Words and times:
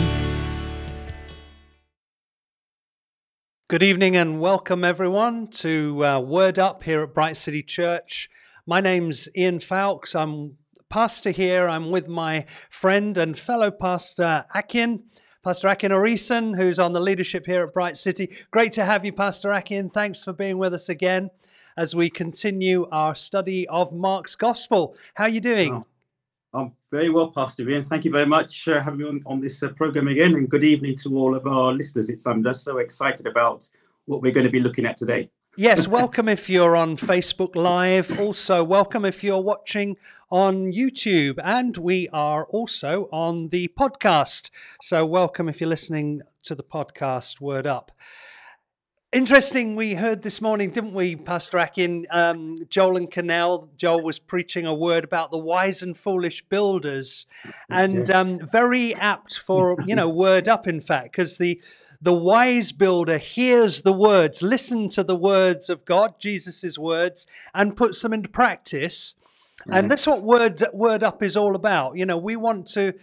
Good 3.67 3.83
evening 3.83 4.15
and 4.15 4.39
welcome 4.39 4.85
everyone 4.85 5.49
to 5.49 6.05
uh, 6.05 6.21
Word 6.21 6.57
Up 6.57 6.83
here 6.83 7.03
at 7.03 7.13
Bright 7.13 7.35
City 7.35 7.61
Church. 7.61 8.29
My 8.65 8.79
name's 8.79 9.27
Ian 9.35 9.59
Fowkes. 9.59 10.15
I'm 10.15 10.55
pastor 10.89 11.31
here. 11.31 11.67
I'm 11.67 11.91
with 11.91 12.07
my 12.07 12.45
friend 12.69 13.17
and 13.17 13.37
fellow 13.37 13.71
pastor 13.71 14.45
Akin. 14.55 15.03
Pastor 15.41 15.69
Akin 15.69 15.93
Orison, 15.93 16.53
who's 16.53 16.79
on 16.79 16.91
the 16.91 16.99
leadership 16.99 17.45
here 17.45 17.63
at 17.63 17.73
Bright 17.73 17.95
City. 17.95 18.29
Great 18.51 18.73
to 18.73 18.83
have 18.83 19.05
you, 19.05 19.13
Pastor 19.13 19.53
Akin. 19.53 19.89
Thanks 19.89 20.21
for 20.21 20.33
being 20.33 20.57
with 20.57 20.73
us 20.73 20.89
again 20.89 21.29
as 21.77 21.95
we 21.95 22.09
continue 22.09 22.89
our 22.91 23.15
study 23.15 23.65
of 23.69 23.93
Mark's 23.93 24.35
Gospel. 24.35 24.97
How 25.13 25.23
are 25.23 25.29
you 25.29 25.39
doing? 25.39 25.73
Oh, 25.73 25.85
I'm 26.59 26.73
very 26.91 27.09
well, 27.09 27.31
Pastor 27.31 27.69
Ian. 27.69 27.85
Thank 27.85 28.03
you 28.03 28.11
very 28.11 28.25
much 28.25 28.65
for 28.65 28.73
uh, 28.73 28.81
having 28.81 28.99
me 28.99 29.05
on, 29.07 29.21
on 29.25 29.39
this 29.39 29.63
uh, 29.63 29.69
program 29.69 30.09
again, 30.09 30.35
and 30.35 30.49
good 30.49 30.65
evening 30.65 30.97
to 30.97 31.17
all 31.17 31.33
of 31.33 31.47
our 31.47 31.71
listeners. 31.71 32.09
It's 32.09 32.27
I'm 32.27 32.43
just 32.43 32.65
so 32.65 32.79
excited 32.79 33.25
about 33.25 33.65
what 34.07 34.21
we're 34.21 34.33
going 34.33 34.45
to 34.45 34.51
be 34.51 34.59
looking 34.59 34.85
at 34.85 34.97
today. 34.97 35.29
Yes, 35.57 35.87
welcome 35.87 36.29
if 36.29 36.49
you're 36.49 36.75
on 36.75 36.95
Facebook 36.95 37.55
Live. 37.55 38.17
Also, 38.19 38.63
welcome 38.63 39.03
if 39.03 39.23
you're 39.23 39.41
watching 39.41 39.97
on 40.31 40.71
YouTube. 40.71 41.37
And 41.43 41.75
we 41.75 42.07
are 42.09 42.45
also 42.45 43.09
on 43.11 43.49
the 43.49 43.67
podcast. 43.77 44.51
So, 44.81 45.05
welcome 45.05 45.49
if 45.49 45.59
you're 45.59 45.69
listening 45.69 46.21
to 46.43 46.55
the 46.55 46.63
podcast, 46.63 47.41
Word 47.41 47.67
Up. 47.67 47.91
Interesting, 49.11 49.75
we 49.75 49.95
heard 49.95 50.21
this 50.21 50.39
morning, 50.39 50.69
didn't 50.69 50.93
we, 50.93 51.15
Pastor 51.15 51.57
Akin? 51.57 52.05
Um, 52.11 52.55
Joel 52.69 52.95
and 52.95 53.09
Canal. 53.11 53.69
Joel 53.75 54.03
was 54.03 54.19
preaching 54.19 54.65
a 54.67 54.73
word 54.73 55.03
about 55.03 55.31
the 55.31 55.37
wise 55.39 55.81
and 55.81 55.97
foolish 55.97 56.43
builders, 56.47 57.25
and 57.69 58.07
Yes. 58.07 58.11
um, 58.11 58.47
very 58.51 58.93
apt 58.95 59.37
for 59.39 59.77
you 59.85 59.95
know 59.95 60.07
word 60.07 60.47
up, 60.47 60.67
in 60.67 60.79
fact, 60.79 61.11
because 61.11 61.37
the 61.37 61.59
the 62.01 62.13
wise 62.13 62.71
builder 62.71 63.17
hears 63.17 63.81
the 63.81 63.93
words, 63.93 64.41
listen 64.41 64.89
to 64.89 65.03
the 65.03 65.15
words 65.15 65.69
of 65.69 65.85
God, 65.85 66.19
Jesus' 66.19 66.77
words, 66.77 67.27
and 67.53 67.75
puts 67.75 68.01
them 68.01 68.13
into 68.13 68.29
practice. 68.29 69.15
And 69.71 69.91
that's 69.91 70.07
what 70.07 70.23
word 70.23 70.63
word 70.73 71.03
up 71.03 71.21
is 71.21 71.35
all 71.35 71.55
about. 71.55 71.97
You 71.97 72.05
know, 72.05 72.17
we 72.17 72.35
want 72.35 72.67
to 72.67 72.93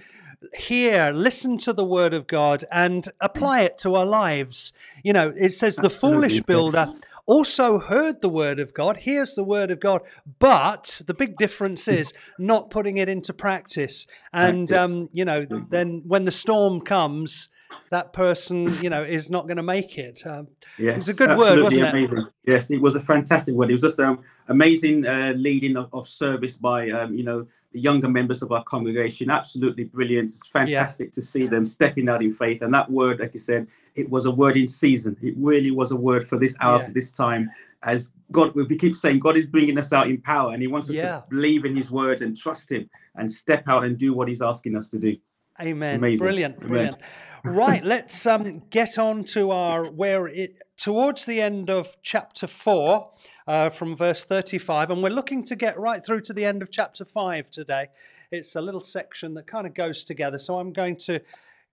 hear, 0.54 1.12
listen 1.12 1.58
to 1.58 1.72
the 1.72 1.84
word 1.84 2.14
of 2.14 2.26
God 2.26 2.64
and 2.72 3.08
apply 3.20 3.62
it 3.62 3.78
to 3.78 3.94
our 3.94 4.06
lives. 4.06 4.72
You 5.02 5.12
know, 5.12 5.32
it 5.36 5.52
says 5.52 5.76
the 5.76 5.90
foolish 5.90 6.42
builder 6.42 6.86
also 7.26 7.78
heard 7.80 8.22
the 8.22 8.28
word 8.28 8.58
of 8.58 8.72
God, 8.72 8.98
hears 8.98 9.34
the 9.34 9.44
word 9.44 9.70
of 9.70 9.80
God, 9.80 10.00
but 10.38 11.00
the 11.06 11.14
big 11.14 11.36
difference 11.36 11.88
is 11.88 12.12
not 12.38 12.70
putting 12.70 12.96
it 12.98 13.08
into 13.08 13.32
practice. 13.32 14.06
And 14.32 14.68
Practice. 14.68 14.92
um, 14.92 15.08
you 15.12 15.24
know, 15.24 15.46
then 15.68 16.02
when 16.06 16.24
the 16.24 16.30
storm 16.30 16.80
comes, 16.80 17.48
that 17.90 18.12
person, 18.12 18.68
you 18.82 18.90
know, 18.90 19.02
is 19.02 19.30
not 19.30 19.46
going 19.46 19.56
to 19.58 19.62
make 19.62 19.98
it. 19.98 20.26
Um, 20.26 20.48
Yes, 20.78 21.08
a 21.08 21.14
good 21.14 21.36
word, 21.38 21.62
wasn't 21.62 21.94
it? 21.94 22.24
Yes, 22.44 22.70
it 22.70 22.80
was 22.80 22.96
a 22.96 23.00
fantastic 23.00 23.54
word. 23.54 23.70
It 23.70 23.74
was 23.74 23.82
just 23.82 24.00
um, 24.00 24.20
amazing 24.48 25.06
uh, 25.06 25.32
leading 25.36 25.76
of, 25.76 25.88
of 25.92 26.08
service 26.08 26.56
by 26.56 26.90
um, 26.90 27.14
you 27.14 27.24
know 27.24 27.46
the 27.72 27.80
younger 27.80 28.08
members 28.08 28.42
of 28.42 28.52
our 28.52 28.62
congregation. 28.64 29.30
Absolutely 29.30 29.84
brilliant. 29.84 30.26
It's 30.26 30.46
fantastic 30.48 31.12
to 31.12 31.22
see 31.22 31.46
them 31.46 31.64
stepping 31.64 32.08
out 32.08 32.22
in 32.22 32.32
faith. 32.32 32.62
And 32.62 32.72
that 32.74 32.90
word, 32.90 33.20
like 33.20 33.34
you 33.34 33.40
said, 33.40 33.66
it 33.94 34.08
was 34.10 34.24
a 34.26 34.30
word 34.30 34.56
in 34.56 34.68
season. 34.68 35.16
It 35.22 35.34
really 35.36 35.70
was 35.70 35.90
a 35.90 35.96
word 35.96 36.28
for 36.28 36.38
this 36.38 36.56
hour, 36.60 36.78
Yeah. 36.78 36.86
for 36.86 36.92
this 36.92 37.10
time. 37.10 37.50
As 37.82 38.10
God, 38.32 38.54
we 38.54 38.76
keep 38.76 38.96
saying, 38.96 39.20
God 39.20 39.36
is 39.36 39.46
bringing 39.46 39.78
us 39.78 39.92
out 39.92 40.08
in 40.08 40.20
power, 40.20 40.52
and 40.52 40.60
He 40.60 40.68
wants 40.68 40.90
us 40.90 40.96
Yeah. 40.96 41.20
to 41.20 41.24
believe 41.30 41.64
in 41.64 41.76
His 41.76 41.90
word 41.90 42.20
and 42.22 42.36
trust 42.36 42.70
Him 42.72 42.88
and 43.14 43.30
step 43.30 43.64
out 43.68 43.84
and 43.84 43.96
do 43.96 44.12
what 44.12 44.28
He's 44.28 44.42
asking 44.42 44.76
us 44.76 44.88
to 44.90 44.98
do. 44.98 45.16
Amen. 45.60 45.96
amazing. 45.96 46.24
Brilliant. 46.24 46.56
Amen. 46.56 46.68
Brilliant. 46.68 46.98
right. 47.44 47.84
Let's 47.84 48.26
um, 48.26 48.62
get 48.70 48.98
on 48.98 49.24
to 49.24 49.50
our 49.50 49.84
where 49.84 50.26
it 50.26 50.62
towards 50.76 51.24
the 51.24 51.40
end 51.40 51.70
of 51.70 51.96
chapter 52.02 52.46
four, 52.46 53.10
uh, 53.46 53.70
from 53.70 53.96
verse 53.96 54.24
thirty-five, 54.24 54.90
and 54.90 55.02
we're 55.02 55.10
looking 55.10 55.42
to 55.44 55.56
get 55.56 55.78
right 55.78 56.04
through 56.04 56.20
to 56.22 56.32
the 56.32 56.44
end 56.44 56.62
of 56.62 56.70
chapter 56.70 57.04
five 57.04 57.50
today. 57.50 57.88
It's 58.30 58.56
a 58.56 58.60
little 58.60 58.82
section 58.82 59.34
that 59.34 59.46
kind 59.46 59.66
of 59.66 59.74
goes 59.74 60.04
together, 60.04 60.38
so 60.38 60.58
I'm 60.58 60.72
going 60.72 60.96
to 60.96 61.20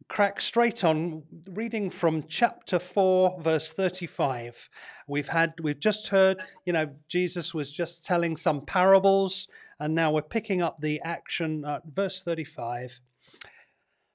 crack 0.08 0.42
straight 0.42 0.84
on 0.84 1.24
reading 1.52 1.90
from 1.90 2.24
chapter 2.28 2.78
4 2.78 3.40
verse 3.42 3.72
35 3.72 4.70
we've 5.08 5.30
had 5.30 5.54
we've 5.62 5.80
just 5.80 6.10
heard 6.10 6.38
you 6.66 6.74
know 6.74 6.90
jesus 7.08 7.54
was 7.54 7.72
just 7.72 8.06
telling 8.06 8.36
some 8.36 8.66
parables 8.66 9.48
and 9.80 9.96
now 9.96 10.12
we're 10.12 10.22
picking 10.22 10.62
up 10.62 10.80
the 10.82 11.00
action 11.02 11.64
at 11.66 11.84
verse 11.86 12.22
35 12.22 13.00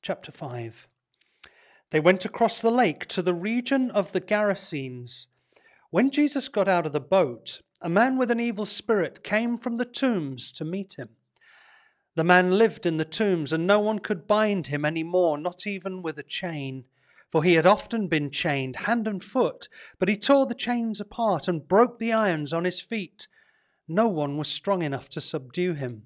Chapter 0.00 0.30
5 0.30 0.86
They 1.90 2.00
went 2.00 2.24
across 2.24 2.60
the 2.60 2.70
lake 2.70 3.06
to 3.06 3.20
the 3.20 3.34
region 3.34 3.90
of 3.90 4.12
the 4.12 4.20
Gerasenes. 4.20 5.26
When 5.90 6.10
Jesus 6.10 6.48
got 6.48 6.68
out 6.68 6.86
of 6.86 6.92
the 6.92 7.00
boat, 7.00 7.62
a 7.80 7.88
man 7.88 8.16
with 8.16 8.30
an 8.30 8.40
evil 8.40 8.64
spirit 8.64 9.24
came 9.24 9.56
from 9.56 9.76
the 9.76 9.84
tombs 9.84 10.52
to 10.52 10.64
meet 10.64 10.94
him. 10.94 11.10
The 12.14 12.24
man 12.24 12.58
lived 12.58 12.86
in 12.86 12.96
the 12.96 13.04
tombs, 13.04 13.52
and 13.52 13.66
no 13.66 13.80
one 13.80 13.98
could 13.98 14.26
bind 14.26 14.68
him 14.68 14.84
any 14.84 15.02
more, 15.02 15.36
not 15.36 15.66
even 15.66 16.02
with 16.02 16.18
a 16.18 16.22
chain. 16.22 16.84
For 17.30 17.42
he 17.42 17.54
had 17.54 17.66
often 17.66 18.08
been 18.08 18.30
chained 18.30 18.76
hand 18.76 19.06
and 19.06 19.22
foot, 19.22 19.68
but 19.98 20.08
he 20.08 20.16
tore 20.16 20.46
the 20.46 20.54
chains 20.54 21.00
apart 21.00 21.48
and 21.48 21.68
broke 21.68 21.98
the 21.98 22.12
irons 22.12 22.52
on 22.52 22.64
his 22.64 22.80
feet. 22.80 23.28
No 23.86 24.08
one 24.08 24.36
was 24.36 24.48
strong 24.48 24.82
enough 24.82 25.08
to 25.10 25.20
subdue 25.20 25.74
him. 25.74 26.04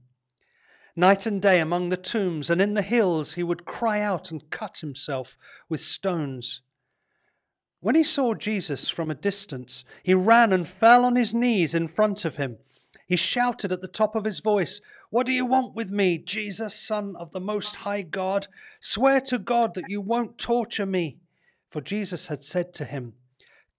Night 0.95 1.25
and 1.25 1.41
day 1.41 1.59
among 1.59 1.89
the 1.89 1.97
tombs 1.97 2.51
and 2.51 2.61
in 2.61 2.75
the 2.75 2.83
hills 2.83 3.35
he 3.35 3.43
would 3.43 3.65
cry 3.65 4.01
out 4.01 4.31
and 4.31 4.51
cut 4.51 4.79
himself 4.79 5.39
with 5.69 5.81
stones. 5.81 6.61
When 7.81 7.95
he 7.95 8.05
saw 8.05 8.35
Jesus 8.35 8.89
from 8.89 9.11
a 9.11 9.15
distance, 9.15 9.85
he 10.03 10.15
ran 10.15 10.53
and 10.53 10.69
fell 10.69 11.05
on 11.05 11.17
his 11.17 11.35
knees 11.35 11.75
in 11.75 11.89
front 11.89 12.25
of 12.25 12.37
him. 12.37 12.59
He 13.09 13.17
shouted 13.17 13.73
at 13.73 13.81
the 13.81 13.89
top 13.89 14.15
of 14.15 14.25
his 14.25 14.41
voice, 14.41 14.81
What 15.11 15.27
do 15.27 15.33
you 15.33 15.47
want 15.47 15.75
with 15.75 15.91
me, 15.91 16.19
Jesus, 16.19 16.75
Son 16.75 17.17
of 17.19 17.33
the 17.33 17.41
Most 17.41 17.77
High 17.77 18.03
God? 18.03 18.47
Swear 18.81 19.21
to 19.23 19.39
God 19.39 19.75
that 19.75 19.89
you 19.89 20.01
won't 20.01 20.39
torture 20.39 20.87
me. 20.87 21.17
For 21.71 21.81
Jesus 21.81 22.29
had 22.29 22.45
said 22.45 22.73
to 22.75 22.85
him, 22.85 23.15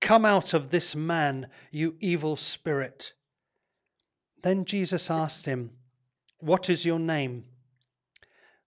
Come 0.01 0.25
out 0.25 0.53
of 0.53 0.69
this 0.69 0.95
man, 0.95 1.47
you 1.71 1.95
evil 2.01 2.35
spirit. 2.35 3.13
Then 4.41 4.65
Jesus 4.65 5.09
asked 5.09 5.45
him, 5.45 5.71
What 6.43 6.69
is 6.69 6.85
your 6.85 6.99
name? 6.99 7.45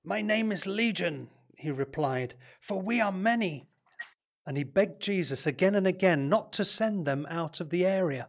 My 0.02 0.22
name 0.22 0.50
is 0.50 0.66
Legion, 0.66 1.28
he 1.58 1.70
replied, 1.70 2.32
for 2.58 2.80
we 2.80 3.02
are 3.02 3.12
many. 3.12 3.68
And 4.46 4.56
he 4.56 4.64
begged 4.64 5.02
Jesus 5.02 5.46
again 5.46 5.74
and 5.74 5.86
again 5.86 6.30
not 6.30 6.54
to 6.54 6.64
send 6.64 7.06
them 7.06 7.26
out 7.28 7.60
of 7.60 7.68
the 7.68 7.84
area. 7.84 8.28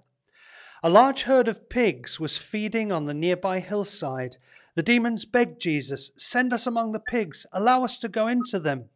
A 0.83 0.89
large 0.89 1.21
herd 1.21 1.47
of 1.47 1.69
pigs 1.69 2.19
was 2.19 2.35
feeding 2.35 2.91
on 2.91 3.05
the 3.05 3.13
nearby 3.13 3.59
hillside. 3.59 4.35
The 4.75 4.83
demons 4.83 5.23
begged 5.23 5.61
Jesus, 5.61 6.11
Send 6.17 6.51
us 6.51 6.67
among 6.67 6.91
the 6.91 6.99
pigs, 6.99 7.45
allow 7.53 7.85
us 7.85 7.99
to 7.99 8.09
go 8.09 8.27
into 8.27 8.59
them. 8.59 8.89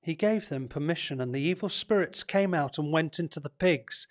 he 0.00 0.14
gave 0.14 0.48
them 0.48 0.68
permission, 0.68 1.20
and 1.20 1.34
the 1.34 1.40
evil 1.40 1.68
spirits 1.68 2.22
came 2.22 2.54
out 2.54 2.78
and 2.78 2.92
went 2.92 3.18
into 3.18 3.40
the 3.40 3.50
pigs. 3.50 4.06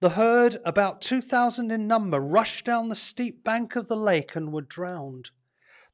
The 0.00 0.10
herd, 0.10 0.58
about 0.64 1.00
2,000 1.00 1.70
in 1.70 1.86
number, 1.86 2.20
rushed 2.20 2.66
down 2.66 2.88
the 2.88 2.94
steep 2.94 3.42
bank 3.42 3.76
of 3.76 3.88
the 3.88 3.96
lake 3.96 4.36
and 4.36 4.52
were 4.52 4.60
drowned. 4.60 5.30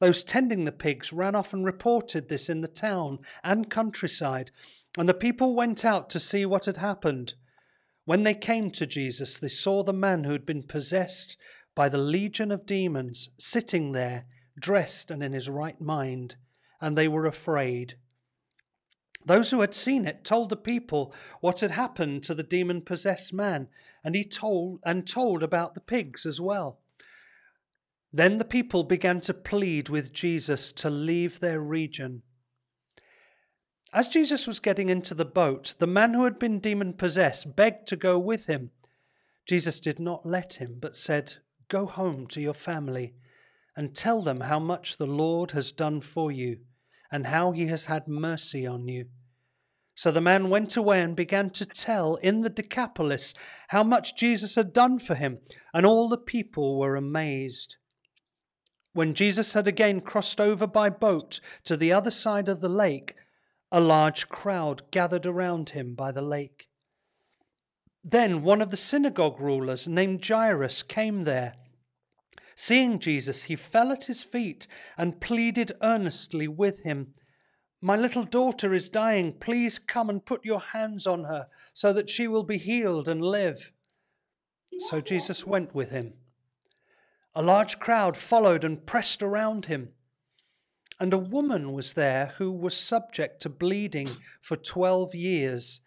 Those 0.00 0.24
tending 0.24 0.64
the 0.64 0.72
pigs 0.72 1.12
ran 1.12 1.36
off 1.36 1.52
and 1.52 1.64
reported 1.64 2.28
this 2.28 2.48
in 2.48 2.60
the 2.60 2.68
town 2.68 3.20
and 3.44 3.70
countryside, 3.70 4.50
and 4.98 5.08
the 5.08 5.14
people 5.14 5.54
went 5.54 5.84
out 5.84 6.10
to 6.10 6.18
see 6.18 6.44
what 6.44 6.66
had 6.66 6.78
happened. 6.78 7.34
When 8.04 8.24
they 8.24 8.34
came 8.34 8.72
to 8.72 8.86
Jesus, 8.86 9.38
they 9.38 9.46
saw 9.46 9.84
the 9.84 9.92
man 9.92 10.24
who 10.24 10.32
had 10.32 10.44
been 10.44 10.64
possessed 10.64 11.36
by 11.76 11.88
the 11.88 11.98
legion 11.98 12.50
of 12.50 12.66
demons 12.66 13.30
sitting 13.38 13.92
there, 13.92 14.24
dressed 14.58 15.12
and 15.12 15.22
in 15.22 15.32
his 15.32 15.48
right 15.48 15.80
mind, 15.80 16.34
and 16.80 16.98
they 16.98 17.06
were 17.06 17.26
afraid. 17.26 17.94
Those 19.24 19.50
who 19.50 19.60
had 19.60 19.74
seen 19.74 20.04
it 20.04 20.24
told 20.24 20.48
the 20.48 20.56
people 20.56 21.14
what 21.40 21.60
had 21.60 21.70
happened 21.70 22.24
to 22.24 22.34
the 22.34 22.42
demon 22.42 22.82
possessed 22.82 23.32
man, 23.32 23.68
and 24.02 24.14
he 24.14 24.24
told 24.24 24.80
and 24.84 25.06
told 25.06 25.42
about 25.42 25.74
the 25.74 25.80
pigs 25.80 26.26
as 26.26 26.40
well. 26.40 26.80
Then 28.12 28.38
the 28.38 28.44
people 28.44 28.84
began 28.84 29.20
to 29.22 29.34
plead 29.34 29.88
with 29.88 30.12
Jesus 30.12 30.72
to 30.72 30.90
leave 30.90 31.40
their 31.40 31.60
region. 31.60 32.22
As 33.92 34.08
Jesus 34.08 34.46
was 34.46 34.58
getting 34.58 34.88
into 34.88 35.14
the 35.14 35.24
boat, 35.24 35.74
the 35.78 35.86
man 35.86 36.14
who 36.14 36.24
had 36.24 36.38
been 36.38 36.58
demon 36.58 36.94
possessed 36.94 37.54
begged 37.54 37.86
to 37.88 37.96
go 37.96 38.18
with 38.18 38.46
him. 38.46 38.70
Jesus 39.46 39.80
did 39.80 39.98
not 39.98 40.26
let 40.26 40.54
him, 40.54 40.78
but 40.80 40.96
said, 40.96 41.34
Go 41.68 41.86
home 41.86 42.26
to 42.28 42.40
your 42.40 42.54
family 42.54 43.14
and 43.76 43.94
tell 43.94 44.20
them 44.20 44.40
how 44.40 44.58
much 44.58 44.96
the 44.96 45.06
Lord 45.06 45.52
has 45.52 45.72
done 45.72 46.00
for 46.00 46.30
you 46.30 46.58
and 47.12 47.26
how 47.26 47.52
he 47.52 47.66
has 47.66 47.84
had 47.84 48.08
mercy 48.08 48.66
on 48.66 48.88
you. 48.88 49.06
So 49.94 50.10
the 50.10 50.22
man 50.22 50.48
went 50.48 50.76
away 50.76 51.02
and 51.02 51.14
began 51.14 51.50
to 51.50 51.66
tell 51.66 52.16
in 52.16 52.40
the 52.40 52.48
Decapolis 52.48 53.34
how 53.68 53.84
much 53.84 54.16
Jesus 54.16 54.54
had 54.54 54.72
done 54.72 54.98
for 54.98 55.14
him, 55.14 55.38
and 55.74 55.84
all 55.84 56.08
the 56.08 56.16
people 56.16 56.78
were 56.78 56.96
amazed. 56.96 57.76
When 58.94 59.14
Jesus 59.14 59.52
had 59.52 59.68
again 59.68 60.00
crossed 60.00 60.40
over 60.40 60.66
by 60.66 60.88
boat 60.88 61.40
to 61.64 61.76
the 61.76 61.92
other 61.92 62.10
side 62.10 62.48
of 62.48 62.60
the 62.60 62.68
lake, 62.68 63.14
a 63.70 63.80
large 63.80 64.28
crowd 64.28 64.82
gathered 64.90 65.26
around 65.26 65.70
him 65.70 65.94
by 65.94 66.10
the 66.10 66.22
lake. 66.22 66.68
Then 68.04 68.42
one 68.42 68.60
of 68.60 68.70
the 68.70 68.76
synagogue 68.76 69.40
rulers 69.40 69.86
named 69.86 70.26
Jairus 70.26 70.82
came 70.82 71.24
there. 71.24 71.54
Seeing 72.54 72.98
Jesus, 72.98 73.44
he 73.44 73.56
fell 73.56 73.92
at 73.92 74.04
his 74.04 74.22
feet 74.22 74.66
and 74.96 75.20
pleaded 75.20 75.72
earnestly 75.82 76.48
with 76.48 76.80
him. 76.80 77.14
My 77.80 77.96
little 77.96 78.24
daughter 78.24 78.72
is 78.72 78.88
dying. 78.88 79.32
Please 79.32 79.78
come 79.78 80.08
and 80.08 80.24
put 80.24 80.44
your 80.44 80.60
hands 80.60 81.06
on 81.06 81.24
her 81.24 81.48
so 81.72 81.92
that 81.92 82.08
she 82.08 82.28
will 82.28 82.44
be 82.44 82.58
healed 82.58 83.08
and 83.08 83.20
live. 83.20 83.72
So 84.78 85.00
Jesus 85.00 85.46
went 85.46 85.74
with 85.74 85.90
him. 85.90 86.14
A 87.34 87.42
large 87.42 87.78
crowd 87.78 88.16
followed 88.16 88.62
and 88.62 88.86
pressed 88.86 89.22
around 89.22 89.66
him. 89.66 89.90
And 91.00 91.12
a 91.12 91.18
woman 91.18 91.72
was 91.72 91.94
there 91.94 92.34
who 92.38 92.52
was 92.52 92.76
subject 92.76 93.42
to 93.42 93.48
bleeding 93.48 94.08
for 94.40 94.56
12 94.56 95.14
years. 95.14 95.80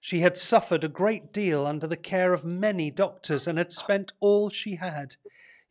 She 0.00 0.20
had 0.20 0.36
suffered 0.36 0.84
a 0.84 0.88
great 0.88 1.32
deal 1.32 1.66
under 1.66 1.86
the 1.86 1.96
care 1.96 2.34
of 2.34 2.44
many 2.44 2.90
doctors 2.90 3.46
and 3.46 3.56
had 3.56 3.72
spent 3.72 4.12
all 4.20 4.50
she 4.50 4.76
had. 4.76 5.16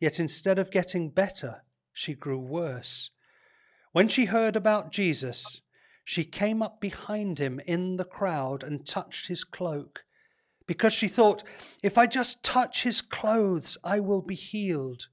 Yet 0.00 0.18
instead 0.18 0.58
of 0.58 0.70
getting 0.70 1.10
better, 1.10 1.62
she 1.92 2.14
grew 2.14 2.38
worse. 2.38 3.10
When 3.92 4.08
she 4.08 4.24
heard 4.24 4.56
about 4.56 4.92
Jesus, 4.92 5.60
she 6.04 6.24
came 6.24 6.62
up 6.62 6.80
behind 6.80 7.38
him 7.38 7.60
in 7.66 7.96
the 7.96 8.04
crowd 8.04 8.64
and 8.64 8.86
touched 8.86 9.28
his 9.28 9.44
cloak, 9.44 10.04
because 10.66 10.92
she 10.92 11.08
thought, 11.08 11.44
if 11.82 11.98
I 11.98 12.06
just 12.06 12.42
touch 12.42 12.82
his 12.84 13.02
clothes, 13.02 13.76
I 13.84 14.00
will 14.00 14.22
be 14.22 14.34
healed. 14.34 15.08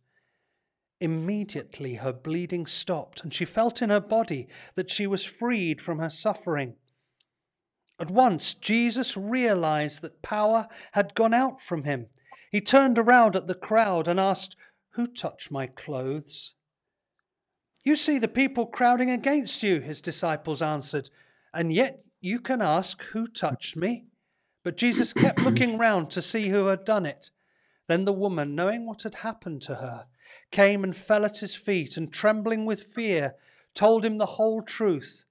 Immediately 1.00 1.96
her 1.96 2.14
bleeding 2.14 2.66
stopped, 2.66 3.24
and 3.24 3.34
she 3.34 3.46
felt 3.46 3.82
in 3.82 3.90
her 3.90 4.00
body 4.00 4.48
that 4.76 4.90
she 4.90 5.06
was 5.06 5.24
freed 5.24 5.82
from 5.82 6.00
her 6.00 6.10
suffering. 6.10 6.76
At 8.00 8.12
once, 8.12 8.54
Jesus 8.54 9.18
realized 9.18 10.02
that 10.02 10.22
power 10.22 10.68
had 10.94 11.16
gone 11.16 11.34
out 11.34 11.62
from 11.62 11.84
him. 11.84 12.08
He 12.52 12.62
turned 12.62 12.98
around 12.98 13.36
at 13.36 13.48
the 13.48 13.56
crowd 13.56 14.08
and 14.08 14.20
asked, 14.20 14.56
who 14.98 15.06
touched 15.06 15.52
my 15.52 15.68
clothes? 15.68 16.56
You 17.84 17.96
see 17.96 18.18
the 18.18 18.28
people 18.28 18.66
crowding 18.66 19.12
against 19.12 19.62
you, 19.62 19.80
his 19.80 20.02
disciples 20.02 20.60
answered, 20.60 21.12
and 21.54 21.72
yet 21.72 22.04
you 22.20 22.40
can 22.40 22.64
ask, 22.64 23.04
Who 23.12 23.28
touched 23.28 23.78
me? 23.78 24.08
But 24.64 24.76
Jesus 24.76 25.14
kept 25.14 25.44
looking 25.44 25.78
round 25.80 26.10
to 26.10 26.22
see 26.22 26.50
who 26.50 26.66
had 26.66 26.84
done 26.84 27.06
it. 27.06 27.30
Then 27.88 28.06
the 28.06 28.12
woman, 28.12 28.56
knowing 28.56 28.88
what 28.88 29.04
had 29.04 29.16
happened 29.16 29.62
to 29.62 29.76
her, 29.76 30.08
came 30.52 30.84
and 30.84 30.96
fell 30.96 31.24
at 31.24 31.38
his 31.38 31.54
feet, 31.54 31.96
and 31.96 32.12
trembling 32.12 32.66
with 32.66 32.82
fear, 32.82 33.36
told 33.76 34.04
him 34.04 34.18
the 34.18 34.26
whole 34.26 34.64
truth. 34.64 35.26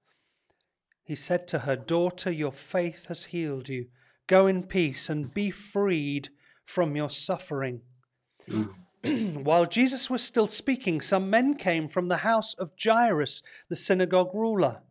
He 1.03 1.13
said 1.13 1.45
to 1.49 1.59
her, 1.59 1.75
Daughter, 1.75 2.31
your 2.31 2.53
faith 2.53 3.07
has 3.07 3.25
healed 3.25 3.67
you. 3.67 3.87
Go 4.27 4.47
in 4.47 4.63
peace 4.63 5.09
and 5.09 5.33
be 5.33 5.51
freed 5.51 6.29
from 6.63 6.95
your 6.95 7.09
suffering. 7.09 7.81
Mm. 8.49 8.73
While 9.33 9.65
Jesus 9.65 10.09
was 10.09 10.23
still 10.23 10.47
speaking, 10.47 11.01
some 11.01 11.29
men 11.29 11.55
came 11.55 11.87
from 11.87 12.07
the 12.07 12.17
house 12.17 12.53
of 12.55 12.71
Jairus, 12.81 13.41
the 13.69 13.75
synagogue 13.75 14.33
ruler. 14.33 14.81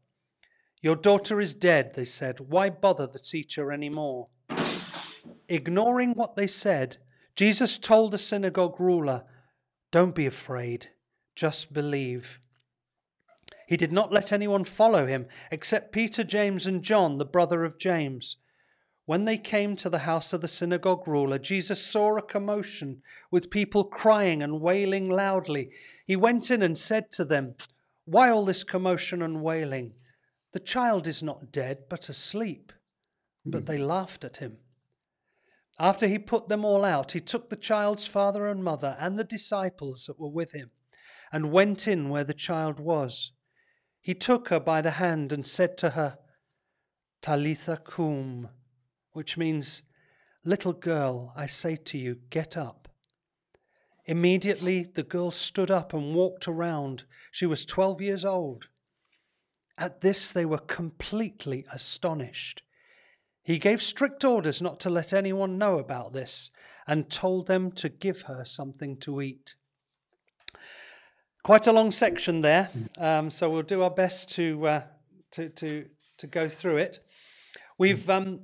Your 0.80 0.96
daughter 0.96 1.40
is 1.40 1.54
dead, 1.54 1.94
they 1.94 2.04
said. 2.04 2.40
Why 2.40 2.70
bother 2.70 3.06
the 3.06 3.18
teacher 3.18 3.72
any 3.72 3.88
more? 3.88 4.28
Ignoring 5.48 6.12
what 6.12 6.36
they 6.36 6.46
said, 6.46 6.98
Jesus 7.34 7.78
told 7.78 8.12
the 8.12 8.18
synagogue 8.18 8.80
ruler, 8.80 9.24
Don't 9.90 10.14
be 10.14 10.26
afraid, 10.26 10.90
just 11.34 11.72
believe. 11.72 12.40
He 13.66 13.76
did 13.76 13.92
not 13.92 14.12
let 14.12 14.32
anyone 14.32 14.64
follow 14.64 15.06
him 15.06 15.26
except 15.50 15.92
Peter, 15.92 16.22
James, 16.22 16.66
and 16.66 16.82
John, 16.82 17.18
the 17.18 17.24
brother 17.24 17.64
of 17.64 17.78
James. 17.78 18.36
When 19.06 19.24
they 19.24 19.38
came 19.38 19.76
to 19.76 19.88
the 19.88 20.00
house 20.00 20.32
of 20.32 20.40
the 20.40 20.48
synagogue 20.48 21.06
ruler, 21.06 21.38
Jesus 21.38 21.80
saw 21.80 22.16
a 22.16 22.22
commotion 22.22 23.02
with 23.30 23.50
people 23.50 23.84
crying 23.84 24.42
and 24.42 24.60
wailing 24.60 25.08
loudly. 25.08 25.70
He 26.04 26.16
went 26.16 26.50
in 26.50 26.60
and 26.60 26.76
said 26.76 27.12
to 27.12 27.24
them, 27.24 27.54
Why 28.04 28.30
all 28.30 28.44
this 28.44 28.64
commotion 28.64 29.22
and 29.22 29.42
wailing? 29.42 29.94
The 30.52 30.58
child 30.58 31.06
is 31.06 31.22
not 31.22 31.52
dead, 31.52 31.84
but 31.88 32.08
asleep. 32.08 32.72
But 33.44 33.60
hmm. 33.60 33.64
they 33.66 33.78
laughed 33.78 34.24
at 34.24 34.38
him. 34.38 34.58
After 35.78 36.08
he 36.08 36.18
put 36.18 36.48
them 36.48 36.64
all 36.64 36.84
out, 36.84 37.12
he 37.12 37.20
took 37.20 37.48
the 37.48 37.56
child's 37.56 38.06
father 38.06 38.48
and 38.48 38.64
mother 38.64 38.96
and 38.98 39.16
the 39.16 39.24
disciples 39.24 40.06
that 40.06 40.18
were 40.18 40.28
with 40.28 40.52
him 40.52 40.70
and 41.32 41.52
went 41.52 41.86
in 41.86 42.08
where 42.08 42.24
the 42.24 42.34
child 42.34 42.80
was. 42.80 43.32
He 44.00 44.14
took 44.14 44.48
her 44.48 44.58
by 44.58 44.80
the 44.80 44.92
hand 44.92 45.32
and 45.32 45.46
said 45.46 45.76
to 45.78 45.90
her, 45.90 46.18
Talitha 47.20 47.76
cum 47.76 48.48
which 49.16 49.38
means, 49.38 49.80
Little 50.44 50.74
girl, 50.74 51.32
I 51.34 51.46
say 51.46 51.74
to 51.74 51.96
you, 51.96 52.18
get 52.28 52.54
up. 52.54 52.86
Immediately 54.04 54.82
the 54.94 55.02
girl 55.02 55.30
stood 55.30 55.70
up 55.70 55.94
and 55.94 56.14
walked 56.14 56.46
around. 56.46 57.04
She 57.32 57.46
was 57.46 57.64
12 57.64 58.02
years 58.02 58.24
old. 58.26 58.68
At 59.78 60.02
this, 60.02 60.30
they 60.30 60.44
were 60.44 60.58
completely 60.58 61.64
astonished. 61.72 62.62
He 63.42 63.58
gave 63.58 63.82
strict 63.82 64.22
orders 64.22 64.60
not 64.60 64.80
to 64.80 64.90
let 64.90 65.14
anyone 65.14 65.56
know 65.56 65.78
about 65.78 66.12
this 66.12 66.50
and 66.86 67.08
told 67.08 67.46
them 67.46 67.72
to 67.72 67.88
give 67.88 68.22
her 68.22 68.44
something 68.44 68.98
to 68.98 69.22
eat. 69.22 69.54
Quite 71.42 71.66
a 71.66 71.72
long 71.72 71.90
section 71.90 72.42
there, 72.42 72.68
um, 72.98 73.30
so 73.30 73.48
we'll 73.48 73.62
do 73.62 73.82
our 73.82 73.90
best 73.90 74.30
to, 74.34 74.66
uh, 74.66 74.82
to, 75.30 75.48
to, 75.48 75.86
to 76.18 76.26
go 76.26 76.50
through 76.50 76.76
it. 76.76 77.00
We've 77.78 78.08
um, 78.10 78.40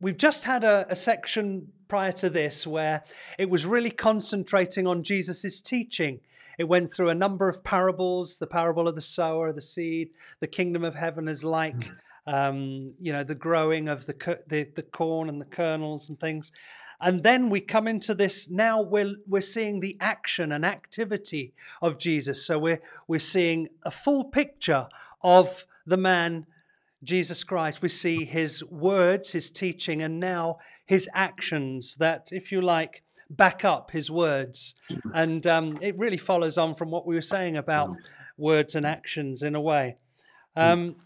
We've 0.00 0.18
just 0.18 0.44
had 0.44 0.62
a, 0.62 0.86
a, 0.90 0.96
section 0.96 1.72
prior 1.88 2.12
to 2.12 2.28
this 2.28 2.66
where 2.66 3.02
it 3.38 3.48
was 3.48 3.64
really 3.64 3.90
concentrating 3.90 4.86
on 4.86 5.02
Jesus' 5.02 5.60
teaching. 5.62 6.20
It 6.58 6.64
went 6.64 6.92
through 6.92 7.08
a 7.08 7.14
number 7.14 7.48
of 7.48 7.64
parables 7.64 8.36
the 8.36 8.46
parable 8.46 8.88
of 8.88 8.94
the 8.94 9.00
sower, 9.00 9.52
the 9.52 9.62
seed, 9.62 10.10
the 10.40 10.46
kingdom 10.46 10.84
of 10.84 10.94
heaven 10.94 11.28
is 11.28 11.44
like, 11.44 11.76
mm. 11.76 11.94
um, 12.26 12.94
you 12.98 13.12
know, 13.12 13.24
the 13.24 13.34
growing 13.34 13.88
of 13.88 14.06
the, 14.06 14.38
the, 14.46 14.64
the 14.74 14.82
corn 14.82 15.28
and 15.28 15.40
the 15.40 15.46
kernels 15.46 16.08
and 16.08 16.20
things. 16.20 16.52
And 17.00 17.22
then 17.22 17.50
we 17.50 17.60
come 17.60 17.86
into 17.86 18.14
this 18.14 18.48
now 18.50 18.80
we're, 18.80 19.16
we're 19.26 19.40
seeing 19.40 19.80
the 19.80 19.96
action 20.00 20.52
and 20.52 20.64
activity 20.64 21.54
of 21.82 21.98
Jesus. 21.98 22.44
So 22.44 22.58
we're, 22.58 22.80
we're 23.06 23.20
seeing 23.20 23.68
a 23.82 23.90
full 23.90 24.24
picture 24.24 24.88
of 25.22 25.66
the 25.86 25.96
man 25.96 26.46
Jesus 27.02 27.44
Christ, 27.44 27.82
we 27.82 27.88
see 27.88 28.24
his 28.24 28.64
words, 28.64 29.32
his 29.32 29.50
teaching, 29.50 30.02
and 30.02 30.18
now 30.18 30.58
his 30.86 31.08
actions 31.14 31.96
that, 31.98 32.28
if 32.32 32.50
you 32.50 32.60
like, 32.60 33.02
back 33.28 33.64
up 33.64 33.90
his 33.90 34.10
words. 34.10 34.74
And 35.14 35.46
um, 35.46 35.78
it 35.80 35.98
really 35.98 36.16
follows 36.16 36.58
on 36.58 36.74
from 36.74 36.90
what 36.90 37.06
we 37.06 37.14
were 37.14 37.22
saying 37.22 37.56
about 37.56 37.96
words 38.38 38.74
and 38.74 38.86
actions 38.86 39.42
in 39.42 39.54
a 39.54 39.60
way. 39.60 39.96
Um, 40.56 40.96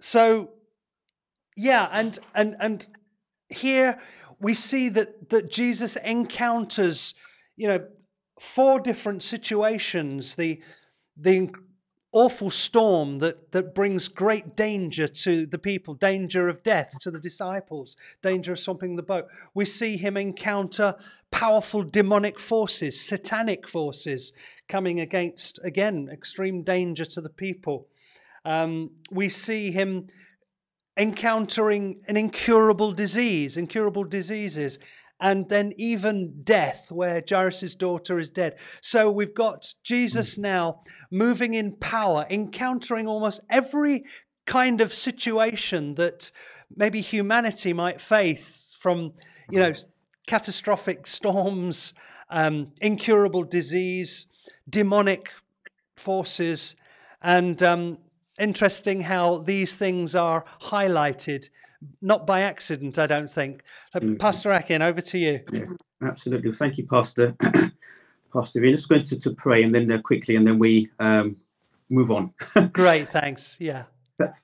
so 0.00 0.50
Yeah, 1.56 1.88
and 1.92 2.18
and 2.34 2.56
and 2.58 2.86
here 3.48 4.00
we 4.38 4.54
see 4.54 4.88
that 4.90 5.28
that 5.28 5.50
Jesus 5.50 5.96
encounters, 5.96 7.14
you 7.54 7.68
know, 7.68 7.86
four 8.40 8.80
different 8.80 9.22
situations. 9.22 10.36
The 10.36 10.62
the 11.16 11.50
awful 12.12 12.50
storm 12.50 13.18
that, 13.18 13.52
that 13.52 13.74
brings 13.74 14.08
great 14.08 14.56
danger 14.56 15.06
to 15.06 15.46
the 15.46 15.58
people, 15.58 15.94
danger 15.94 16.48
of 16.48 16.62
death 16.62 16.98
to 17.00 17.10
the 17.10 17.20
disciples, 17.20 17.96
danger 18.20 18.52
of 18.52 18.58
swamping 18.58 18.96
the 18.96 19.02
boat. 19.02 19.26
We 19.54 19.64
see 19.64 19.96
him 19.96 20.16
encounter 20.16 20.96
powerful 21.30 21.82
demonic 21.84 22.40
forces, 22.40 23.00
satanic 23.00 23.68
forces 23.68 24.32
coming 24.68 24.98
against, 24.98 25.60
again, 25.62 26.08
extreme 26.12 26.62
danger 26.62 27.04
to 27.04 27.20
the 27.20 27.30
people. 27.30 27.86
Um, 28.44 28.90
we 29.10 29.28
see 29.28 29.70
him 29.70 30.08
encountering 30.96 32.00
an 32.08 32.16
incurable 32.16 32.92
disease, 32.92 33.56
incurable 33.56 34.04
diseases, 34.04 34.78
and 35.20 35.48
then 35.48 35.72
even 35.76 36.42
death, 36.42 36.90
where 36.90 37.22
Jairus' 37.28 37.74
daughter 37.74 38.18
is 38.18 38.30
dead. 38.30 38.58
So 38.80 39.10
we've 39.10 39.34
got 39.34 39.74
Jesus 39.84 40.36
hmm. 40.36 40.42
now 40.42 40.82
moving 41.10 41.54
in 41.54 41.76
power, 41.76 42.26
encountering 42.30 43.06
almost 43.06 43.40
every 43.50 44.04
kind 44.46 44.80
of 44.80 44.92
situation 44.92 45.94
that 45.96 46.30
maybe 46.74 47.00
humanity 47.00 47.72
might 47.72 48.00
face 48.00 48.76
from, 48.80 49.12
you 49.50 49.58
know, 49.58 49.74
catastrophic 50.26 51.06
storms, 51.06 51.94
um, 52.30 52.72
incurable 52.80 53.44
disease, 53.44 54.26
demonic 54.68 55.32
forces, 55.96 56.74
and 57.20 57.62
um, 57.62 57.98
interesting 58.38 59.02
how 59.02 59.38
these 59.38 59.76
things 59.76 60.14
are 60.14 60.44
highlighted, 60.62 61.48
not 62.00 62.26
by 62.26 62.42
accident, 62.42 62.98
I 62.98 63.06
don't 63.06 63.30
think. 63.30 63.62
mm 63.94 64.18
Pastor 64.18 64.52
Akin, 64.52 64.82
over 64.82 65.00
to 65.00 65.18
you. 65.18 65.40
Yes, 65.52 65.76
absolutely. 66.02 66.52
Thank 66.52 66.78
you, 66.78 66.86
Pastor. 66.86 67.34
Pastor, 68.32 68.60
we're 68.60 68.70
just 68.70 68.88
going 68.88 69.02
to, 69.02 69.18
to 69.18 69.30
pray 69.34 69.62
and 69.62 69.74
then 69.74 69.90
uh, 69.90 70.00
quickly, 70.00 70.36
and 70.36 70.46
then 70.46 70.58
we 70.58 70.88
um, 70.98 71.36
move 71.88 72.10
on. 72.10 72.32
Great, 72.72 73.10
thanks. 73.12 73.56
Yeah. 73.58 73.84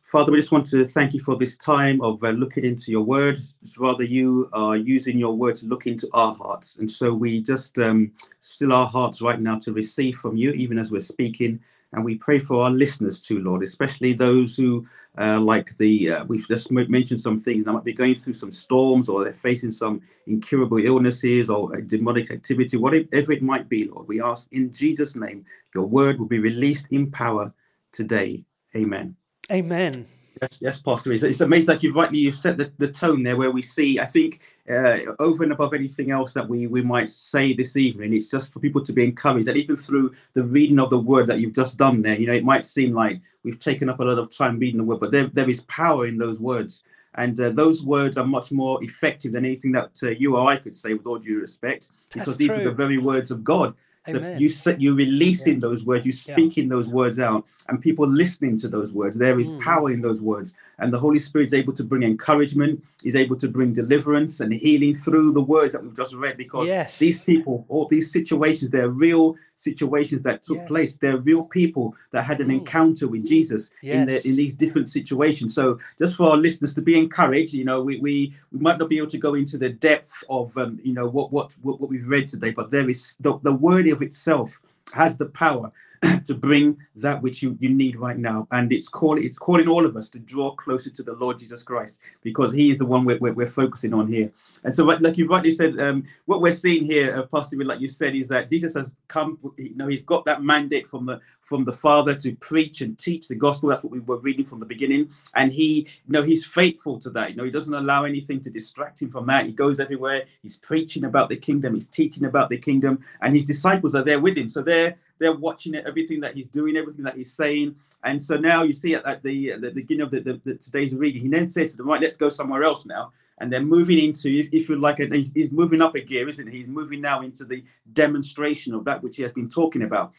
Father, 0.05 0.33
we 0.33 0.39
just 0.39 0.53
want 0.53 0.65
to 0.67 0.85
thank 0.85 1.13
you 1.13 1.21
for 1.21 1.37
this 1.37 1.57
time 1.57 2.01
of 2.01 2.23
uh, 2.25 2.31
looking 2.31 2.65
into 2.65 2.91
your 2.91 3.03
word. 3.03 3.39
Rather, 3.79 4.05
you 4.05 4.49
are 4.53 4.77
using 4.77 5.19
your 5.19 5.35
word 5.35 5.57
to 5.57 5.67
look 5.67 5.87
into 5.87 6.09
our 6.15 6.35
hearts. 6.35 6.79
And 6.79 6.91
so 6.91 7.13
we 7.13 7.43
just 7.43 7.79
um, 7.79 8.13
still 8.41 8.73
our 8.73 8.87
hearts 8.87 9.21
right 9.21 9.41
now 9.41 9.59
to 9.59 9.73
receive 9.73 10.17
from 10.17 10.37
you, 10.37 10.53
even 10.53 10.79
as 10.79 10.91
we're 10.91 11.01
speaking. 11.01 11.61
And 11.97 12.05
we 12.05 12.17
pray 12.17 12.39
for 12.39 12.63
our 12.63 12.71
listeners 12.71 13.19
too, 13.19 13.41
Lord, 13.41 13.63
especially 13.63 14.13
those 14.13 14.55
who, 14.55 14.85
uh, 15.19 15.41
like 15.41 15.75
the, 15.79 16.11
uh, 16.11 16.25
we've 16.27 16.47
just 16.47 16.71
mentioned 16.71 17.23
some 17.23 17.39
things, 17.41 17.65
they 17.65 17.73
might 17.73 17.85
be 17.85 17.95
going 17.95 18.17
through 18.17 18.35
some 18.35 18.53
storms 18.53 19.09
or 19.09 19.25
they're 19.25 19.33
facing 19.33 19.71
some 19.71 20.03
incurable 20.27 20.77
illnesses 20.77 21.49
or 21.49 21.75
demonic 21.81 22.31
activity, 22.31 22.77
whatever 22.77 23.33
it 23.33 23.43
might 23.43 23.71
be, 23.71 23.89
Lord. 23.89 24.07
We 24.09 24.21
ask 24.21 24.53
in 24.53 24.71
Jesus' 24.71 25.17
name, 25.17 25.47
your 25.75 25.87
word 25.87 26.21
will 26.21 26.27
be 26.27 26.39
released 26.39 26.89
in 26.91 27.11
power 27.11 27.53
today. 27.93 28.45
Amen. 28.77 29.17
Amen. 29.51 30.05
Yes, 30.43 30.59
yes, 30.61 30.79
Pastor. 30.81 31.13
It's, 31.13 31.23
it's 31.23 31.41
amazing 31.41 31.67
that 31.67 31.83
you've 31.83 31.95
rightly 31.95 32.19
you've 32.19 32.35
set 32.35 32.59
the, 32.59 32.71
the 32.77 32.89
tone 32.89 33.23
there 33.23 33.37
where 33.37 33.51
we 33.51 33.63
see, 33.63 33.99
I 33.99 34.05
think, 34.05 34.43
uh, 34.71 34.99
over 35.19 35.43
and 35.45 35.53
above 35.53 35.73
anything 35.73 36.11
else 36.11 36.35
that 36.35 36.47
we, 36.47 36.67
we 36.67 36.83
might 36.83 37.11
say 37.11 37.55
this 37.55 37.77
evening, 37.77 38.13
it's 38.13 38.31
just 38.31 38.53
for 38.53 38.61
people 38.61 38.83
to 38.83 38.93
be 38.93 39.05
encouraged 39.05 39.47
that 39.47 39.57
even 39.57 39.77
through 39.77 40.15
the 40.35 40.43
reading 40.43 40.79
of 40.79 40.91
the 40.91 40.99
word 40.99 41.27
that 41.29 41.41
you've 41.41 41.55
just 41.55 41.79
done 41.79 42.03
there, 42.03 42.19
you 42.19 42.27
know, 42.27 42.35
it 42.35 42.45
might 42.45 42.67
seem 42.67 42.93
like 42.93 43.21
we've 43.45 43.59
taken 43.59 43.89
up 43.89 44.01
a 44.01 44.05
lot 44.05 44.19
of 44.19 44.31
time 44.31 44.59
reading 44.59 44.79
the 44.79 44.85
word, 44.85 45.01
but 45.01 45.11
there, 45.11 45.29
there 45.29 45.49
is 45.49 45.63
power 45.63 46.07
in 46.07 46.19
those 46.19 46.39
words. 46.39 46.83
And 47.15 47.41
uh, 47.41 47.49
those 47.49 47.83
words 47.83 48.19
are 48.19 48.27
much 48.27 48.53
more 48.53 48.83
effective 48.85 49.33
than 49.33 49.47
anything 49.47 49.73
that 49.73 49.99
uh, 50.03 50.11
you 50.11 50.37
or 50.37 50.51
I 50.51 50.57
could 50.57 50.75
say, 50.75 50.93
with 50.93 51.07
all 51.07 51.19
due 51.19 51.41
respect, 51.41 51.91
because 52.13 52.27
That's 52.27 52.37
these 52.37 52.53
true. 52.53 52.61
are 52.61 52.65
the 52.65 52.73
very 52.73 52.99
words 52.99 53.31
of 53.31 53.43
God. 53.43 53.75
So 54.09 54.19
Amen. 54.19 54.39
you 54.39 54.49
set 54.49 54.81
you 54.81 54.95
releasing 54.95 55.55
yeah. 55.55 55.61
those 55.69 55.85
words, 55.85 56.05
you're 56.05 56.13
speaking 56.13 56.65
yeah. 56.65 56.75
those 56.75 56.89
words 56.89 57.19
out, 57.19 57.45
and 57.69 57.81
people 57.81 58.07
listening 58.09 58.57
to 58.59 58.69
those 58.69 58.93
words. 58.93 59.19
There 59.19 59.41
is 59.41 59.51
mm. 59.51 59.61
power 59.61 59.91
in 59.91 60.01
those 60.01 60.21
words, 60.21 60.55
and 60.79 60.93
the 60.93 60.99
Holy 60.99 61.19
Spirit 61.19 61.47
is 61.47 61.55
able 61.55 61.73
to 61.75 61.85
bring 61.85 62.03
encouragement. 62.03 62.83
Is 63.05 63.17
able 63.17 63.37
to 63.37 63.49
bring 63.49 63.73
deliverance 63.73 64.41
and 64.41 64.53
healing 64.53 64.95
through 64.95 65.33
the 65.33 65.41
words 65.41 65.73
that 65.73 65.83
we've 65.83 65.97
just 65.97 66.15
read. 66.15 66.37
Because 66.37 66.69
yes. 66.69 66.99
these 66.99 67.21
people, 67.21 67.65
all 67.69 67.87
these 67.87 68.13
situations, 68.13 68.71
they're 68.71 68.89
real 68.89 69.37
situations 69.57 70.23
that 70.23 70.43
took 70.43 70.59
yes. 70.59 70.69
place. 70.69 70.97
They're 70.97 71.19
real 71.19 71.45
people 71.45 71.95
that 72.13 72.23
had 72.23 72.41
an 72.41 72.49
mm. 72.49 72.59
encounter 72.59 73.09
with 73.09 73.27
Jesus 73.27 73.71
yes. 73.83 73.97
in 73.97 74.07
the, 74.07 74.29
in 74.29 74.37
these 74.37 74.55
different 74.55 74.89
situations. 74.89 75.55
So 75.55 75.79
just 75.99 76.17
for 76.17 76.31
our 76.31 76.37
listeners 76.37 76.75
to 76.75 76.83
be 76.83 76.99
encouraged, 76.99 77.53
you 77.53 77.65
know, 77.65 77.83
we 77.83 77.99
we, 77.99 78.33
we 78.53 78.61
might 78.61 78.79
not 78.79 78.89
be 78.89 78.99
able 78.99 79.09
to 79.09 79.19
go 79.19 79.35
into 79.35 79.59
the 79.59 79.71
depth 79.71 80.25
of 80.29 80.57
um, 80.57 80.79
you 80.83 80.93
know 80.93 81.07
what, 81.07 81.33
what 81.33 81.55
what 81.63 81.81
what 81.81 81.91
we've 81.91 82.09
read 82.09 82.29
today, 82.29 82.51
but 82.51 82.71
there 82.71 82.89
is 82.89 83.17
the, 83.21 83.39
the 83.43 83.55
word 83.55 83.89
of 83.89 84.03
itself 84.03 84.61
has 84.95 85.17
the 85.17 85.27
power 85.27 85.71
to 86.25 86.35
bring 86.35 86.79
that 86.97 87.23
which 87.23 87.43
you, 87.43 87.57
you 87.61 87.69
need 87.69 87.97
right 87.97 88.19
now. 88.19 88.47
And 88.51 88.73
it's 88.73 88.89
calling 88.89 89.25
it's 89.25 89.39
calling 89.39 89.69
all 89.69 89.87
of 89.87 89.97
us 89.97 90.11
to 90.11 90.19
draw 90.19 90.51
closer 90.53 90.91
to 90.91 91.03
the 91.03 91.13
Lord 91.15 91.39
Jesus 91.39 91.63
Christ 91.63 92.01
because 92.23 92.53
He 92.53 92.71
is 92.71 92.79
the 92.79 92.87
one 92.87 93.05
we're, 93.05 93.19
we're, 93.19 93.33
we're 93.33 93.47
focusing 93.47 93.95
on 93.95 94.09
here. 94.09 94.31
And 94.65 94.75
so, 94.75 94.85
like 94.85 95.19
you 95.19 95.27
rightly 95.27 95.53
said, 95.53 95.79
um, 95.81 96.05
what 96.27 96.41
we're 96.41 96.53
seeing 96.53 96.85
here, 96.85 97.17
uh, 97.17 97.23
Pastor, 97.23 97.57
like 97.65 97.81
you 97.81 97.89
said, 97.89 98.15
is 98.15 98.29
that 98.29 98.49
Jesus 98.49 98.75
has 98.75 98.91
come. 99.09 99.39
You 99.57 99.77
know, 99.77 99.87
He's 99.87 100.03
got 100.03 100.25
that 100.27 100.43
mandate 100.43 100.87
from 100.87 101.07
the 101.07 101.21
from 101.43 101.65
the 101.65 101.73
Father 101.73 102.15
to 102.15 102.35
preach 102.37 102.81
and 102.81 102.99
teach 102.99 103.29
the 103.29 103.35
gospel. 103.35 103.69
That's 103.69 103.83
what 103.83 103.93
we 103.93 104.01
were 104.01 104.19
reading 104.19 104.45
from 104.45 104.61
the 104.61 104.67
beginning. 104.67 105.11
And 105.35 105.53
He, 105.53 105.81
you 105.81 106.13
know, 106.13 106.23
He's 106.23 106.45
faithful 106.45 106.99
to 107.01 107.11
that. 107.11 107.31
You 107.31 107.37
know, 107.37 107.45
He 107.45 107.51
doesn't 107.51 107.75
allow 107.75 108.05
anything 108.05 108.41
to 108.43 108.51
distract 108.51 109.03
Him 109.03 109.11
from 109.11 109.27
that. 109.27 109.47
He 109.47 109.53
goes 109.53 109.81
everywhere. 109.81 110.25
He's 110.43 110.57
preaching 110.57 111.05
about 111.05 111.29
the 111.29 111.37
kingdom. 111.37 111.75
He's 111.75 111.87
teaching 111.89 112.25
about 112.25 112.51
the 112.51 112.59
kingdom, 112.59 113.05
and 113.23 113.35
His 113.35 113.47
disciples 113.47 113.95
are 113.95 114.03
there 114.03 114.21
with 114.21 114.37
Him. 114.37 114.49
So 114.49 114.63
they're 114.63 114.97
they're 115.19 115.37
watching 115.37 115.75
it, 115.75 115.86
everything 115.87 116.21
that 116.21 116.35
He's 116.35 116.49
doing, 116.49 116.77
everything 116.77 117.05
that 117.05 117.17
He's 117.17 117.33
saying. 117.33 117.77
And 118.05 118.23
so 118.23 118.37
now 118.37 118.63
you 118.63 118.73
see 118.73 118.95
at, 118.95 119.23
the, 119.23 119.53
at 119.53 119.61
the 119.61 119.71
beginning 119.71 120.03
of 120.03 120.11
the, 120.11 120.21
the, 120.21 120.41
the, 120.45 120.55
today's 120.55 120.95
reading, 120.95 121.23
He 121.23 121.29
then 121.29 121.49
says 121.49 121.73
to 121.73 121.79
them, 121.79 121.89
"Right, 121.89 122.01
let's 122.01 122.17
go 122.17 122.29
somewhere 122.29 122.65
else 122.65 122.87
now." 122.87 123.13
and 123.39 123.53
they're 123.53 123.61
moving 123.61 123.99
into, 123.99 124.31
if, 124.31 124.49
if 124.53 124.69
you 124.69 124.77
like, 124.77 124.99
he's, 124.99 125.31
he's 125.33 125.51
moving 125.51 125.83
up 125.83 125.95
a 125.95 126.01
gear, 126.01 126.29
isn't 126.29 126.47
he? 126.47 126.59
He's 126.59 126.69
moving 126.69 127.01
now 127.01 127.21
into 127.21 127.45
the 127.45 127.63
demonstration 127.93 128.75
of 128.75 128.85
that 128.87 129.03
which 129.03 129.17
he 129.17 129.23
has 129.23 129.33
been 129.33 129.49
talking 129.49 129.83
about. 129.83 130.13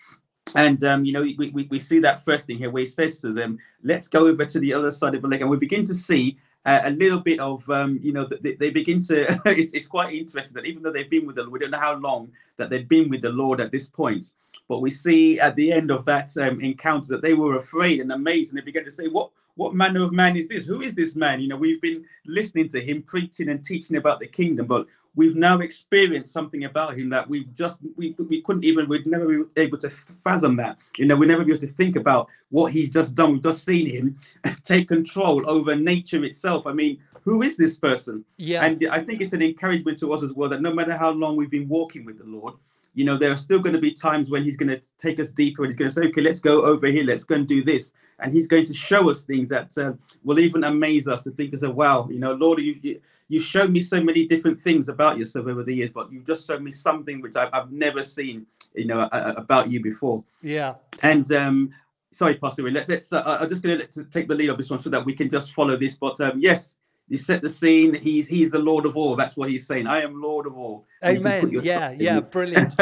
And 0.56 0.82
um, 0.84 1.04
you 1.04 1.14
know, 1.14 1.22
we, 1.22 1.50
we, 1.50 1.64
we 1.64 1.80
see 1.80 2.00
that 2.00 2.24
first 2.24 2.46
thing 2.46 2.58
here 2.58 2.70
where 2.70 2.82
he 2.82 2.86
says 2.86 3.20
to 3.22 3.34
them, 3.34 3.60
"Let's 3.84 4.08
go 4.08 4.28
over 4.28 4.46
to 4.46 4.60
the 4.60 4.74
other 4.74 4.92
side 4.92 5.14
of 5.14 5.22
the 5.22 5.28
lake," 5.28 5.42
and 5.42 5.50
we 5.50 5.58
begin 5.58 5.84
to 5.84 5.94
see 5.94 6.38
uh, 6.66 6.82
a 6.86 6.92
little 6.92 7.20
bit 7.20 7.40
of 7.42 7.70
um, 7.70 7.98
you 8.02 8.14
know 8.14 8.26
they, 8.26 8.54
they 8.54 8.70
begin 8.70 9.02
to. 9.08 9.26
it's, 9.46 9.74
it's 9.74 9.88
quite 9.88 10.14
interesting 10.14 10.56
that 10.56 10.66
even 10.66 10.84
though 10.84 10.92
they've 10.92 11.10
been 11.10 11.26
with 11.26 11.36
the 11.36 11.42
Lord, 11.42 11.52
we 11.52 11.60
don't 11.60 11.72
know 11.72 11.80
how 11.80 11.96
long 11.96 12.32
that 12.56 12.70
they've 12.70 12.88
been 12.88 13.10
with 13.10 13.22
the 13.22 13.30
Lord 13.30 13.60
at 13.60 13.74
this 13.74 13.88
point. 13.88 14.32
But 14.68 14.82
we 14.82 14.92
see 14.92 15.40
at 15.40 15.56
the 15.56 15.72
end 15.72 15.92
of 15.92 16.04
that 16.06 16.36
um, 16.38 16.60
encounter 16.62 17.10
that 17.10 17.22
they 17.22 17.34
were 17.34 17.58
afraid 17.58 18.02
and 18.02 18.12
amazed, 18.12 18.52
and 18.52 18.60
they 18.60 18.66
began 18.66 18.84
to 18.84 18.92
say, 18.92 19.08
"What 19.08 19.32
what 19.56 19.74
manner 19.74 20.04
of 20.04 20.12
man 20.12 20.36
is 20.36 20.50
this? 20.50 20.66
Who 20.66 20.82
is 20.82 20.94
this 20.94 21.16
man?" 21.16 21.40
You 21.40 21.48
know, 21.48 21.56
we've 21.56 21.82
been 21.82 22.06
listening 22.26 22.68
to 22.70 22.82
him 22.82 23.02
preaching 23.02 23.50
and 23.50 23.64
teaching 23.64 23.98
about 23.98 24.20
the 24.20 24.28
kingdom, 24.28 24.68
but 24.68 24.88
we've 25.16 25.36
now 25.36 25.60
experienced 25.60 26.32
something 26.32 26.66
about 26.66 26.98
him 26.98 27.10
that 27.10 27.28
we 27.28 27.46
just 27.56 27.80
we, 27.98 28.16
we 28.30 28.42
couldn't 28.42 28.64
even 28.64 28.88
we'd 28.88 29.08
never 29.08 29.26
be 29.26 29.44
able 29.58 29.78
to 29.80 29.90
fathom 29.90 30.56
that. 30.58 30.78
You 30.98 31.06
know, 31.06 31.16
we'd 31.16 31.28
never 31.28 31.44
be 31.44 31.52
able 31.52 31.62
to 31.62 31.68
think 31.68 31.96
about 31.96 32.30
what 32.50 32.72
he's 32.72 32.90
just 32.90 33.16
done. 33.16 33.34
We've 33.34 33.44
just 33.44 33.66
seen 33.66 33.90
him 33.90 34.18
take 34.64 34.88
control 34.88 35.50
over 35.50 35.76
nature 35.76 36.24
itself. 36.24 36.68
I 36.68 36.74
mean, 36.74 37.00
who 37.24 37.42
is 37.42 37.58
this 37.58 37.78
person? 37.78 38.24
Yeah. 38.38 38.64
And 38.64 38.88
I 38.90 39.00
think 39.00 39.22
it's 39.22 39.34
an 39.34 39.42
encouragement 39.42 40.00
to 40.00 40.14
us 40.14 40.24
as 40.24 40.34
well 40.34 40.50
that 40.50 40.62
no 40.62 40.74
matter 40.74 40.96
how 40.96 41.12
long 41.12 41.36
we've 41.36 41.52
been 41.52 41.68
walking 41.68 42.06
with 42.06 42.20
the 42.20 42.24
Lord, 42.24 42.54
you 42.94 43.06
know, 43.06 43.17
there 43.17 43.32
are 43.32 43.38
still 43.38 43.60
going 43.60 43.74
to 43.75 43.82
be 43.82 43.91
times 43.91 44.29
when 44.29 44.44
he's 44.44 44.58
going 44.58 44.70
to 44.70 44.82
take 44.98 45.20
us 45.20 45.32
deeper 45.32 45.63
and 45.63 45.70
he's 45.70 45.77
going 45.77 45.89
to 45.89 45.94
say, 45.94 46.08
okay, 46.08 46.22
let's 46.22 46.39
go 46.39 46.63
over 46.63 46.88
here, 46.88 47.03
let's 47.03 47.24
go 47.24 47.36
and 47.36 47.48
do 47.48 47.63
this. 47.63 47.94
And 48.20 48.34
he's 48.34 48.48
going 48.48 48.65
to 48.65 48.74
show 48.74 49.10
us 49.10 49.22
things 49.22 49.50
that 49.50 49.77
uh, 49.77 49.94
will 50.24 50.39
even 50.39 50.63
amaze 50.63 51.08
us 51.08 51.22
to 51.24 51.32
think 51.32 51.53
as 51.53 51.63
a 51.63 51.70
wow, 51.70 52.08
you 52.10 52.20
know, 52.20 52.34
Lord, 52.34 52.60
you, 52.60 52.79
you, 52.82 53.00
you've 53.27 53.44
shown 53.44 53.72
me 53.72 53.79
so 53.79 54.01
many 54.01 54.25
different 54.25 54.60
things 54.60 54.89
about 54.89 55.17
yourself 55.17 55.48
over 55.48 55.63
the 55.63 55.74
years, 55.74 55.91
but 55.91 56.12
you've 56.12 56.25
just 56.25 56.48
shown 56.48 56.63
me 56.63 56.72
something 56.72 57.22
which 57.22 57.36
I've, 57.36 57.50
I've 57.53 57.72
never 57.72 58.01
seen, 58.01 58.48
you 58.74 58.86
know, 58.86 59.01
uh, 59.01 59.34
about 59.38 59.70
you 59.70 59.82
before. 59.82 60.24
Yeah. 60.41 60.75
And 61.03 61.32
um, 61.32 61.74
sorry, 62.12 62.36
Pastor, 62.36 62.70
let's, 62.70 62.89
let's 62.89 63.13
uh, 63.13 63.38
I'm 63.41 63.50
just 63.50 63.62
going 63.62 63.79
to 63.79 64.03
take 64.06 64.27
the 64.27 64.36
lead 64.36 64.50
on 64.50 64.58
this 64.58 64.70
one 64.70 64.79
so 64.79 64.89
that 64.89 65.06
we 65.06 65.13
can 65.13 65.29
just 65.29 65.53
follow 65.53 65.77
this. 65.77 65.96
But 65.96 66.20
um, 66.22 66.39
yes, 66.39 66.77
you 67.08 67.18
set 67.18 67.42
the 67.42 67.50
scene. 67.50 67.94
He's 67.94 68.28
he's 68.28 68.52
the 68.52 68.60
Lord 68.60 68.86
of 68.86 68.98
all. 68.98 69.16
That's 69.16 69.38
what 69.38 69.50
he's 69.50 69.66
saying. 69.66 69.88
I 69.88 70.02
am 70.02 70.22
Lord 70.22 70.46
of 70.48 70.58
all 70.58 70.88
Amen. 71.04 71.52
Yeah, 71.64 71.92
yeah, 71.92 72.20
brilliant. 72.20 72.76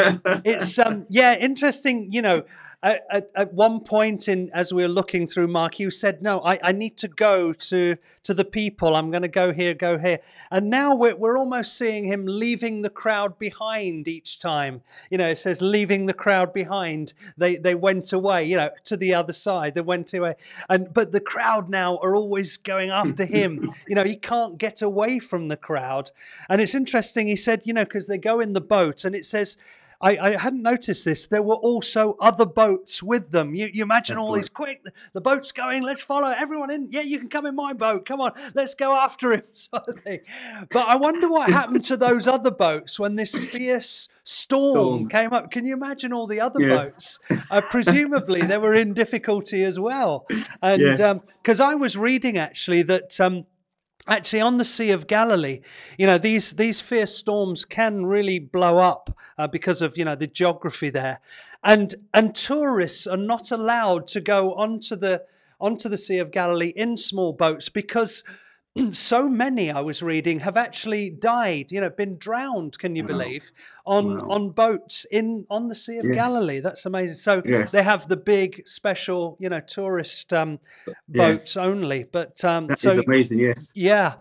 it's 0.44 0.78
um, 0.78 1.06
yeah, 1.10 1.36
interesting. 1.36 2.10
You 2.10 2.22
know, 2.22 2.42
at, 2.82 3.30
at, 3.34 3.54
one 3.54 3.80
point 3.80 4.28
in 4.28 4.50
as 4.52 4.72
we 4.72 4.82
were 4.82 4.88
looking 4.88 5.26
through 5.26 5.48
Mark, 5.48 5.78
you 5.78 5.90
said, 5.90 6.22
"No, 6.22 6.40
I, 6.40 6.58
I 6.62 6.72
need 6.72 6.96
to 6.98 7.08
go 7.08 7.52
to 7.52 7.96
to 8.22 8.34
the 8.34 8.44
people. 8.44 8.94
I'm 8.94 9.10
going 9.10 9.22
to 9.22 9.28
go 9.28 9.52
here, 9.52 9.72
go 9.74 9.98
here." 9.98 10.20
And 10.50 10.68
now 10.68 10.94
we're 10.94 11.16
we're 11.16 11.38
almost 11.38 11.76
seeing 11.76 12.04
him 12.04 12.26
leaving 12.26 12.82
the 12.82 12.90
crowd 12.90 13.38
behind 13.38 14.08
each 14.08 14.38
time. 14.38 14.82
You 15.10 15.18
know, 15.18 15.28
it 15.28 15.38
says 15.38 15.62
leaving 15.62 16.06
the 16.06 16.14
crowd 16.14 16.52
behind. 16.52 17.14
They 17.36 17.56
they 17.56 17.74
went 17.74 18.12
away. 18.12 18.44
You 18.44 18.56
know, 18.58 18.70
to 18.84 18.96
the 18.96 19.14
other 19.14 19.32
side. 19.32 19.74
They 19.74 19.80
went 19.80 20.12
away, 20.12 20.34
and 20.68 20.92
but 20.92 21.12
the 21.12 21.20
crowd 21.20 21.70
now 21.70 21.96
are 21.98 22.14
always 22.14 22.56
going 22.56 22.90
after 22.90 23.24
him. 23.24 23.72
you 23.88 23.94
know, 23.94 24.04
he 24.04 24.16
can't 24.16 24.58
get 24.58 24.82
away 24.82 25.18
from 25.18 25.48
the 25.48 25.56
crowd. 25.56 26.10
And 26.48 26.60
it's 26.60 26.74
interesting. 26.74 27.26
He 27.26 27.36
said, 27.36 27.62
you 27.64 27.72
know, 27.72 27.84
because 27.84 28.06
they 28.06 28.18
go 28.18 28.38
in 28.38 28.52
the 28.52 28.60
boat, 28.60 29.04
and 29.04 29.14
it 29.16 29.24
says 29.24 29.56
I, 30.00 30.16
I, 30.18 30.36
hadn't 30.36 30.62
noticed 30.62 31.04
this. 31.04 31.26
There 31.26 31.42
were 31.42 31.54
also 31.54 32.16
other 32.20 32.44
boats 32.44 33.02
with 33.02 33.30
them. 33.30 33.54
You, 33.54 33.70
you 33.72 33.82
imagine 33.82 34.16
That's 34.16 34.24
all 34.24 34.32
right. 34.32 34.38
these 34.40 34.48
quick, 34.48 34.86
the 35.12 35.20
boat's 35.20 35.52
going, 35.52 35.82
let's 35.82 36.02
follow 36.02 36.28
everyone 36.28 36.70
in. 36.70 36.88
Yeah, 36.90 37.00
you 37.02 37.18
can 37.18 37.28
come 37.28 37.46
in 37.46 37.54
my 37.54 37.72
boat. 37.72 38.06
Come 38.06 38.20
on, 38.20 38.32
let's 38.54 38.74
go 38.74 38.94
after 38.94 39.32
him, 39.32 39.42
sort 39.52 39.88
of 39.88 40.00
thing. 40.00 40.20
But 40.70 40.88
I 40.88 40.96
wonder 40.96 41.28
what 41.28 41.50
happened 41.50 41.84
to 41.84 41.96
those 41.96 42.26
other 42.26 42.50
boats 42.50 42.98
when 42.98 43.16
this 43.16 43.34
fierce 43.34 44.08
storm, 44.24 44.74
storm. 44.74 45.08
came 45.08 45.32
up. 45.32 45.50
Can 45.50 45.64
you 45.64 45.74
imagine 45.74 46.12
all 46.12 46.26
the 46.26 46.40
other 46.40 46.60
yes. 46.60 47.18
boats? 47.28 47.50
Uh, 47.50 47.60
presumably, 47.60 48.42
they 48.42 48.58
were 48.58 48.74
in 48.74 48.92
difficulty 48.92 49.62
as 49.64 49.78
well. 49.78 50.26
And 50.62 50.80
because 50.80 50.98
yes. 51.46 51.60
um, 51.60 51.66
I 51.68 51.74
was 51.74 51.96
reading 51.96 52.36
actually 52.36 52.82
that. 52.82 53.20
Um, 53.20 53.46
actually 54.06 54.40
on 54.40 54.56
the 54.56 54.64
sea 54.64 54.90
of 54.90 55.06
galilee 55.06 55.60
you 55.98 56.06
know 56.06 56.18
these 56.18 56.52
these 56.52 56.80
fierce 56.80 57.14
storms 57.14 57.64
can 57.64 58.06
really 58.06 58.38
blow 58.38 58.78
up 58.78 59.16
uh, 59.38 59.46
because 59.46 59.82
of 59.82 59.96
you 59.96 60.04
know 60.04 60.14
the 60.14 60.26
geography 60.26 60.90
there 60.90 61.20
and 61.62 61.94
and 62.14 62.34
tourists 62.34 63.06
are 63.06 63.16
not 63.16 63.50
allowed 63.50 64.06
to 64.06 64.20
go 64.20 64.54
onto 64.54 64.96
the 64.96 65.22
onto 65.60 65.88
the 65.88 65.96
sea 65.96 66.18
of 66.18 66.30
galilee 66.30 66.72
in 66.76 66.96
small 66.96 67.32
boats 67.32 67.68
because 67.68 68.22
so 68.90 69.28
many 69.28 69.70
I 69.70 69.80
was 69.80 70.02
reading 70.02 70.40
have 70.40 70.56
actually 70.56 71.10
died, 71.10 71.72
you 71.72 71.80
know, 71.80 71.90
been 71.90 72.18
drowned, 72.18 72.78
can 72.78 72.94
you 72.94 73.02
wow. 73.04 73.08
believe, 73.08 73.50
on 73.86 74.18
wow. 74.18 74.34
on 74.34 74.50
boats 74.50 75.06
in 75.10 75.46
on 75.48 75.68
the 75.68 75.74
Sea 75.74 75.98
of 75.98 76.04
yes. 76.04 76.14
Galilee. 76.14 76.60
That's 76.60 76.84
amazing. 76.86 77.16
So 77.16 77.42
yes. 77.44 77.70
they 77.70 77.82
have 77.82 78.08
the 78.08 78.16
big 78.16 78.66
special, 78.66 79.36
you 79.38 79.48
know, 79.48 79.60
tourist 79.60 80.32
um, 80.32 80.58
boats 81.08 81.54
yes. 81.54 81.56
only. 81.56 82.04
But 82.04 82.44
um, 82.44 82.66
that 82.66 82.80
so, 82.80 82.90
is 82.90 82.98
amazing. 82.98 83.38
Yes. 83.38 83.72
Yeah. 83.74 84.14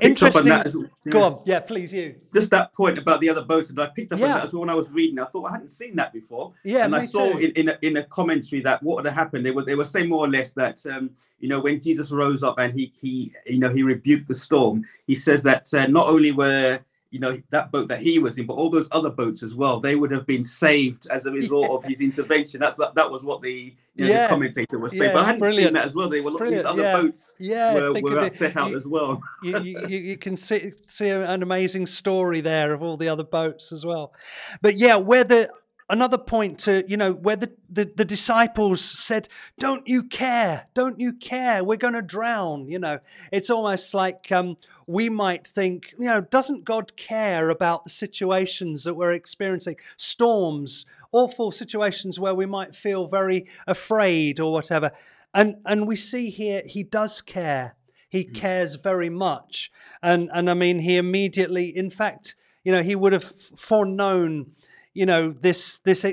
Interesting. 0.00 0.50
As, 0.50 0.76
Go 1.08 1.22
on. 1.22 1.38
Yeah, 1.46 1.60
please. 1.60 1.92
You. 1.92 2.16
Just 2.32 2.50
that 2.50 2.72
point 2.72 2.98
about 2.98 3.20
the 3.20 3.28
other 3.28 3.42
boats, 3.42 3.70
and 3.70 3.80
I 3.80 3.86
picked 3.86 4.12
up 4.12 4.18
yeah. 4.18 4.26
on 4.26 4.32
that 4.32 4.44
as 4.46 4.52
well 4.52 4.60
when 4.60 4.70
I 4.70 4.74
was 4.74 4.90
reading. 4.90 5.18
I 5.20 5.26
thought 5.26 5.44
I 5.44 5.52
hadn't 5.52 5.70
seen 5.70 5.94
that 5.96 6.12
before. 6.12 6.52
Yeah. 6.64 6.84
And 6.84 6.96
I 6.96 7.04
saw 7.04 7.32
too. 7.32 7.38
in 7.38 7.50
in 7.52 7.68
a, 7.68 7.78
in 7.82 7.96
a, 7.98 8.04
commentary 8.04 8.62
that 8.62 8.82
what 8.82 9.04
had 9.04 9.14
happened. 9.14 9.46
They 9.46 9.50
were 9.50 9.64
they 9.64 9.76
were 9.76 9.84
saying 9.84 10.08
more 10.08 10.24
or 10.24 10.28
less 10.28 10.52
that 10.52 10.84
um, 10.86 11.10
you 11.38 11.48
know 11.48 11.60
when 11.60 11.80
Jesus 11.80 12.10
rose 12.10 12.42
up 12.42 12.58
and 12.58 12.72
he 12.72 12.92
he 13.00 13.32
you 13.46 13.58
know 13.58 13.70
he 13.70 13.82
rebuked 13.82 14.28
the 14.28 14.34
storm. 14.34 14.84
He 15.06 15.14
says 15.14 15.42
that 15.44 15.72
uh, 15.72 15.86
not 15.86 16.08
only 16.08 16.32
were 16.32 16.80
you 17.14 17.20
know 17.20 17.40
that 17.50 17.70
boat 17.70 17.86
that 17.86 18.00
he 18.00 18.18
was 18.18 18.38
in, 18.38 18.46
but 18.46 18.54
all 18.54 18.68
those 18.68 18.88
other 18.90 19.08
boats 19.08 19.44
as 19.44 19.54
well, 19.54 19.78
they 19.78 19.94
would 19.94 20.10
have 20.10 20.26
been 20.26 20.42
saved 20.42 21.06
as 21.06 21.26
a 21.26 21.30
result 21.40 21.68
yeah. 21.70 21.76
of 21.76 21.84
his 21.84 22.00
intervention. 22.00 22.58
That's 22.58 22.76
what 22.76 22.96
that 22.96 23.08
was 23.08 23.22
what 23.22 23.40
the, 23.40 23.72
you 23.94 24.04
know, 24.04 24.10
yeah. 24.10 24.22
the 24.24 24.28
commentator 24.30 24.80
was 24.80 24.90
saying. 24.90 25.10
Yeah, 25.10 25.12
but 25.12 25.22
I 25.22 25.26
hadn't 25.26 25.38
brilliant. 25.38 25.68
seen 25.68 25.74
that 25.74 25.84
as 25.84 25.94
well. 25.94 26.08
They 26.08 26.20
were 26.20 26.32
these 26.50 26.64
other 26.64 26.82
yeah. 26.82 26.96
boats 26.96 27.36
yeah, 27.38 27.74
were, 27.74 28.00
were 28.00 28.28
set 28.28 28.56
out 28.56 28.70
you, 28.70 28.76
as 28.76 28.88
well. 28.88 29.22
you, 29.44 29.56
you, 29.60 29.98
you, 29.98 30.16
can 30.16 30.36
see 30.36 30.72
see 30.88 31.08
an 31.08 31.44
amazing 31.44 31.86
story 31.86 32.40
there 32.40 32.72
of 32.72 32.82
all 32.82 32.96
the 32.96 33.08
other 33.08 33.22
boats 33.22 33.70
as 33.70 33.86
well. 33.86 34.12
But 34.60 34.74
yeah, 34.74 34.96
where 34.96 35.22
the 35.22 35.50
another 35.88 36.18
point 36.18 36.58
to 36.58 36.84
you 36.88 36.96
know 36.96 37.12
where 37.12 37.36
the, 37.36 37.52
the, 37.68 37.90
the, 37.94 38.04
disciples 38.04 38.80
said 38.80 39.28
don't 39.58 39.86
you 39.86 40.02
care? 40.02 40.66
Don't 40.74 40.98
you 40.98 41.12
care? 41.12 41.62
We're 41.62 41.76
going 41.76 41.94
to 41.94 42.02
drown 42.02 42.68
you 42.68 42.78
know. 42.78 42.98
It's 43.30 43.50
almost 43.50 43.94
like 43.94 44.30
um, 44.32 44.56
we 44.86 45.08
might 45.08 45.46
think 45.46 45.94
you 45.98 46.06
know 46.06 46.20
doesn't 46.20 46.64
god 46.64 46.96
care 46.96 47.50
about 47.50 47.84
the 47.84 47.90
situations 47.90 48.84
that 48.84 48.94
we're 48.94 49.12
experiencing? 49.12 49.76
Storms 49.96 50.86
awful 51.14 51.52
situations 51.52 52.18
where 52.18 52.34
we 52.34 52.44
might 52.44 52.74
feel 52.74 53.06
very 53.06 53.46
afraid 53.68 54.40
or 54.40 54.52
whatever. 54.52 54.90
And 55.32 55.56
and 55.64 55.86
we 55.86 55.96
see 55.96 56.30
here 56.30 56.62
he 56.66 56.82
does 56.82 57.20
care. 57.20 57.76
He 58.08 58.24
mm. 58.24 58.34
cares 58.34 58.74
very 58.74 59.08
much. 59.08 59.70
And 60.02 60.28
and 60.34 60.50
i 60.50 60.54
mean 60.54 60.80
he 60.80 60.96
immediately 60.96 61.66
in 61.76 61.90
fact 61.90 62.34
you 62.64 62.72
know 62.72 62.82
he 62.82 62.96
would 62.96 63.12
have 63.12 63.24
foreknown 63.56 64.52
you 64.94 65.04
know 65.04 65.34
this 65.40 65.78
this 65.78 66.06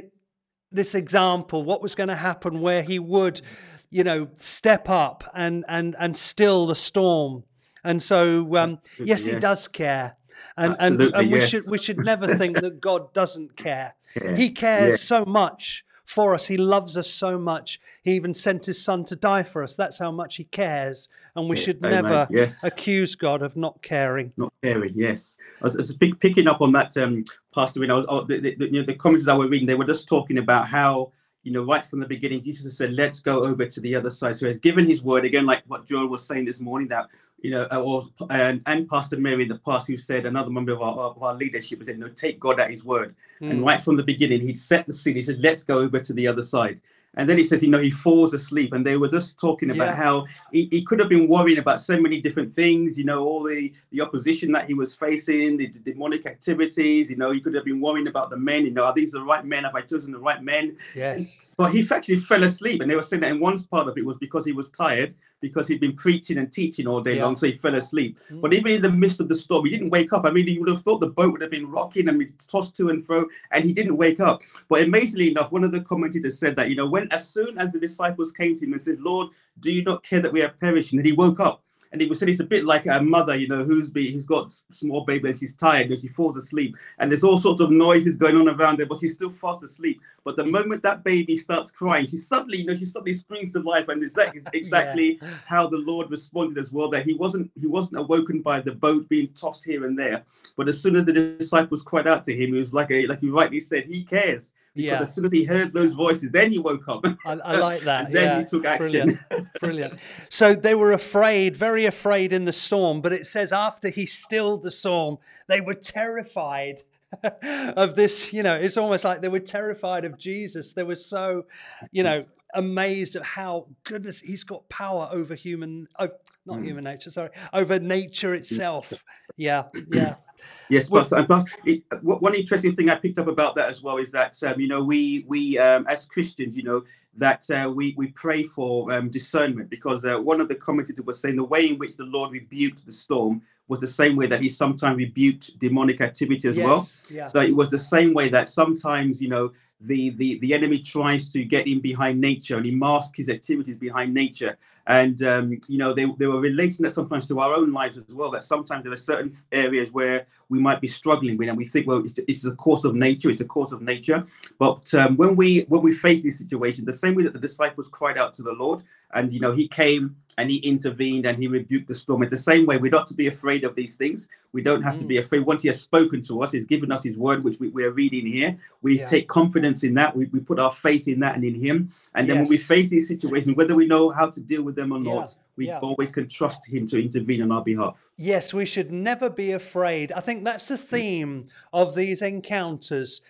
this 0.72 0.96
example 0.96 1.63
what 1.63 1.82
was 1.82 1.96
going 1.96 2.10
to 2.10 2.15
happen 2.15 2.60
where 2.60 2.82
he 2.82 3.00
would 3.00 3.41
you 3.89 4.04
know 4.04 4.28
step 4.36 4.89
up 4.89 5.24
and 5.34 5.63
and 5.67 5.96
and 6.00 6.17
still 6.17 6.67
the 6.67 6.76
storm 6.76 7.44
and 7.84 8.02
so 8.04 8.56
um, 8.58 8.80
yes, 8.98 9.08
yes, 9.08 9.26
he 9.26 9.36
does 9.36 9.67
care 9.67 10.17
and 10.58 10.76
and, 10.80 11.02
and 11.02 11.32
we 11.32 11.39
yes. 11.39 11.50
should 11.50 11.63
we 11.70 11.78
should 11.78 11.98
never 12.00 12.28
think 12.36 12.60
that 12.60 12.82
god 12.82 13.13
doesn't 13.13 13.56
care 13.56 13.96
yeah. 14.22 14.36
he 14.36 14.50
cares 14.50 14.91
yes. 14.91 15.02
so 15.02 15.24
much 15.26 15.86
for 16.12 16.36
us. 16.36 16.45
He 16.45 16.58
loves 16.58 16.97
us 16.97 17.10
so 17.10 17.38
much. 17.38 17.80
He 18.04 18.12
even 18.13 18.34
sent 18.34 18.65
his 18.65 18.84
son 18.84 19.06
to 19.06 19.15
die 19.15 19.43
for 19.43 19.63
us. 19.63 19.76
That's 19.76 19.97
how 19.97 20.12
much 20.12 20.36
he 20.36 20.43
cares. 20.43 21.10
And 21.36 21.50
we 21.50 21.56
yes, 21.56 21.65
should 21.65 21.84
amen. 21.84 22.04
never 22.04 22.28
yes. 22.30 22.63
accuse 22.63 23.15
God 23.15 23.41
of 23.41 23.56
not 23.56 23.82
caring. 23.82 24.34
Not 24.38 24.54
caring, 24.62 24.91
yes. 24.93 25.38
I 25.62 25.63
was, 25.63 25.76
I 25.76 25.80
was 25.80 25.93
picking 25.95 26.47
up 26.47 26.62
on 26.62 26.71
that, 26.74 26.95
um, 26.97 27.24
Pastor 27.56 27.80
Win. 27.80 27.91
I 27.91 27.95
was, 27.95 28.06
oh, 28.10 28.26
the, 28.26 28.39
the, 28.39 28.56
the, 28.56 28.65
you 28.65 28.82
know, 28.82 28.84
the 28.84 28.95
comments 28.95 29.28
I 29.28 29.38
were 29.38 29.47
reading, 29.47 29.67
they 29.67 29.76
were 29.76 29.86
just 29.86 30.08
talking 30.08 30.38
about 30.38 30.67
how 30.67 31.12
you 31.43 31.52
know, 31.52 31.63
right 31.63 31.86
from 31.86 32.00
the 32.00 32.06
beginning, 32.06 32.41
Jesus 32.41 32.65
has 32.65 32.78
said, 32.78 32.91
let's 32.91 33.19
go 33.19 33.43
over 33.43 33.65
to 33.65 33.82
the 33.82 33.95
other 33.95 34.12
side. 34.12 34.36
So 34.36 34.45
he's 34.45 34.60
given 34.60 34.86
his 34.86 35.02
word 35.02 35.26
again, 35.26 35.45
like 35.45 35.63
what 35.67 35.88
Joel 35.88 36.08
was 36.08 36.26
saying 36.26 36.45
this 36.45 36.60
morning, 36.60 36.88
that, 36.89 37.08
you 37.41 37.51
know, 37.51 37.65
or, 37.65 38.04
and, 38.30 38.62
and 38.65 38.88
Pastor 38.88 39.17
Mary 39.17 39.43
in 39.43 39.49
the 39.49 39.58
past, 39.58 39.88
who 39.88 39.97
said, 39.97 40.25
another 40.25 40.51
member 40.51 40.71
of 40.71 40.82
our, 40.82 40.97
of 40.97 41.21
our 41.21 41.34
leadership 41.34 41.80
was 41.80 41.88
said, 41.88 41.99
no, 41.99 42.08
take 42.08 42.39
God 42.39 42.60
at 42.60 42.69
his 42.69 42.86
word. 42.86 43.15
Mm. 43.41 43.49
And 43.49 43.60
hmm. 43.60 43.65
right 43.65 43.84
from 43.84 43.97
the 43.97 44.04
beginning, 44.04 44.41
he'd 44.41 44.60
set 44.60 44.86
the 44.86 44.93
scene. 44.93 45.15
He 45.15 45.21
said, 45.21 45.39
let's 45.39 45.63
go 45.63 45.80
over 45.80 45.99
to 45.99 46.13
the 46.13 46.27
other 46.27 46.43
side. 46.43 46.80
And 47.15 47.27
then 47.27 47.38
he 47.38 47.43
says, 47.43 47.62
you 47.62 47.69
know, 47.69 47.80
he 47.80 47.89
falls 47.89 48.34
asleep. 48.34 48.71
And 48.71 48.86
they 48.86 48.95
were 48.95 49.10
just 49.10 49.38
talking 49.38 49.71
about 49.71 49.88
yeah. 49.88 49.95
how 49.95 50.25
he, 50.51 50.69
he, 50.71 50.82
could 50.82 50.99
have 50.99 51.10
been 51.10 51.27
worrying 51.27 51.58
about 51.58 51.82
so 51.82 51.99
many 51.99 52.21
different 52.21 52.54
things, 52.54 52.97
you 52.97 53.04
know, 53.04 53.25
all 53.25 53.43
the, 53.43 53.73
the 53.91 53.99
opposition 53.99 54.51
that 54.54 54.65
he 54.65 54.73
was 54.73 54.95
facing, 54.95 55.58
the, 55.58 55.67
the, 55.67 55.80
demonic 55.80 56.25
activities, 56.25 57.10
you 57.10 57.17
know, 57.17 57.32
he 57.32 57.41
could 57.41 57.54
have 57.54 57.65
been 57.65 57.82
worrying 57.82 58.08
about 58.08 58.30
the 58.30 58.38
men, 58.38 58.63
you 58.63 58.71
know, 58.71 58.86
are 58.86 58.93
these 58.93 59.12
the 59.12 59.21
right 59.21 59.45
men? 59.45 59.65
Have 59.65 59.75
I 59.75 59.82
chosen 59.82 60.13
the 60.13 60.19
right 60.19 60.41
men? 60.41 60.77
Yes. 60.95 61.54
But 61.58 61.73
he 61.73 61.86
actually 61.91 62.15
fell 62.15 62.43
asleep. 62.43 62.80
And 62.80 62.89
they 62.89 62.95
were 62.95 63.04
saying 63.04 63.23
that 63.23 63.32
in 63.32 63.41
one 63.41 63.62
part 63.63 63.89
of 63.89 63.97
it 63.97 64.06
was 64.06 64.17
because 64.17 64.45
he 64.45 64.54
was 64.54 64.69
tired 64.69 65.13
because 65.41 65.67
he'd 65.67 65.82
been 65.82 65.95
preaching 65.95 66.38
and 66.38 66.51
teaching 66.51 66.88
all 66.88 67.01
day 67.01 67.17
yeah. 67.17 67.25
long, 67.25 67.36
so 67.36 67.47
he 67.47 67.54
fell 67.54 67.75
asleep. 67.75 68.19
Mm. 68.30 68.41
But 68.41 68.54
even 68.54 68.71
in 68.71 68.82
the 68.82 68.91
midst 68.91 69.19
of 69.19 69.27
the 69.27 69.36
storm, 69.36 69.65
he 69.65 69.71
didn't 69.71 69.89
wake 69.89 70.13
up. 70.13 70.25
I 70.25 70.32
mean, 70.32 70.47
he 70.47 70.60
would 70.60 70.69
have 70.69 70.82
thought 70.82 70.99
the 70.99 71.08
boat 71.08 71.34
would 71.34 71.41
have 71.41 71.51
been 71.51 71.69
rocking 71.69 72.08
and 72.08 72.32
tossed 72.47 72.75
to 72.77 72.89
and 72.89 73.06
fro, 73.06 73.25
and 73.51 73.65
he 73.65 73.73
didn't 73.73 73.97
wake 73.97 74.19
up. 74.19 74.41
But 74.69 74.84
amazingly 74.84 75.32
enough, 75.32 75.51
one 75.51 75.63
of 75.63 75.71
the 75.71 75.82
commentators 75.82 76.39
said 76.39 76.56
that, 76.56 76.69
you 76.69 76.75
know, 76.75 76.88
when 76.88 77.08
as 77.12 77.27
soon 77.27 77.58
as 77.58 77.71
the 77.71 77.80
disciples 77.80 78.32
came 78.32 78.56
to 78.56 78.65
him 78.65 78.73
and 78.73 78.82
said, 78.82 78.99
Lord, 78.99 79.30
do 79.60 79.71
you 79.71 79.84
not 79.84 80.04
care 80.04 80.21
that 80.21 80.32
we 80.32 80.43
are 80.43 80.49
perishing? 80.49 80.99
And 80.99 81.06
he 81.06 81.12
woke 81.12 81.39
up 81.39 81.63
and 81.91 82.01
he 82.01 82.08
was 82.08 82.19
said 82.19 82.30
it's 82.30 82.39
a 82.39 82.45
bit 82.45 82.63
like 82.63 82.86
a 82.86 83.01
mother, 83.01 83.36
you 83.36 83.47
know, 83.47 83.63
who's 83.63 83.89
be 83.89 84.12
who's 84.12 84.25
got 84.25 84.51
small 84.71 85.04
baby 85.04 85.30
and 85.30 85.38
she's 85.38 85.54
tired 85.54 85.89
and 85.89 85.99
she 85.99 86.08
falls 86.08 86.38
asleep, 86.38 86.75
and 86.99 87.12
there's 87.12 87.23
all 87.23 87.38
sorts 87.38 87.62
of 87.62 87.71
noises 87.71 88.15
going 88.15 88.38
on 88.38 88.47
around 88.47 88.80
her, 88.80 88.86
but 88.86 88.99
she's 88.99 89.13
still 89.13 89.32
fast 89.32 89.63
asleep. 89.63 90.01
But 90.23 90.36
the 90.36 90.45
moment 90.45 90.84
that 90.84 91.04
baby 91.04 91.38
starts 91.38 91.71
crying, 91.71 92.06
she 92.06 92.17
suddenly, 92.17 92.60
you 92.60 92.65
know, 92.65 92.75
she 92.75 92.86
suddenly 92.86 93.13
springs 93.13 93.54
to 93.54 93.60
life, 93.60 93.89
and 93.89 94.04
is 94.04 94.13
that 94.13 94.36
is 94.36 94.45
exactly 94.54 95.19
yeah. 95.21 95.30
how 95.45 95.67
the 95.67 95.77
Lord 95.77 96.10
responded 96.10 96.58
as 96.60 96.71
well. 96.71 96.89
That 96.89 97.06
he 97.06 97.13
wasn't 97.13 97.51
he 97.60 97.67
wasn't 97.67 97.99
awoken 97.99 98.41
by 98.41 98.62
the 98.62 98.73
boat 98.73 99.08
being 99.10 99.30
tossed 99.30 99.65
here 99.65 99.86
and 99.86 99.97
there, 99.97 100.23
but 100.56 100.69
as 100.69 100.82
soon 100.82 100.95
as 100.95 101.06
the 101.06 101.13
disciples 101.13 101.82
cried 101.82 102.08
out 102.08 102.23
to 102.25 102.34
him, 102.34 102.54
he 102.54 102.60
was 102.60 102.73
like 102.73 102.91
a 102.91 103.06
like 103.08 103.21
you 103.21 103.36
rightly 103.36 103.60
said, 103.60 103.86
he 103.86 104.04
cares. 104.04 104.54
Because 104.74 104.86
yeah. 104.86 105.02
as 105.02 105.14
soon 105.14 105.26
as 105.26 105.32
he 105.34 105.44
heard 105.44 105.74
those 105.74 105.94
voices, 105.94 106.32
then 106.32 106.50
he 106.50 106.58
woke 106.58 106.88
up. 106.88 107.06
I, 107.26 107.34
I 107.34 107.58
like 107.58 107.82
that. 107.92 108.12
then 108.12 108.24
yeah. 108.24 108.40
he 108.40 108.46
took 108.46 108.66
action. 108.66 108.90
Brilliant. 108.90 109.20
Brilliant. 109.60 110.00
So 110.30 110.56
they 110.56 110.76
were 110.76 110.94
afraid, 110.94 111.58
very 111.58 111.86
afraid 111.86 112.32
in 112.32 112.46
the 112.46 112.54
storm. 112.54 113.02
But 113.02 113.12
it 113.12 113.26
says 113.26 113.52
after 113.52 113.90
he 113.90 114.06
stilled 114.06 114.64
the 114.64 114.72
storm, 114.72 115.18
they 115.48 115.60
were 115.60 115.74
terrified 115.74 116.84
of 117.44 117.96
this. 117.96 118.32
You 118.32 118.44
know, 118.44 118.56
it's 118.56 118.78
almost 118.78 119.04
like 119.04 119.22
they 119.22 119.28
were 119.28 119.40
terrified 119.40 120.06
of 120.06 120.18
Jesus. 120.18 120.72
They 120.72 120.84
were 120.84 120.96
so, 120.96 121.46
you 121.92 122.04
know, 122.04 122.24
amazed 122.54 123.16
at 123.16 123.24
how 123.24 123.68
goodness 123.84 124.20
he's 124.20 124.44
got 124.44 124.68
power 124.70 125.10
over 125.12 125.36
human, 125.36 125.88
oh, 126.00 126.10
not 126.46 126.60
mm. 126.60 126.66
human 126.66 126.84
nature, 126.84 127.10
sorry, 127.10 127.30
over 127.54 127.80
nature 127.80 128.34
itself. 128.34 128.94
Yeah, 129.38 129.64
yeah. 129.92 130.16
Yes, 130.70 130.90
Pastor. 130.90 131.18
And 131.18 131.28
Pastor, 131.28 131.52
it, 131.66 131.84
one 132.02 132.34
interesting 132.34 132.76
thing 132.76 132.90
I 132.90 132.96
picked 132.96 133.20
up 133.20 133.28
about 133.28 133.56
that 133.58 133.70
as 133.70 133.84
well 133.84 133.98
is 133.98 134.10
that 134.12 134.42
um, 134.42 134.60
you 134.60 134.68
know 134.68 134.84
we 134.84 135.24
we 135.28 135.60
um, 135.60 135.86
as 135.88 136.06
Christians, 136.06 136.58
you 136.58 136.64
know, 136.64 136.84
that 137.16 137.48
uh, 137.52 137.70
we 137.70 137.94
we 137.96 138.08
pray 138.08 138.42
for 138.42 138.92
um, 138.92 139.12
discernment 139.12 139.70
because 139.70 140.04
uh, 140.04 140.18
one 140.18 140.42
of 140.42 140.50
the 140.50 140.56
commentators 140.56 141.06
was 141.06 141.22
saying 141.22 141.36
the 141.36 141.44
way 141.44 141.70
in 141.70 141.78
which 141.78 141.96
the 141.96 142.06
Lord 142.06 142.32
rebuked 142.32 142.88
the 142.88 142.92
storm 142.92 143.44
was 143.68 143.80
the 143.80 143.88
same 143.88 144.18
way 144.18 144.28
that 144.28 144.42
he 144.42 144.50
sometimes 144.50 144.98
rebuked 144.98 145.58
demonic 145.58 146.02
activity 146.02 146.48
as 146.50 146.58
yes, 146.58 146.66
well. 146.66 146.90
Yeah. 147.10 147.24
So 147.24 147.40
it 147.40 147.56
was 147.56 147.70
the 147.70 147.80
same 147.80 148.14
way 148.14 148.28
that 148.28 148.50
sometimes, 148.50 149.22
you 149.22 149.30
know, 149.30 149.52
the, 149.84 150.12
the, 150.12 150.39
the 150.39 150.54
enemy 150.54 150.80
tries 150.80 151.32
to 151.34 151.44
get 151.44 151.67
in 151.67 151.80
behind 151.80 152.20
nature 152.22 152.58
and 152.58 152.65
he 152.65 152.72
masks 152.72 153.17
his 153.17 153.30
activities 153.30 153.78
behind 153.78 154.13
nature. 154.13 154.58
And, 154.88 155.22
um, 155.24 155.62
you 155.67 155.78
know, 155.78 155.94
they, 155.94 156.06
they 156.17 156.28
were 156.28 156.39
relating 156.39 156.84
that 156.84 156.91
sometimes 156.91 157.26
to 157.28 157.39
our 157.39 157.56
own 157.56 157.72
lives 157.72 157.98
as 157.98 158.13
well, 158.13 158.32
that 158.32 158.44
sometimes 158.44 158.84
there 158.84 158.91
are 158.91 158.98
certain 158.98 159.34
areas 159.52 159.91
where 159.91 160.26
we 160.50 160.60
might 160.60 160.82
be 160.82 160.88
struggling 160.88 161.38
with 161.38 161.48
and 161.48 161.58
we 161.58 161.65
think, 161.65 161.88
well, 161.88 162.04
it's, 162.04 162.20
it's 162.28 162.44
the 162.44 162.56
course 162.56 162.84
of 162.84 162.94
nature, 162.94 163.30
it's 163.30 163.39
the 163.39 163.46
course 163.46 163.72
of 163.72 163.82
nature. 163.82 164.26
But 164.60 164.94
um, 164.94 165.15
when 165.17 165.36
we 165.36 165.62
when 165.70 165.82
we 165.82 165.94
face 165.94 166.24
this 166.24 166.38
situation, 166.38 166.84
the 166.84 166.94
same 166.94 167.15
way 167.15 167.24
that 167.24 167.34
the 167.34 167.39
disciples 167.39 167.88
cried 167.88 168.17
out 168.17 168.34
to 168.36 168.44
the 168.44 168.52
Lord 168.52 168.84
and, 169.13 169.32
you 169.32 169.39
know, 169.39 169.54
he 169.54 169.67
came 169.67 170.15
and 170.38 170.50
he 170.50 170.58
intervened 170.58 171.26
and 171.26 171.38
he 171.38 171.48
rebuked 171.48 171.88
the 171.88 171.96
storm. 171.96 172.24
It's 172.24 172.32
the 172.32 172.38
same 172.38 172.65
way 172.65 172.78
we're 172.78 172.91
not 172.91 173.08
to 173.08 173.13
be 173.13 173.28
afraid 173.28 173.63
of 173.63 173.76
these 173.76 173.96
things. 173.96 174.28
We 174.54 174.62
don't 174.62 174.82
have 174.82 174.96
mm. 174.96 175.00
to 175.00 175.06
be 175.06 175.17
afraid. 175.17 175.41
Once 175.41 175.62
he 175.62 175.67
has 175.67 175.80
spoken 175.80 176.22
to 176.24 176.41
us, 176.41 176.52
he's 176.52 176.65
given 176.65 176.91
us 176.91 177.04
his 177.04 177.17
word, 177.17 177.44
which 177.44 177.60
we, 177.60 177.70
we 177.70 177.84
are 177.84 177.91
reading 177.91 178.26
here. 178.26 178.58
We 178.82 179.00
yeah. 179.00 179.06
take 179.06 179.28
confidence 179.28 179.84
in 179.84 179.94
that. 179.96 180.15
We, 180.15 180.26
we 180.26 180.39
put 180.39 180.60
our 180.60 180.72
faith 180.72 181.08
in 181.08 181.20
that 181.22 181.36
and 181.36 181.44
in 181.44 181.56
him. 181.56 181.91
And 182.15 182.28
then 182.28 182.38
yes. 182.38 182.44
when 182.44 182.50
we 182.50 182.58
face 182.58 182.89
these 182.89 183.08
situations, 183.08 183.56
whether 183.56 183.76
we 183.76 183.86
know 183.86 184.10
how 184.10 184.30
to 184.30 184.39
deal 184.41 184.63
with 184.63 184.71
them 184.76 184.92
or 184.92 185.00
yeah. 185.00 185.14
not, 185.14 185.36
we 185.56 185.68
yeah. 185.68 185.80
always 185.80 186.12
can 186.12 186.28
trust 186.28 186.68
him 186.68 186.88
to 186.88 187.02
intervene 187.02 187.42
on 187.42 187.52
our 187.52 187.64
behalf. 187.64 187.98
Yes, 188.18 188.54
we 188.54 188.66
should 188.66 188.92
never 188.92 189.30
be 189.30 189.52
afraid. 189.52 190.12
I 190.12 190.20
think 190.20 190.44
that's 190.44 190.68
the 190.68 190.78
theme 190.78 191.48
of 191.74 191.96
these 191.96 192.22
encounters 192.22 193.22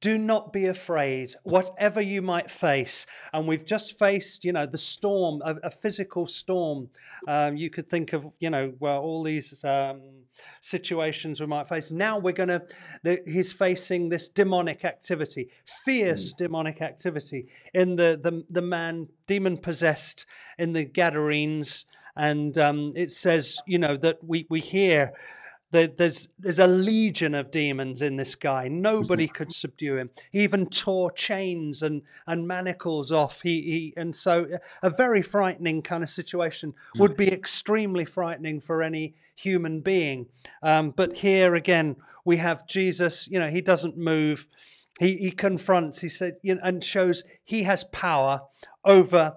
do 0.00 0.16
not 0.16 0.52
be 0.52 0.66
afraid, 0.66 1.34
whatever 1.42 2.00
you 2.00 2.22
might 2.22 2.50
face. 2.50 3.06
And 3.32 3.46
we've 3.46 3.64
just 3.64 3.98
faced, 3.98 4.44
you 4.44 4.52
know, 4.52 4.64
the 4.64 4.78
storm, 4.78 5.42
a, 5.44 5.56
a 5.64 5.70
physical 5.70 6.26
storm. 6.26 6.88
Um, 7.28 7.56
you 7.56 7.68
could 7.68 7.86
think 7.86 8.12
of, 8.14 8.26
you 8.40 8.48
know, 8.48 8.72
well, 8.80 9.00
all 9.00 9.22
these 9.22 9.62
um, 9.64 10.00
situations 10.60 11.40
we 11.40 11.46
might 11.46 11.68
face. 11.68 11.90
Now 11.90 12.18
we're 12.18 12.32
going 12.32 12.48
to, 12.48 13.20
he's 13.26 13.52
facing 13.52 14.08
this 14.08 14.28
demonic 14.28 14.84
activity, 14.84 15.50
fierce 15.84 16.32
mm. 16.32 16.38
demonic 16.38 16.80
activity 16.80 17.48
in 17.74 17.96
the, 17.96 18.18
the, 18.22 18.44
the 18.48 18.62
man 18.62 19.08
demon 19.26 19.58
possessed 19.58 20.24
in 20.58 20.72
the 20.72 20.84
Gadarenes. 20.86 21.84
And 22.16 22.56
um, 22.56 22.92
it 22.96 23.12
says, 23.12 23.58
you 23.66 23.78
know, 23.78 23.98
that 23.98 24.24
we, 24.24 24.46
we 24.48 24.60
hear 24.60 25.12
there's 25.70 26.28
there's 26.38 26.58
a 26.58 26.66
legion 26.66 27.34
of 27.34 27.50
demons 27.50 28.00
in 28.00 28.16
this 28.16 28.34
guy. 28.34 28.68
Nobody 28.68 29.26
could 29.26 29.52
subdue 29.52 29.96
him. 29.96 30.10
He 30.30 30.42
even 30.42 30.66
tore 30.66 31.10
chains 31.10 31.82
and, 31.82 32.02
and 32.26 32.46
manacles 32.46 33.10
off. 33.10 33.42
He, 33.42 33.62
he 33.62 33.94
and 33.96 34.14
so 34.14 34.46
a 34.82 34.90
very 34.90 35.22
frightening 35.22 35.82
kind 35.82 36.02
of 36.02 36.10
situation 36.10 36.74
would 36.98 37.16
be 37.16 37.32
extremely 37.32 38.04
frightening 38.04 38.60
for 38.60 38.82
any 38.82 39.14
human 39.34 39.80
being. 39.80 40.26
Um, 40.62 40.90
but 40.90 41.14
here 41.14 41.54
again, 41.54 41.96
we 42.24 42.36
have 42.36 42.66
Jesus. 42.66 43.26
You 43.28 43.40
know, 43.40 43.48
he 43.48 43.60
doesn't 43.60 43.96
move. 43.96 44.48
He 45.00 45.16
he 45.16 45.30
confronts. 45.32 46.00
He 46.00 46.08
said 46.08 46.36
you 46.42 46.54
know, 46.54 46.60
and 46.62 46.82
shows 46.82 47.24
he 47.44 47.64
has 47.64 47.84
power 47.84 48.42
over 48.84 49.36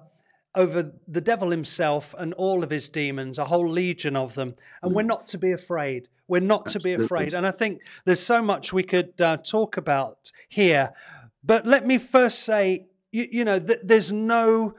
over 0.56 0.92
the 1.08 1.22
devil 1.22 1.52
himself 1.52 2.16
and 2.18 2.34
all 2.34 2.64
of 2.64 2.70
his 2.70 2.90
demons, 2.90 3.38
a 3.38 3.46
whole 3.46 3.68
legion 3.70 4.16
of 4.16 4.36
them. 4.36 4.56
And 4.82 4.94
we're 4.94 5.04
not 5.04 5.28
to 5.28 5.38
be 5.38 5.52
afraid. 5.52 6.08
We're 6.30 6.42
not 6.42 6.68
Absolutely. 6.68 6.92
to 6.92 6.98
be 7.00 7.04
afraid. 7.04 7.34
And 7.34 7.46
I 7.48 7.52
think 7.52 7.82
there's 8.06 8.20
so 8.20 8.42
much 8.42 8.72
we 8.72 8.84
could 8.84 9.20
uh, 9.20 9.38
talk 9.38 9.78
about 9.78 10.32
here. 10.48 10.92
But 11.44 11.66
let 11.66 11.86
me 11.86 11.98
first 11.98 12.40
say, 12.40 12.88
you, 13.12 13.28
you 13.32 13.46
know, 13.46 13.60
that 13.60 13.88
there's 13.88 14.12
no 14.12 14.76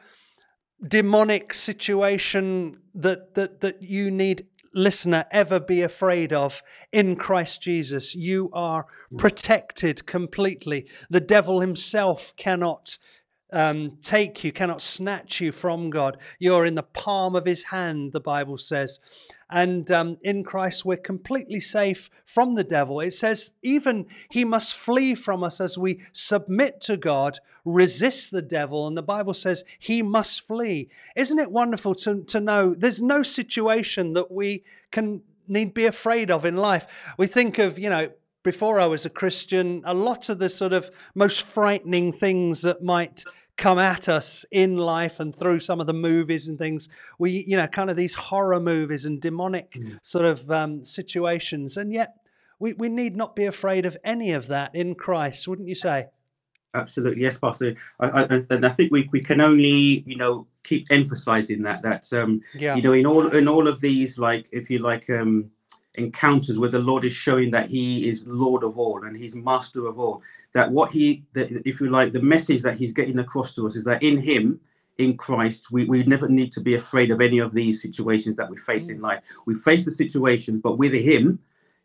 demonic 0.87 1.53
situation 1.53 2.75
that, 2.95 3.35
that, 3.35 3.61
that 3.61 3.83
you 3.83 4.11
need 4.11 4.47
listener 4.73 5.27
ever 5.31 5.59
be 5.59 5.83
afraid 5.83 6.33
of 6.33 6.63
in 6.93 7.17
Christ 7.17 7.61
Jesus. 7.61 8.15
You 8.15 8.51
are 8.53 8.87
protected 9.19 10.07
completely. 10.07 10.87
The 11.09 11.21
devil 11.21 11.61
himself 11.61 12.35
cannot 12.37 12.99
um, 13.53 13.99
take 14.03 14.45
you, 14.45 14.53
cannot 14.53 14.83
snatch 14.83 15.41
you 15.41 15.53
from 15.53 15.91
God. 15.91 16.19
You're 16.39 16.67
in 16.67 16.75
the 16.75 16.83
palm 16.83 17.35
of 17.35 17.45
his 17.45 17.65
hand, 17.65 18.13
the 18.13 18.21
Bible 18.21 18.59
says. 18.59 19.01
And 19.51 19.91
um, 19.91 20.19
in 20.23 20.45
Christ, 20.45 20.85
we're 20.85 20.97
completely 20.97 21.59
safe 21.61 22.09
from 22.25 22.55
the 22.55 22.65
devil. 22.65 23.01
It 23.01 23.13
says, 23.13 23.53
even 23.63 24.07
he 24.31 24.45
must 24.45 24.75
flee 24.75 25.15
from 25.15 25.43
us 25.43 25.61
as 25.61 25.77
we 25.77 26.03
submit 26.13 26.81
to 26.83 26.97
God, 26.97 27.41
resist 27.65 28.31
the 28.31 28.43
devil. 28.43 28.87
And 28.87 28.97
the 28.97 29.03
Bible 29.03 29.35
says 29.35 29.65
he 29.79 30.03
must 30.03 30.47
flee. 30.47 30.89
Isn't 31.17 31.41
it 31.41 31.51
wonderful 31.51 31.95
to, 31.97 32.23
to 32.25 32.41
know 32.41 32.75
there's 32.75 33.03
no 33.03 33.23
situation 33.23 34.13
that 34.13 34.31
we 34.31 34.63
can 34.93 35.23
need 35.49 35.75
be 35.75 35.87
afraid 35.87 36.31
of 36.31 36.45
in 36.45 36.57
life? 36.57 37.13
We 37.19 37.27
think 37.27 37.59
of, 37.59 37.77
you 37.77 37.91
know, 37.91 38.11
before 38.43 38.81
I 38.81 38.87
was 38.87 39.05
a 39.05 39.11
Christian, 39.11 39.83
a 39.85 39.95
lot 39.95 40.29
of 40.29 40.39
the 40.39 40.49
sort 40.49 40.73
of 40.73 40.91
most 41.15 41.43
frightening 41.43 42.13
things 42.13 42.63
that 42.63 42.83
might 42.83 43.25
come 43.57 43.79
at 43.79 44.09
us 44.09 44.47
in 44.51 44.77
life 44.77 45.21
and 45.21 45.37
through 45.37 45.61
some 45.61 45.81
of 45.81 45.87
the 45.87 45.93
movies 45.93 46.49
and 46.49 46.59
things, 46.59 46.89
we, 47.19 47.45
you 47.47 47.57
know, 47.57 47.67
kind 47.67 47.91
of 47.91 47.97
these 47.97 48.15
horror 48.15 48.61
movies 48.61 49.05
and 49.05 49.21
demonic 49.21 49.73
mm. 49.73 49.99
sort 50.03 50.25
of 50.25 50.51
um, 50.51 50.83
situations. 50.83 51.77
And 51.77 51.93
yet, 51.93 52.15
we, 52.59 52.73
we 52.75 52.89
need 52.89 53.17
not 53.17 53.37
be 53.37 53.45
afraid 53.45 53.85
of 53.85 53.97
any 54.05 54.33
of 54.33 54.47
that 54.47 54.75
in 54.75 54.95
Christ, 54.95 55.47
wouldn't 55.47 55.69
you 55.69 55.75
say? 55.75 56.07
Absolutely, 56.73 57.23
yes, 57.23 57.37
Pastor. 57.37 57.75
I, 57.99 58.09
I, 58.09 58.43
and 58.49 58.65
I 58.65 58.69
think 58.69 58.93
we, 58.93 59.09
we 59.13 59.21
can 59.21 59.41
only, 59.41 60.05
you 60.07 60.17
know, 60.17 60.47
keep 60.63 60.87
emphasizing 60.91 61.63
that 61.63 61.83
that 61.83 62.13
um, 62.13 62.41
yeah. 62.55 62.77
you 62.77 62.83
know, 62.83 62.93
in 62.93 63.07
all 63.07 63.27
in 63.29 63.49
all 63.49 63.67
of 63.67 63.81
these, 63.81 64.19
like 64.19 64.49
if 64.53 64.71
you 64.71 64.79
like, 64.79 65.11
um, 65.11 65.51
encounters 66.01 66.59
where 66.59 66.71
the 66.71 66.79
Lord 66.79 67.05
is 67.05 67.13
showing 67.13 67.51
that 67.53 67.71
He 67.71 68.09
is 68.09 68.27
Lord 68.27 68.65
of 68.65 68.79
all 68.79 69.05
and 69.05 69.17
He's 69.17 69.37
Master 69.37 69.87
of 69.87 69.99
all. 69.99 70.23
That 70.55 70.71
what 70.71 70.91
He, 70.91 71.25
that 71.35 71.51
if 71.65 71.81
you 71.81 71.91
like, 71.91 72.13
the 72.13 72.23
message 72.23 72.63
that 72.63 72.77
He's 72.77 72.93
getting 72.93 73.19
across 73.19 73.53
to 73.55 73.67
us 73.67 73.77
is 73.77 73.85
that 73.85 74.03
in 74.03 74.19
Him, 74.19 74.61
in 74.99 75.17
Christ, 75.17 75.71
we, 75.71 75.85
we 75.85 76.05
never 76.05 76.29
need 76.29 76.53
to 76.53 76.61
be 76.61 76.75
afraid 76.75 77.11
of 77.11 77.21
any 77.21 77.39
of 77.39 77.55
these 77.55 77.81
situations 77.81 78.37
that 78.37 78.51
we 78.51 78.57
face 78.59 78.89
in 78.89 78.99
mm. 78.99 79.03
life. 79.03 79.21
We 79.47 79.55
face 79.59 79.85
the 79.85 79.91
situations, 79.91 80.61
but 80.63 80.79
with 80.79 80.93
Him, 80.93 81.39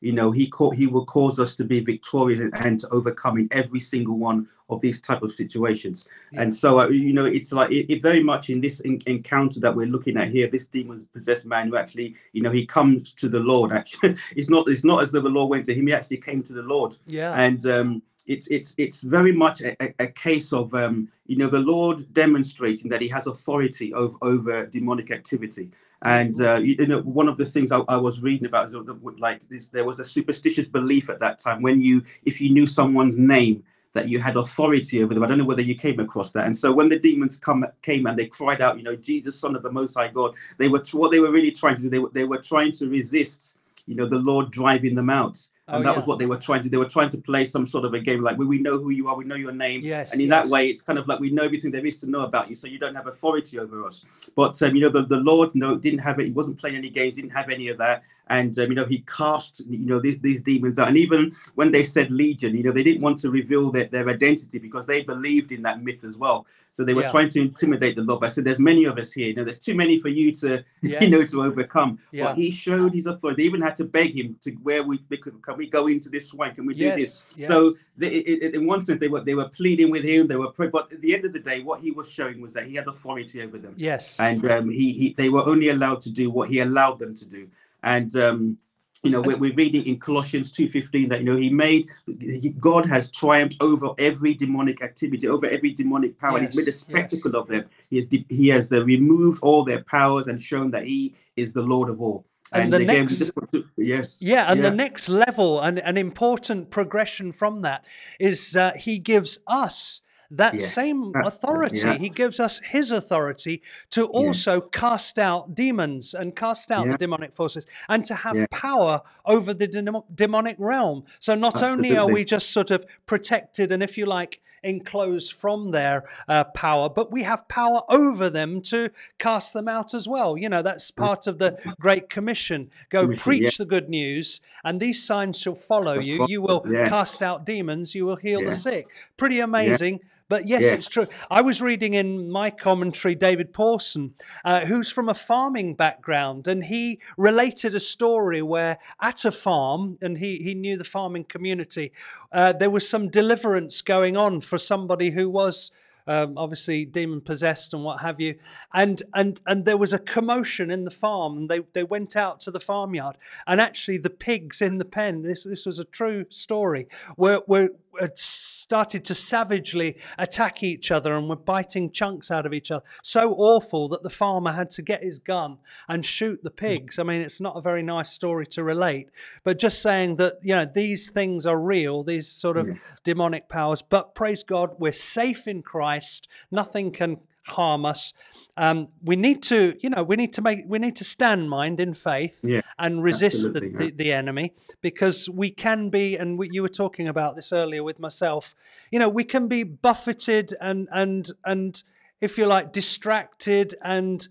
you 0.05 0.11
know, 0.11 0.31
He 0.31 0.47
caught, 0.47 0.75
He 0.75 0.87
will 0.87 1.05
cause 1.05 1.39
us 1.39 1.55
to 1.55 1.63
be 1.63 1.79
victorious 1.79 2.51
and 2.53 2.79
to 2.79 2.87
overcome 2.89 3.39
in 3.39 3.47
every 3.51 3.79
single 3.79 4.17
one 4.17 4.47
of 4.69 4.81
these 4.81 4.99
type 4.99 5.21
of 5.21 5.31
situations. 5.31 6.05
Yeah. 6.31 6.43
And 6.43 6.53
so, 6.53 6.79
uh, 6.79 6.87
you 6.87 7.13
know, 7.13 7.25
it's 7.25 7.51
like 7.51 7.71
it, 7.71 7.91
it 7.91 8.01
very 8.01 8.21
much 8.21 8.49
in 8.49 8.61
this 8.61 8.79
in, 8.81 9.01
encounter 9.07 9.59
that 9.59 9.75
we're 9.75 9.87
looking 9.87 10.17
at 10.17 10.29
here, 10.29 10.47
this 10.47 10.65
demon 10.65 11.07
possessed 11.13 11.45
man 11.45 11.69
who 11.69 11.77
actually, 11.77 12.15
you 12.33 12.41
know, 12.41 12.51
he 12.51 12.65
comes 12.65 13.13
to 13.13 13.27
the 13.27 13.39
Lord. 13.39 13.71
Actually, 13.71 14.15
it's 14.35 14.49
not 14.49 14.67
it's 14.67 14.83
not 14.83 15.01
as 15.03 15.11
though 15.11 15.21
the 15.21 15.29
Lord 15.29 15.49
went 15.49 15.65
to 15.65 15.73
him; 15.73 15.87
he 15.87 15.93
actually 15.93 16.17
came 16.17 16.43
to 16.43 16.53
the 16.53 16.63
Lord. 16.63 16.97
Yeah. 17.07 17.33
And 17.33 17.65
um, 17.65 18.01
it's 18.27 18.47
it's 18.47 18.73
it's 18.77 19.01
very 19.01 19.31
much 19.31 19.61
a, 19.61 19.75
a, 19.83 19.93
a 19.99 20.07
case 20.07 20.53
of 20.53 20.73
um, 20.73 21.07
you 21.25 21.35
know 21.35 21.47
the 21.47 21.59
Lord 21.59 22.13
demonstrating 22.13 22.89
that 22.89 23.01
He 23.01 23.07
has 23.09 23.27
authority 23.27 23.93
over 23.93 24.17
over 24.21 24.65
demonic 24.65 25.11
activity. 25.11 25.71
And 26.03 26.39
uh, 26.41 26.59
you 26.61 26.85
know, 26.85 27.01
one 27.01 27.27
of 27.27 27.37
the 27.37 27.45
things 27.45 27.71
I, 27.71 27.79
I 27.87 27.97
was 27.97 28.21
reading 28.21 28.45
about 28.45 28.67
is 28.67 28.75
like 29.19 29.47
this, 29.49 29.67
there 29.67 29.85
was 29.85 29.99
a 29.99 30.05
superstitious 30.05 30.67
belief 30.67 31.09
at 31.09 31.19
that 31.19 31.39
time 31.39 31.61
when 31.61 31.81
you, 31.81 32.03
if 32.23 32.39
you 32.39 32.49
knew 32.49 32.67
someone's 32.67 33.17
name, 33.17 33.63
that 33.95 34.09
you 34.09 34.19
had 34.19 34.35
authority 34.35 35.01
over 35.01 35.13
them. 35.13 35.23
I 35.23 35.27
don't 35.27 35.37
know 35.37 35.45
whether 35.45 35.61
you 35.61 35.73
came 35.73 36.01
across 36.01 36.31
that. 36.33 36.45
And 36.45 36.55
so 36.55 36.71
when 36.71 36.89
the 36.89 36.99
demons 36.99 37.37
come 37.37 37.65
came 37.81 38.05
and 38.05 38.19
they 38.19 38.25
cried 38.25 38.61
out, 38.61 38.77
you 38.77 38.83
know, 38.83 38.95
Jesus, 38.95 39.39
Son 39.39 39.55
of 39.55 39.63
the 39.63 39.71
Most 39.71 39.95
High 39.95 40.09
God, 40.09 40.35
they 40.57 40.67
were 40.67 40.83
what 40.91 41.11
they 41.11 41.19
were 41.19 41.31
really 41.31 41.51
trying 41.51 41.77
to 41.77 41.81
do. 41.81 41.89
They 41.89 41.99
were, 41.99 42.09
they 42.09 42.25
were 42.25 42.37
trying 42.37 42.73
to 42.73 42.89
resist, 42.89 43.57
you 43.87 43.95
know, 43.95 44.05
the 44.05 44.19
Lord 44.19 44.51
driving 44.51 44.95
them 44.95 45.09
out. 45.09 45.47
And 45.67 45.77
oh, 45.77 45.83
that 45.83 45.91
yeah. 45.91 45.97
was 45.97 46.05
what 46.05 46.19
they 46.19 46.27
were 46.27 46.37
trying 46.37 46.61
to. 46.61 46.69
They 46.69 46.77
were 46.77 46.87
trying 46.87 47.09
to 47.09 47.17
play 47.17 47.43
some 47.43 47.65
sort 47.65 47.85
of 47.85 47.95
a 47.95 47.99
game, 47.99 48.21
like 48.21 48.37
where 48.37 48.47
we 48.47 48.59
know 48.59 48.77
who 48.77 48.91
you 48.91 49.07
are, 49.07 49.15
we 49.15 49.25
know 49.25 49.35
your 49.35 49.51
name, 49.51 49.81
yes, 49.81 50.11
and 50.11 50.21
in 50.21 50.27
yes. 50.27 50.43
that 50.43 50.51
way, 50.51 50.67
it's 50.67 50.83
kind 50.83 50.99
of 50.99 51.07
like 51.07 51.19
we 51.19 51.31
know 51.31 51.41
everything 51.41 51.71
there 51.71 51.83
is 51.83 51.99
to 52.01 52.09
know 52.09 52.21
about 52.21 52.49
you, 52.49 52.55
so 52.55 52.67
you 52.67 52.77
don't 52.77 52.93
have 52.93 53.07
authority 53.07 53.57
over 53.57 53.83
us. 53.83 54.05
But 54.35 54.61
um, 54.61 54.75
you 54.75 54.81
know, 54.81 54.89
the, 54.89 55.05
the 55.05 55.17
Lord, 55.17 55.55
no, 55.55 55.75
didn't 55.75 55.99
have 55.99 56.19
it. 56.19 56.27
He 56.27 56.31
wasn't 56.31 56.59
playing 56.59 56.75
any 56.75 56.91
games, 56.91 57.15
didn't 57.15 57.31
have 57.31 57.49
any 57.49 57.69
of 57.69 57.79
that 57.79 58.03
and 58.27 58.57
um, 58.57 58.69
you 58.69 58.75
know 58.75 58.85
he 58.85 58.99
cast 58.99 59.61
you 59.67 59.77
know 59.79 59.99
these, 59.99 60.19
these, 60.19 60.41
demons 60.41 60.79
out. 60.79 60.87
And 60.87 60.97
even 60.97 61.35
when 61.55 61.71
they 61.71 61.83
said 61.83 62.11
legion 62.11 62.55
you 62.55 62.63
know 62.63 62.71
they 62.71 62.83
didn't 62.83 63.01
want 63.01 63.17
to 63.19 63.29
reveal 63.29 63.71
their, 63.71 63.85
their 63.85 64.07
identity 64.09 64.59
because 64.59 64.87
they 64.87 65.01
believed 65.01 65.51
in 65.51 65.61
that 65.63 65.83
myth 65.83 66.03
as 66.03 66.17
well. 66.17 66.45
So 66.71 66.83
they 66.83 66.93
were 66.93 67.03
yeah. 67.03 67.11
trying 67.11 67.29
to 67.29 67.41
intimidate 67.41 67.95
the 67.95 68.01
lord 68.01 68.23
i 68.23 68.27
said 68.27 68.43
there's 68.43 68.59
many 68.59 68.85
of 68.85 68.97
us 68.97 69.13
here. 69.13 69.27
You 69.27 69.35
know 69.35 69.43
there's 69.43 69.59
too 69.59 69.75
many 69.75 69.99
for 69.99 70.09
you 70.09 70.31
to 70.35 70.63
yes. 70.81 71.01
you 71.01 71.09
know 71.09 71.23
to 71.23 71.43
overcome. 71.43 71.99
Yeah. 72.11 72.25
but 72.25 72.37
he 72.37 72.51
showed 72.51 72.93
his 72.93 73.05
authority. 73.05 73.43
They 73.43 73.47
even 73.47 73.61
had 73.61 73.75
to 73.77 73.85
beg 73.85 74.17
him 74.17 74.37
to 74.41 74.51
where 74.63 74.83
we 74.83 74.97
can 74.99 75.57
we 75.57 75.67
go 75.67 75.87
into 75.87 76.09
this 76.09 76.29
swine? 76.29 76.55
Can 76.55 76.65
we 76.65 76.73
do 76.73 76.85
yes. 76.85 76.97
this 76.97 77.23
yeah. 77.37 77.47
so 77.47 77.75
they, 77.97 78.09
it, 78.09 78.55
in 78.55 78.65
one 78.65 78.83
sense 78.83 78.99
they 78.99 79.07
were 79.07 79.21
they 79.21 79.35
were 79.35 79.49
pleading 79.49 79.91
with 79.91 80.03
him. 80.03 80.27
They 80.27 80.35
were 80.35 80.51
but 80.51 80.91
at 80.91 81.01
the 81.01 81.13
end 81.13 81.25
of 81.25 81.33
the 81.33 81.39
day 81.39 81.61
what 81.61 81.81
he 81.81 81.91
was 81.91 82.09
showing 82.09 82.41
was 82.41 82.53
that 82.53 82.65
he 82.65 82.75
had 82.75 82.87
authority 82.87 83.41
over 83.41 83.57
them. 83.57 83.73
Yes. 83.77 84.19
And 84.19 84.43
um, 84.49 84.69
he, 84.69 84.93
he 84.93 85.13
they 85.13 85.29
were 85.29 85.45
only 85.47 85.69
allowed 85.69 86.01
to 86.01 86.09
do 86.09 86.29
what 86.29 86.49
he 86.49 86.59
allowed 86.59 86.99
them 86.99 87.15
to 87.15 87.25
do 87.25 87.47
and 87.85 88.15
um, 88.17 88.57
you 89.03 89.11
know 89.11 89.21
we're, 89.21 89.37
we're 89.37 89.53
reading 89.53 89.85
in 89.85 89.97
colossians 89.99 90.51
2.15 90.51 91.09
that 91.09 91.19
you 91.19 91.25
know 91.25 91.37
he 91.37 91.49
made 91.49 91.89
he, 92.19 92.49
god 92.59 92.85
has 92.85 93.09
triumphed 93.11 93.55
over 93.61 93.91
every 93.97 94.33
demonic 94.33 94.81
activity 94.81 95.27
over 95.27 95.45
every 95.45 95.71
demonic 95.71 96.17
power 96.19 96.39
yes, 96.39 96.49
he's 96.49 96.57
made 96.57 96.67
a 96.67 96.71
spectacle 96.71 97.31
yes. 97.31 97.39
of 97.39 97.47
them 97.47 97.63
he 97.89 97.95
has 97.97 98.05
he 98.29 98.47
has 98.47 98.73
uh, 98.73 98.83
removed 98.83 99.39
all 99.41 99.63
their 99.63 99.83
powers 99.83 100.27
and 100.27 100.41
shown 100.41 100.71
that 100.71 100.85
he 100.85 101.15
is 101.37 101.53
the 101.53 101.61
lord 101.61 101.89
of 101.89 102.01
all 102.01 102.25
And, 102.51 102.63
And, 102.63 102.73
the 102.73 102.77
again, 102.77 103.05
next 103.05 103.31
to, 103.51 103.65
yes. 103.75 104.21
Yeah, 104.21 104.51
and 104.51 104.61
yeah, 104.61 104.69
the 104.69 104.75
next 104.75 105.09
level, 105.09 105.59
and 105.59 105.79
an 105.79 105.97
important 105.97 106.69
progression 106.69 107.31
from 107.31 107.63
that, 107.63 107.87
is 108.19 108.55
uh, 108.55 108.71
he 108.77 108.99
gives 108.99 109.39
us 109.47 110.01
that 110.31 110.55
Yes, 110.55 110.73
same 110.73 111.11
authority. 111.15 111.77
yeah. 111.79 111.97
He 111.97 112.09
gives 112.09 112.39
us 112.39 112.59
his 112.59 112.91
authority 112.91 113.61
to 113.91 114.05
also 114.05 114.61
cast 114.61 115.19
out 115.19 115.55
demons 115.55 116.13
and 116.13 116.35
cast 116.35 116.71
out 116.71 116.87
the 116.87 116.97
demonic 116.97 117.33
forces 117.33 117.65
and 117.87 118.05
to 118.05 118.15
have 118.15 118.37
Yeah. 118.37 118.45
power 118.51 119.01
over 119.25 119.53
the 119.53 119.67
demo- 119.67 120.05
demonic 120.13 120.55
realm. 120.59 121.03
So 121.19 121.35
not 121.35 121.61
only 121.61 121.97
are 121.97 122.07
we 122.07 122.23
just 122.23 122.51
sort 122.51 122.71
of 122.71 122.85
protected 123.05 123.71
and, 123.71 123.81
if 123.83 123.97
you 123.97 124.05
like, 124.05 124.41
enclosed 124.63 125.31
from 125.33 125.71
their 125.71 126.03
uh, 126.27 126.43
power, 126.43 126.89
but 126.89 127.11
we 127.11 127.21
have 127.23 127.47
power 127.47 127.81
over 127.87 128.29
them 128.31 128.61
to 128.61 128.89
cast 129.19 129.53
them 129.53 129.67
out 129.67 129.93
as 129.93 130.07
well. 130.07 130.35
You 130.37 130.49
know, 130.49 130.63
that's 130.63 130.89
part 130.89 131.27
of 131.27 131.37
the 131.37 131.57
Great 131.79 132.09
Commission. 132.09 132.71
Go 132.89 133.03
Commission, 133.03 133.21
preach 133.21 133.43
yeah. 133.43 133.49
the 133.59 133.65
good 133.65 133.89
news, 133.89 134.41
and 134.63 134.79
these 134.79 135.03
signs 135.03 135.37
shall 135.39 135.55
follow 135.55 135.99
you. 135.99 136.25
You 136.27 136.41
will 136.41 136.65
yes. 136.67 136.89
cast 136.89 137.21
out 137.21 137.45
demons, 137.45 137.93
you 137.93 138.05
will 138.05 138.15
heal 138.15 138.43
the 138.43 138.53
sick. 138.53 138.87
Pretty 139.17 139.39
amazing. 139.39 139.99
But 140.27 140.45
yes, 140.47 140.63
it's 140.63 140.89
true. 140.89 141.05
I 141.29 141.41
was 141.41 141.61
reading 141.61 141.93
in 141.93 142.31
my 142.31 142.49
commentary 142.49 143.13
David 143.13 143.53
Pawson, 143.53 144.15
uh, 144.43 144.65
who's 144.65 144.91
from 144.91 145.07
a 145.07 145.13
farming 145.13 145.75
background, 145.75 146.47
and 146.47 146.63
he 146.63 146.99
related 147.15 147.75
a 147.75 147.79
story 147.79 148.41
where 148.41 148.79
at 148.99 149.23
a 149.23 149.31
farm, 149.31 149.97
and 150.01 150.17
he, 150.17 150.37
he 150.37 150.55
knew 150.55 150.77
the 150.77 150.83
farming 150.83 151.25
community, 151.25 151.91
uh, 152.31 152.53
there 152.53 152.71
was 152.71 152.89
some 152.89 153.09
deliverance 153.09 153.81
going 153.81 154.17
on 154.17 154.41
for 154.41 154.57
somebody 154.57 155.11
who 155.11 155.29
was 155.29 155.71
um, 156.07 156.37
obviously 156.37 156.85
demon 156.85 157.21
possessed 157.21 157.73
and 157.73 157.83
what 157.83 158.01
have 158.01 158.19
you, 158.19 158.35
and 158.73 159.01
and 159.13 159.41
and 159.45 159.65
there 159.65 159.77
was 159.77 159.93
a 159.93 159.99
commotion 159.99 160.69
in 160.69 160.83
the 160.83 160.91
farm, 160.91 161.37
and 161.37 161.49
they 161.49 161.61
they 161.73 161.83
went 161.83 162.15
out 162.15 162.39
to 162.41 162.51
the 162.51 162.59
farmyard, 162.59 163.17
and 163.47 163.59
actually 163.59 163.97
the 163.97 164.09
pigs 164.09 164.61
in 164.61 164.77
the 164.77 164.85
pen. 164.85 165.23
This 165.23 165.43
this 165.43 165.65
was 165.65 165.79
a 165.79 165.85
true 165.85 166.25
story. 166.29 166.87
Were 167.17 167.41
were 167.47 167.69
had 167.99 168.17
started 168.17 169.05
to 169.05 169.15
savagely 169.15 169.97
attack 170.17 170.63
each 170.63 170.91
other 170.91 171.15
and 171.15 171.29
were 171.29 171.35
biting 171.35 171.91
chunks 171.91 172.31
out 172.31 172.45
of 172.45 172.53
each 172.53 172.71
other. 172.71 172.83
So 173.03 173.33
awful 173.33 173.87
that 173.89 174.03
the 174.03 174.09
farmer 174.09 174.53
had 174.53 174.69
to 174.71 174.81
get 174.81 175.03
his 175.03 175.19
gun 175.19 175.57
and 175.87 176.05
shoot 176.05 176.43
the 176.43 176.51
pigs. 176.51 176.97
I 176.97 177.03
mean, 177.03 177.21
it's 177.21 177.41
not 177.41 177.57
a 177.57 177.61
very 177.61 177.83
nice 177.83 178.09
story 178.09 178.45
to 178.47 178.63
relate, 178.63 179.09
but 179.43 179.59
just 179.59 179.81
saying 179.81 180.15
that 180.17 180.35
you 180.41 180.55
know 180.55 180.65
these 180.65 181.09
things 181.09 181.45
are 181.45 181.59
real. 181.59 182.03
These 182.03 182.27
sort 182.27 182.57
of 182.57 182.69
demonic 183.03 183.49
powers. 183.49 183.81
But 183.81 184.15
praise 184.15 184.43
God, 184.43 184.75
we're 184.79 184.91
safe 184.91 185.47
in 185.47 185.61
Christ. 185.61 186.27
Nothing 186.51 186.91
can 186.91 187.19
harm 187.47 187.85
us. 187.85 188.13
Um, 188.57 188.89
we 189.03 189.15
need 189.15 189.43
to, 189.43 189.75
you 189.79 189.89
know, 189.89 190.03
we 190.03 190.15
need 190.15 190.33
to 190.33 190.41
make, 190.41 190.61
we 190.67 190.79
need 190.79 190.95
to 190.97 191.03
stand 191.03 191.49
mind 191.49 191.79
in 191.79 191.93
faith 191.93 192.39
Yeah, 192.43 192.61
and 192.79 193.03
resist 193.03 193.41
the, 193.41 193.47
absolutely, 193.49 193.91
the, 193.91 193.91
the 193.91 194.13
enemy 194.13 194.53
because 194.81 195.29
we 195.29 195.51
can 195.51 195.89
be, 195.89 196.15
and 196.15 196.37
we, 196.39 196.49
you 196.51 196.61
were 196.61 196.69
talking 196.69 197.07
about 197.07 197.35
this 197.35 197.51
earlier 197.53 197.83
with 197.83 197.99
myself. 197.99 198.55
You 198.91 198.99
know, 198.99 199.09
we 199.09 199.23
can 199.23 199.47
be 199.47 199.63
buffeted 199.63 200.53
and 200.59 200.87
and 200.91 201.31
and 201.43 201.83
if 202.21 202.37
you 202.37 202.45
like, 202.47 202.71
distracted 202.71 203.75
and 203.83 204.27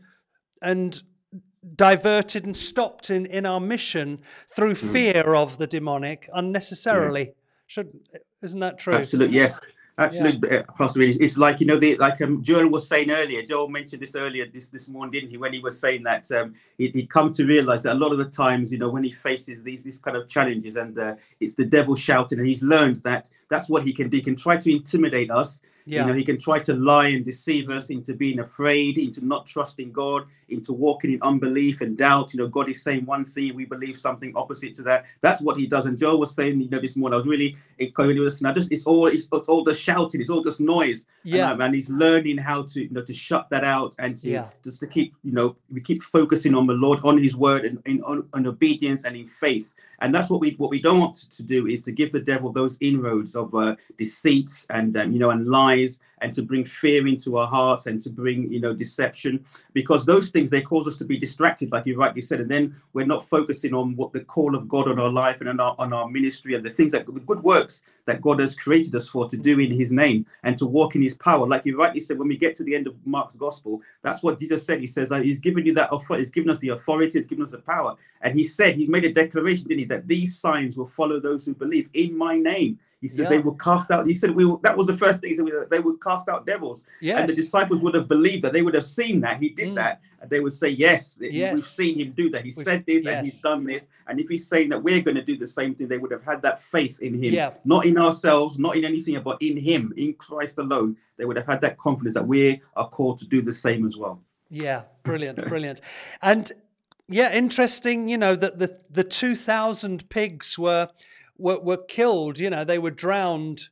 and 0.62 1.02
diverted 1.76 2.44
and 2.44 2.56
stopped 2.56 3.10
in, 3.10 3.26
in 3.26 3.46
our 3.46 3.60
mission 3.60 4.20
through 4.54 4.74
Mm. 4.74 4.92
fear 4.92 5.34
of 5.34 5.58
the 5.58 5.66
demonic 5.66 6.28
unnecessarily. 6.34 7.32
Should 7.66 8.00
isn't 8.42 8.60
that 8.60 8.78
true? 8.78 8.94
Absolutely, 8.94 9.36
yes. 9.36 9.60
Absolutely, 9.96 10.50
uh, 10.50 10.62
Pastor. 10.76 11.02
It's 11.02 11.38
like 11.38 11.60
you 11.60 11.66
know, 11.66 11.78
the, 11.78 11.96
like 11.96 12.20
um, 12.20 12.42
Joel 12.42 12.68
was 12.68 12.88
saying 12.88 13.12
earlier. 13.12 13.42
Joel 13.42 13.68
mentioned 13.68 14.02
this 14.02 14.16
earlier 14.16 14.44
this 14.46 14.68
this 14.68 14.88
morning, 14.88 15.12
didn't 15.12 15.30
he? 15.30 15.36
When 15.36 15.52
he 15.52 15.60
was 15.60 15.78
saying 15.78 16.02
that 16.02 16.30
um, 16.32 16.54
he, 16.76 16.88
he'd 16.88 17.08
come 17.08 17.32
to 17.32 17.44
realize 17.44 17.84
that 17.84 17.92
a 17.92 17.98
lot 17.98 18.10
of 18.10 18.18
the 18.18 18.24
times, 18.24 18.72
you 18.72 18.78
know, 18.78 18.88
when 18.88 19.04
he 19.04 19.12
faces 19.12 19.62
these 19.62 19.84
these 19.84 20.00
kind 20.00 20.16
of 20.16 20.26
challenges, 20.26 20.74
and 20.74 20.98
uh, 20.98 21.14
it's 21.38 21.52
the 21.52 21.64
devil 21.64 21.94
shouting, 21.94 22.40
and 22.40 22.48
he's 22.48 22.62
learned 22.62 23.02
that 23.02 23.30
that's 23.48 23.68
what 23.68 23.84
he 23.84 23.92
can 23.92 24.08
do. 24.08 24.16
He 24.16 24.22
can 24.22 24.34
try 24.34 24.56
to 24.56 24.72
intimidate 24.72 25.30
us. 25.30 25.60
Yeah. 25.86 26.00
You 26.00 26.06
know, 26.08 26.14
he 26.14 26.24
can 26.24 26.38
try 26.38 26.58
to 26.60 26.74
lie 26.74 27.08
and 27.08 27.24
deceive 27.24 27.68
us 27.70 27.90
into 27.90 28.14
being 28.14 28.38
afraid, 28.40 28.96
into 28.96 29.24
not 29.24 29.44
trusting 29.46 29.92
God, 29.92 30.24
into 30.48 30.72
walking 30.72 31.12
in 31.12 31.22
unbelief 31.22 31.80
and 31.82 31.96
doubt. 31.96 32.32
You 32.32 32.40
know, 32.40 32.48
God 32.48 32.68
is 32.68 32.82
saying 32.82 33.04
one 33.04 33.24
thing, 33.24 33.54
we 33.54 33.64
believe 33.66 33.96
something 33.98 34.32
opposite 34.34 34.74
to 34.76 34.82
that. 34.84 35.04
That's 35.20 35.40
what 35.42 35.56
he 35.58 35.66
does. 35.66 35.86
And 35.86 35.98
Joel 35.98 36.18
was 36.18 36.34
saying, 36.34 36.60
you 36.60 36.70
know, 36.70 36.80
this 36.80 36.96
morning, 36.96 37.14
I 37.14 37.18
was 37.18 37.26
really 37.26 37.56
encouraged 37.78 38.18
listening. 38.18 38.50
I 38.50 38.54
just, 38.54 38.72
it's 38.72 38.84
all, 38.84 39.06
it's, 39.08 39.28
it's 39.30 39.48
all 39.48 39.62
the 39.62 39.74
shouting, 39.74 40.20
it's 40.20 40.30
all 40.30 40.42
just 40.42 40.60
noise. 40.60 41.06
Yeah. 41.22 41.50
And, 41.52 41.60
um, 41.60 41.66
and 41.66 41.74
he's 41.74 41.90
learning 41.90 42.38
how 42.38 42.62
to, 42.62 42.82
you 42.82 42.90
know, 42.90 43.02
to 43.02 43.12
shut 43.12 43.48
that 43.50 43.64
out 43.64 43.94
and 43.98 44.16
to 44.18 44.30
Yeah. 44.30 44.46
just 44.62 44.80
to 44.80 44.86
keep, 44.86 45.14
you 45.22 45.32
know, 45.32 45.56
we 45.70 45.80
keep 45.80 46.02
focusing 46.02 46.54
on 46.54 46.66
the 46.66 46.74
Lord, 46.74 47.00
on 47.04 47.22
His 47.22 47.36
word, 47.36 47.64
and 47.64 47.78
in 47.84 48.02
on, 48.02 48.26
on 48.32 48.46
obedience 48.46 49.04
and 49.04 49.16
in 49.16 49.26
faith. 49.26 49.74
And 50.00 50.14
that's 50.14 50.30
what 50.30 50.40
we 50.40 50.52
what 50.58 50.70
we 50.70 50.80
don't 50.80 51.00
want 51.00 51.14
to 51.30 51.42
do 51.42 51.66
is 51.66 51.82
to 51.82 51.92
give 51.92 52.12
the 52.12 52.20
devil 52.20 52.52
those 52.52 52.76
inroads 52.80 53.34
of 53.34 53.54
uh, 53.54 53.76
deceit 53.96 54.50
and 54.70 54.96
um, 54.96 55.12
you 55.12 55.18
know 55.18 55.30
and 55.30 55.46
lies 55.74 56.00
and 56.18 56.32
to 56.32 56.42
bring 56.42 56.64
fear 56.64 57.06
into 57.06 57.36
our 57.36 57.46
hearts 57.46 57.86
and 57.86 58.00
to 58.00 58.10
bring 58.10 58.50
you 58.50 58.60
know 58.60 58.72
deception. 58.72 59.44
Because 59.72 60.04
those 60.04 60.30
things 60.30 60.50
they 60.50 60.62
cause 60.62 60.86
us 60.86 60.96
to 60.98 61.04
be 61.04 61.18
distracted 61.18 61.72
like 61.72 61.86
you 61.86 61.96
rightly 61.96 62.20
said. 62.20 62.40
And 62.40 62.50
then 62.50 62.74
we're 62.92 63.06
not 63.06 63.28
focusing 63.28 63.74
on 63.74 63.96
what 63.96 64.12
the 64.12 64.24
call 64.24 64.54
of 64.54 64.68
god 64.68 64.88
on 64.88 64.98
our 64.98 65.10
life 65.10 65.40
and 65.40 65.48
on 65.48 65.60
our, 65.60 65.74
on 65.78 65.92
our 65.92 66.08
ministry 66.08 66.54
and 66.54 66.64
the 66.64 66.70
things 66.70 66.92
that 66.92 67.06
the 67.06 67.20
good 67.20 67.42
works 67.42 67.82
that 68.06 68.20
god 68.20 68.40
has 68.40 68.54
created 68.54 68.94
us 68.94 69.08
for 69.08 69.28
to 69.28 69.36
do 69.36 69.58
in 69.60 69.70
his 69.70 69.90
name 69.92 70.24
and 70.44 70.56
to 70.58 70.66
walk 70.66 70.94
in 70.94 71.02
his 71.02 71.14
power. 71.14 71.46
Like 71.46 71.66
you 71.66 71.76
rightly 71.76 72.00
said 72.00 72.18
when 72.18 72.28
we 72.28 72.36
get 72.36 72.54
to 72.56 72.64
the 72.64 72.74
end 72.74 72.86
of 72.86 72.94
mark's 73.04 73.36
gospel 73.36 73.82
that's 74.02 74.22
what 74.22 74.38
jesus 74.38 74.64
said. 74.64 74.80
He 74.80 74.86
says 74.86 75.10
he's 75.10 75.40
given 75.40 75.66
you 75.66 75.74
that 75.74 75.92
authority 75.92 76.22
he's 76.22 76.30
given 76.30 76.50
us 76.50 76.58
the 76.58 76.70
authority 76.70 77.18
he's 77.18 77.26
given 77.26 77.44
us 77.44 77.52
the 77.52 77.58
power. 77.58 77.96
And 78.22 78.34
he 78.34 78.44
said 78.44 78.76
he 78.76 78.86
made 78.86 79.04
a 79.04 79.12
declaration 79.12 79.68
didn't 79.68 79.80
he 79.80 79.84
that 79.86 80.08
these 80.08 80.38
signs 80.38 80.76
will 80.76 80.86
follow 80.86 81.20
those 81.20 81.44
who 81.44 81.54
believe 81.54 81.88
in 81.92 82.16
my 82.16 82.38
name 82.38 82.78
he 83.00 83.08
says 83.08 83.18
Yeah. 83.24 83.28
they 83.30 83.38
will 83.38 83.54
cast 83.54 83.90
out. 83.90 84.06
He 84.06 84.14
said 84.14 84.30
we 84.34 84.44
will, 84.44 84.58
that 84.58 84.76
was 84.76 84.86
the 84.86 84.96
first 84.96 85.20
thing 85.20 85.30
he 85.30 85.36
said. 85.36 85.46
They 85.70 85.80
would 85.80 86.00
cast 86.02 86.28
out 86.28 86.46
devils, 86.46 86.84
and 87.02 87.28
the 87.28 87.34
disciples 87.34 87.82
would 87.82 87.94
have 87.94 88.08
believed 88.08 88.42
that. 88.44 88.52
They 88.52 88.62
would 88.62 88.74
have 88.74 88.84
seen 88.84 89.20
that 89.22 89.40
he 89.40 89.48
did 89.50 89.70
Mm. 89.70 89.76
that, 89.76 90.00
and 90.20 90.30
they 90.30 90.40
would 90.40 90.52
say, 90.54 90.68
"Yes, 90.70 91.16
Yes. 91.20 91.54
we've 91.54 91.66
seen 91.66 91.98
him 92.00 92.12
do 92.16 92.30
that. 92.30 92.42
He 92.42 92.52
We've- 92.56 92.64
said 92.64 92.84
this, 92.86 93.04
yes. 93.04 93.14
and 93.14 93.26
he's 93.26 93.40
done 93.40 93.64
this." 93.64 93.88
And 94.06 94.18
if 94.20 94.28
he's 94.28 94.46
saying 94.46 94.68
that 94.70 94.82
we're 94.82 95.00
going 95.02 95.16
to 95.16 95.22
do 95.24 95.36
the 95.36 95.48
same 95.48 95.74
thing, 95.74 95.88
they 95.88 95.98
would 95.98 96.10
have 96.12 96.24
had 96.24 96.42
that 96.42 96.62
faith 96.62 97.00
in 97.00 97.14
him, 97.14 97.34
Yeah. 97.34 97.50
not 97.64 97.86
in 97.86 97.98
ourselves, 97.98 98.58
not 98.58 98.76
in 98.76 98.84
anything, 98.84 99.20
but 99.22 99.38
in 99.40 99.56
him, 99.56 99.92
in 99.96 100.14
Christ 100.14 100.58
alone. 100.58 100.96
They 101.16 101.24
would 101.24 101.36
have 101.36 101.46
had 101.46 101.60
that 101.62 101.78
confidence 101.78 102.14
that 102.14 102.26
we 102.26 102.60
are 102.76 102.88
called 102.88 103.18
to 103.18 103.26
do 103.26 103.40
the 103.42 103.52
same 103.52 103.86
as 103.86 103.96
well. 103.96 104.20
Yeah, 104.50 104.82
brilliant, 105.02 105.44
brilliant. 105.46 105.80
And 106.22 106.50
yeah, 107.08 107.32
interesting, 107.32 108.08
you 108.08 108.16
know, 108.16 108.34
that 108.36 108.58
the 108.58 108.78
the 108.90 109.04
2000 109.04 110.08
pigs 110.08 110.58
were 110.58 110.88
were 111.38 111.58
were 111.60 111.76
killed, 111.76 112.38
you 112.38 112.50
know, 112.50 112.64
they 112.64 112.78
were 112.78 112.90
drowned. 112.90 113.68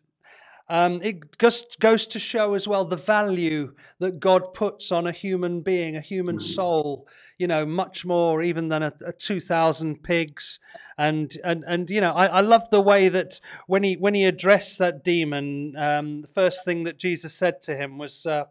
Um, 0.69 1.03
it 1.03 1.39
just 1.39 1.81
goes 1.81 2.07
to 2.07 2.19
show 2.19 2.55
as 2.55 2.67
well 2.67 2.87
the 2.87 2.97
value 2.97 3.75
that 3.99 4.21
God 4.21 4.55
puts 4.55 4.91
on 4.91 5.07
a 5.07 5.13
human 5.13 5.61
being, 5.61 5.97
a 5.97 6.01
human 6.01 6.41
soul. 6.41 7.07
You 7.37 7.47
know, 7.47 7.67
much 7.67 8.07
more 8.07 8.43
even 8.43 8.69
than 8.69 8.83
a, 8.83 8.93
a 9.05 9.13
two 9.13 9.41
thousand 9.41 10.03
pigs. 10.03 10.61
And 10.97 11.37
and 11.45 11.65
and 11.67 11.91
you 11.91 12.01
know, 12.01 12.13
I, 12.13 12.27
I 12.27 12.41
love 12.41 12.71
the 12.71 12.81
way 12.81 13.09
that 13.11 13.41
when 13.67 13.83
he 13.83 13.97
when 13.97 14.15
he 14.15 14.25
addressed 14.25 14.79
that 14.79 15.05
demon, 15.05 15.75
um, 15.77 16.23
the 16.23 16.29
first 16.29 16.65
thing 16.65 16.85
that 16.85 16.99
Jesus 16.99 17.35
said 17.35 17.61
to 17.63 17.77
him 17.77 17.99
was, 17.99 18.25
uh, 18.25 18.45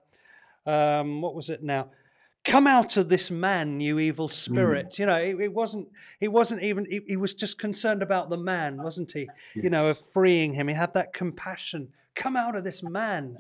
um, 0.65 1.21
what 1.21 1.33
was 1.33 1.49
it 1.49 1.63
now? 1.63 1.89
Come 2.43 2.65
out 2.65 2.97
of 2.97 3.07
this 3.09 3.29
man, 3.29 3.79
you 3.79 3.99
evil 3.99 4.27
spirit. 4.27 4.97
You 4.97 5.05
know, 5.05 5.15
it, 5.17 5.39
it 5.39 5.53
wasn't. 5.53 5.89
He 6.19 6.27
wasn't 6.27 6.63
even. 6.63 6.85
He, 6.89 7.01
he 7.07 7.15
was 7.15 7.35
just 7.35 7.59
concerned 7.59 8.01
about 8.01 8.29
the 8.31 8.37
man, 8.37 8.77
wasn't 8.81 9.11
he? 9.11 9.29
You 9.53 9.69
know, 9.69 9.89
of 9.91 9.99
freeing 9.99 10.53
him. 10.55 10.67
He 10.67 10.73
had 10.73 10.93
that 10.93 11.13
compassion. 11.13 11.89
Come 12.15 12.35
out 12.35 12.55
of 12.55 12.63
this 12.63 12.81
man. 12.81 13.37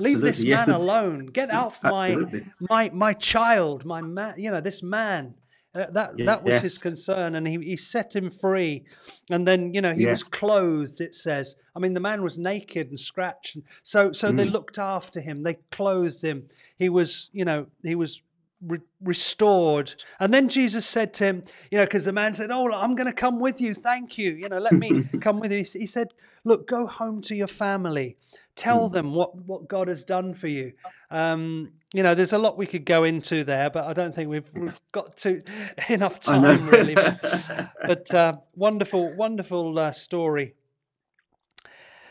Leave 0.00 0.20
this 0.20 0.42
Yes, 0.42 0.66
man 0.66 0.68
the- 0.68 0.76
alone. 0.76 1.26
Get 1.26 1.50
out 1.60 1.74
my 1.82 2.08
Absolutely. 2.10 2.44
my 2.60 2.90
my 2.92 3.14
child, 3.14 3.86
my 3.86 4.02
man. 4.02 4.34
You 4.36 4.50
know, 4.50 4.60
this 4.60 4.82
man. 4.82 5.34
Uh, 5.74 5.86
that 5.90 6.18
that 6.18 6.44
was 6.44 6.60
his 6.60 6.76
concern, 6.76 7.34
and 7.34 7.48
he, 7.48 7.56
he 7.56 7.78
set 7.78 8.14
him 8.14 8.30
free. 8.30 8.84
And 9.30 9.48
then 9.48 9.72
you 9.72 9.80
know 9.80 9.94
he 9.94 10.04
was 10.04 10.22
clothed. 10.22 11.00
It 11.00 11.14
says. 11.14 11.56
I 11.74 11.78
mean, 11.78 11.94
the 11.94 12.00
man 12.00 12.22
was 12.22 12.36
naked 12.36 12.90
and 12.90 13.00
scratched. 13.00 13.54
And 13.54 13.64
so 13.82 14.12
so 14.12 14.30
they 14.30 14.46
Mm. 14.46 14.52
looked 14.52 14.78
after 14.78 15.20
him. 15.22 15.42
They 15.42 15.54
clothed 15.70 16.22
him. 16.22 16.50
He 16.76 16.90
was 16.90 17.30
you 17.32 17.46
know 17.46 17.68
he 17.82 17.94
was 17.94 18.20
re- 18.66 18.78
restored. 19.02 19.94
And 20.20 20.32
then 20.32 20.48
Jesus 20.48 20.86
said 20.86 21.12
to 21.14 21.24
him, 21.24 21.42
you 21.70 21.78
know, 21.78 21.84
because 21.84 22.04
the 22.04 22.12
man 22.12 22.34
said, 22.34 22.50
"Oh, 22.50 22.70
I'm 22.72 22.94
going 22.94 23.06
to 23.06 23.12
come 23.12 23.40
with 23.40 23.60
you. 23.60 23.74
Thank 23.74 24.18
you. 24.18 24.30
You 24.32 24.48
know, 24.48 24.58
let 24.58 24.74
me 24.74 25.04
come 25.20 25.40
with 25.40 25.52
you." 25.52 25.64
He 25.64 25.86
said, 25.86 26.14
"Look, 26.44 26.68
go 26.68 26.86
home 26.86 27.22
to 27.22 27.34
your 27.34 27.46
family. 27.46 28.16
Tell 28.56 28.88
Mm. 28.88 28.92
them 28.92 29.14
what 29.14 29.34
what 29.36 29.68
God 29.68 29.88
has 29.88 30.04
done 30.04 30.34
for 30.34 30.48
you." 30.48 30.72
Um, 31.10 31.72
you 31.94 32.02
know, 32.02 32.14
there's 32.14 32.32
a 32.32 32.38
lot 32.38 32.56
we 32.56 32.66
could 32.66 32.86
go 32.86 33.04
into 33.04 33.44
there, 33.44 33.68
but 33.68 33.84
I 33.86 33.92
don't 33.92 34.14
think 34.14 34.30
we've, 34.30 34.50
we've 34.54 34.80
got 34.92 35.16
to 35.18 35.42
enough 35.88 36.20
time 36.20 36.66
really. 36.68 36.94
But, 36.94 37.70
but 37.86 38.14
uh, 38.14 38.36
wonderful, 38.56 39.14
wonderful 39.14 39.78
uh, 39.78 39.92
story. 39.92 40.54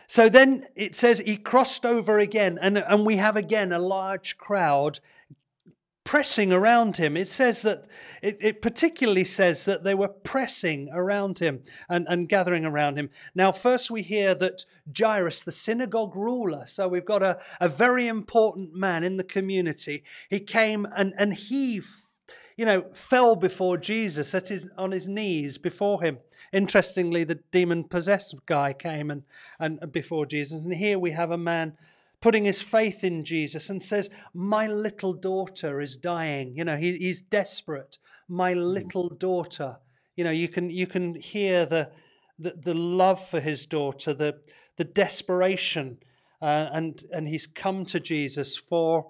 So 0.08 0.28
then 0.28 0.68
it 0.76 0.96
says 0.96 1.20
he 1.20 1.38
crossed 1.38 1.86
over 1.86 2.20
again, 2.20 2.60
and, 2.62 2.78
and 2.78 3.06
we 3.06 3.16
have 3.16 3.38
again 3.38 3.72
a 3.72 3.80
large 3.80 4.38
crowd 4.38 5.00
pressing 6.04 6.52
around 6.52 6.98
him. 6.98 7.16
It 7.16 7.30
says 7.30 7.62
that, 7.62 7.86
it, 8.22 8.38
it, 8.42 8.62
particularly 8.62 9.24
says 9.24 9.66
that 9.66 9.84
they 9.84 9.94
were 9.94 10.08
pressing 10.08 10.90
around 10.92 11.40
him 11.40 11.62
and, 11.90 12.08
and 12.10 12.28
gathering 12.28 12.66
around 12.66 12.98
him. 12.98 13.10
Now, 13.36 13.52
first 13.52 13.92
we 13.92 14.02
hear 14.02 14.34
that 14.36 14.66
Jairus, 14.98 15.44
the 15.44 15.52
synagogue 15.52 16.16
ruler, 16.16 16.66
so 16.66 16.88
we've 16.88 17.06
got 17.06 17.24
a, 17.24 17.40
a 17.60 17.70
very 17.70 18.08
important 18.08 18.74
man 18.74 19.04
in 19.04 19.18
the 19.18 19.24
community, 19.24 20.04
he 20.30 20.40
came 20.40 20.88
and, 20.98 21.14
and 21.18 21.34
he, 21.34 21.82
you 22.58 22.66
know, 22.66 22.86
fell 22.94 23.36
before 23.36 23.78
Jesus 23.78 24.34
at 24.34 24.48
his, 24.48 24.68
on 24.78 24.92
his 24.92 25.08
knees 25.08 25.58
before 25.58 26.02
him. 26.02 26.18
Interestingly, 26.52 27.24
the 27.24 27.40
demon 27.52 27.84
possessed 27.84 28.36
guy 28.48 28.74
came 28.74 29.12
and, 29.12 29.24
and 29.60 29.92
before 29.92 30.26
Jesus. 30.26 30.60
And 30.60 30.74
here 30.74 30.98
we 30.98 31.12
have 31.12 31.32
a 31.32 31.38
man 31.38 31.78
putting 32.22 32.46
his 32.46 32.62
faith 32.62 33.04
in 33.04 33.26
Jesus 33.26 33.70
and 33.70 33.82
says, 33.82 34.10
My 34.34 34.68
little 34.68 35.14
daughter 35.14 35.82
is 35.82 35.98
dying. 35.98 36.56
You 36.56 36.64
know, 36.64 36.78
he, 36.78 36.98
he's 36.98 37.22
desperate. 37.22 37.98
My 38.30 38.54
hmm. 38.54 38.60
little 38.60 39.10
daughter. 39.10 39.78
You 40.16 40.24
know, 40.24 40.32
you 40.32 40.48
can 40.48 40.70
you 40.70 40.88
can 40.88 41.16
hear 41.16 41.66
the 41.66 41.92
the, 42.38 42.54
the 42.58 42.74
love 42.74 43.26
for 43.26 43.40
his 43.40 43.66
daughter, 43.66 44.14
the 44.14 44.42
the 44.78 44.84
desperation, 44.84 45.98
uh, 46.42 46.68
and 46.72 47.04
and 47.12 47.28
he's 47.28 47.48
come 47.48 47.86
to 47.86 48.00
Jesus 48.00 48.58
for, 48.58 49.10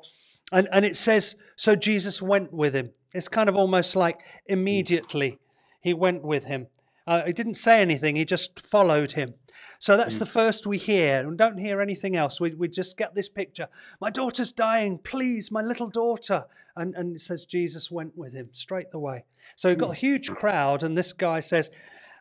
and 0.51 0.67
and 0.71 0.85
it 0.85 0.95
says 0.95 1.35
so. 1.55 1.75
Jesus 1.75 2.21
went 2.21 2.53
with 2.53 2.73
him. 2.75 2.91
It's 3.13 3.27
kind 3.27 3.49
of 3.49 3.57
almost 3.57 3.95
like 3.95 4.21
immediately 4.45 5.39
he 5.81 5.93
went 5.93 6.23
with 6.23 6.45
him. 6.45 6.67
Uh, 7.11 7.25
he 7.25 7.33
didn't 7.33 7.55
say 7.55 7.81
anything. 7.81 8.15
He 8.15 8.23
just 8.23 8.65
followed 8.65 9.11
him. 9.11 9.33
So 9.79 9.97
that's 9.97 10.17
the 10.17 10.23
mm. 10.23 10.31
first 10.31 10.65
we 10.65 10.77
hear. 10.77 11.27
And 11.27 11.37
don't 11.37 11.57
hear 11.57 11.81
anything 11.81 12.15
else. 12.15 12.39
We, 12.39 12.53
we 12.53 12.69
just 12.69 12.95
get 12.95 13.15
this 13.15 13.27
picture. 13.27 13.67
My 13.99 14.09
daughter's 14.09 14.53
dying. 14.53 14.97
Please, 14.97 15.51
my 15.51 15.61
little 15.61 15.89
daughter. 15.89 16.45
And, 16.73 16.95
and 16.95 17.17
it 17.17 17.19
says 17.19 17.43
Jesus 17.43 17.91
went 17.91 18.17
with 18.17 18.31
him 18.31 18.47
straight 18.53 18.87
away. 18.93 19.25
So 19.57 19.67
we've 19.67 19.77
got 19.77 19.89
a 19.89 19.93
mm. 19.93 19.97
huge 19.97 20.31
crowd. 20.31 20.83
And 20.83 20.97
this 20.97 21.11
guy 21.11 21.41
says, 21.41 21.69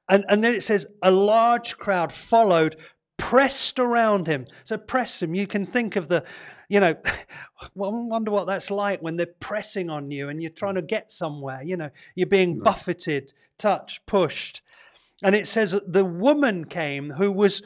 and, 0.09 0.25
and 0.29 0.43
then 0.43 0.55
it 0.55 0.65
says, 0.65 0.87
a 1.01 1.13
large 1.13 1.77
crowd 1.77 2.13
followed, 2.13 2.75
pressed 3.17 3.79
around 3.79 4.27
him. 4.27 4.45
So 4.65 4.77
press 4.77 5.23
him. 5.23 5.37
You 5.37 5.47
can 5.47 5.67
think 5.67 5.95
of 5.95 6.09
the, 6.09 6.25
you 6.71 6.79
know, 6.79 6.95
I 7.61 7.69
wonder 7.75 8.31
what 8.31 8.47
that's 8.47 8.71
like 8.71 9.03
when 9.03 9.17
they're 9.17 9.27
pressing 9.27 9.91
on 9.91 10.11
you 10.11 10.31
and 10.31 10.41
you're 10.41 10.51
trying 10.51 10.77
to 10.77 10.83
get 10.83 11.13
somewhere. 11.13 11.61
You 11.63 11.77
know, 11.77 11.91
you're 12.15 12.27
being 12.27 12.61
buffeted, 12.61 13.35
touched, 13.59 14.07
pushed. 14.07 14.63
And 15.23 15.35
it 15.35 15.47
says 15.47 15.73
that 15.73 15.93
the 15.93 16.05
woman 16.05 16.65
came 16.65 17.11
who 17.11 17.31
was 17.33 17.63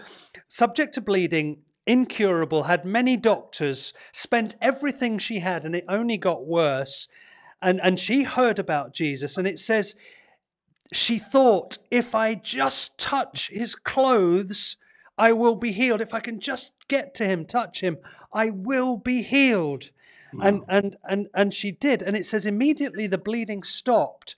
subject 0.48 0.94
to 0.94 1.00
bleeding, 1.02 1.58
incurable, 1.86 2.64
had 2.64 2.84
many 2.86 3.16
doctors, 3.16 3.92
spent 4.10 4.56
everything 4.60 5.18
she 5.18 5.40
had, 5.40 5.64
and 5.64 5.76
it 5.76 5.84
only 5.88 6.16
got 6.16 6.46
worse. 6.46 7.06
And, 7.60 7.80
and 7.82 8.00
she 8.00 8.22
heard 8.22 8.58
about 8.58 8.94
Jesus, 8.94 9.36
and 9.36 9.46
it 9.46 9.58
says 9.58 9.94
she 10.92 11.18
thought, 11.18 11.78
if 11.90 12.14
I 12.14 12.34
just 12.34 12.98
touch 12.98 13.50
his 13.50 13.74
clothes, 13.74 14.78
I 15.16 15.32
will 15.32 15.54
be 15.54 15.72
healed. 15.72 16.00
If 16.00 16.14
I 16.14 16.20
can 16.20 16.40
just 16.40 16.88
get 16.88 17.14
to 17.16 17.26
him, 17.26 17.44
touch 17.44 17.80
him, 17.80 17.98
I 18.32 18.50
will 18.50 18.96
be 18.96 19.22
healed. 19.22 19.90
Wow. 20.32 20.46
And, 20.46 20.64
and, 20.68 20.96
and, 21.08 21.28
and 21.34 21.54
she 21.54 21.70
did. 21.70 22.02
And 22.02 22.16
it 22.16 22.26
says 22.26 22.46
immediately 22.46 23.06
the 23.06 23.18
bleeding 23.18 23.62
stopped 23.62 24.36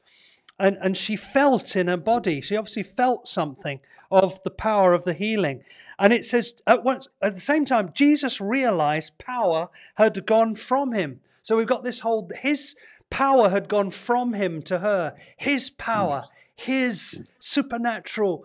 and, 0.59 0.79
and 0.81 0.97
she 0.97 1.17
felt 1.17 1.77
in 1.77 1.89
her 1.89 1.97
body, 1.97 2.41
she 2.41 2.57
obviously 2.57 2.83
felt 2.83 3.29
something 3.29 3.81
of 4.11 4.43
the 4.43 4.51
power 4.51 4.95
of 4.95 5.05
the 5.05 5.13
healing. 5.13 5.63
And 5.99 6.13
it 6.13 6.25
says 6.25 6.55
at 6.67 6.85
once 6.85 7.09
at 7.21 7.35
the 7.35 7.41
same 7.41 7.65
time, 7.65 7.93
Jesus 7.95 8.41
realized 8.41 9.19
power 9.19 9.69
had 9.97 10.25
gone 10.25 10.55
from 10.55 10.93
him. 10.93 11.21
So 11.43 11.57
we've 11.57 11.67
got 11.67 11.85
this 11.85 12.01
whole 12.01 12.31
his 12.41 12.75
power 13.11 13.51
had 13.51 13.69
gone 13.69 13.91
from 13.91 14.33
him 14.33 14.63
to 14.63 14.79
her. 14.79 15.15
His 15.37 15.71
power, 15.71 16.25
his 16.57 17.25
supernatural 17.39 18.45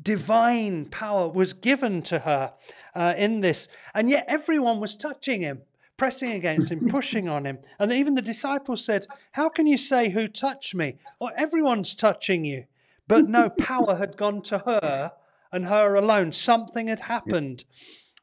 divine 0.00 0.86
power 0.86 1.28
was 1.28 1.52
given 1.52 2.02
to 2.02 2.20
her 2.20 2.54
uh, 2.94 3.14
in 3.16 3.40
this. 3.40 3.68
And 3.94 4.10
yet 4.10 4.24
everyone 4.26 4.80
was 4.80 4.96
touching 4.96 5.42
him 5.42 5.62
pressing 6.02 6.32
against 6.32 6.72
him, 6.72 6.88
pushing 6.90 7.28
on 7.28 7.46
him. 7.46 7.58
And 7.78 7.92
even 7.92 8.16
the 8.16 8.22
disciples 8.22 8.84
said, 8.84 9.06
How 9.32 9.48
can 9.48 9.68
you 9.68 9.76
say, 9.76 10.10
Who 10.10 10.26
touched 10.26 10.74
me? 10.74 10.96
Well, 11.20 11.30
everyone's 11.36 11.94
touching 11.94 12.44
you. 12.44 12.64
But 13.06 13.28
no, 13.28 13.50
power 13.58 13.94
had 13.94 14.16
gone 14.16 14.42
to 14.42 14.58
her 14.58 15.12
and 15.52 15.66
her 15.66 15.94
alone. 15.94 16.32
Something 16.32 16.88
had 16.88 17.00
happened. 17.00 17.64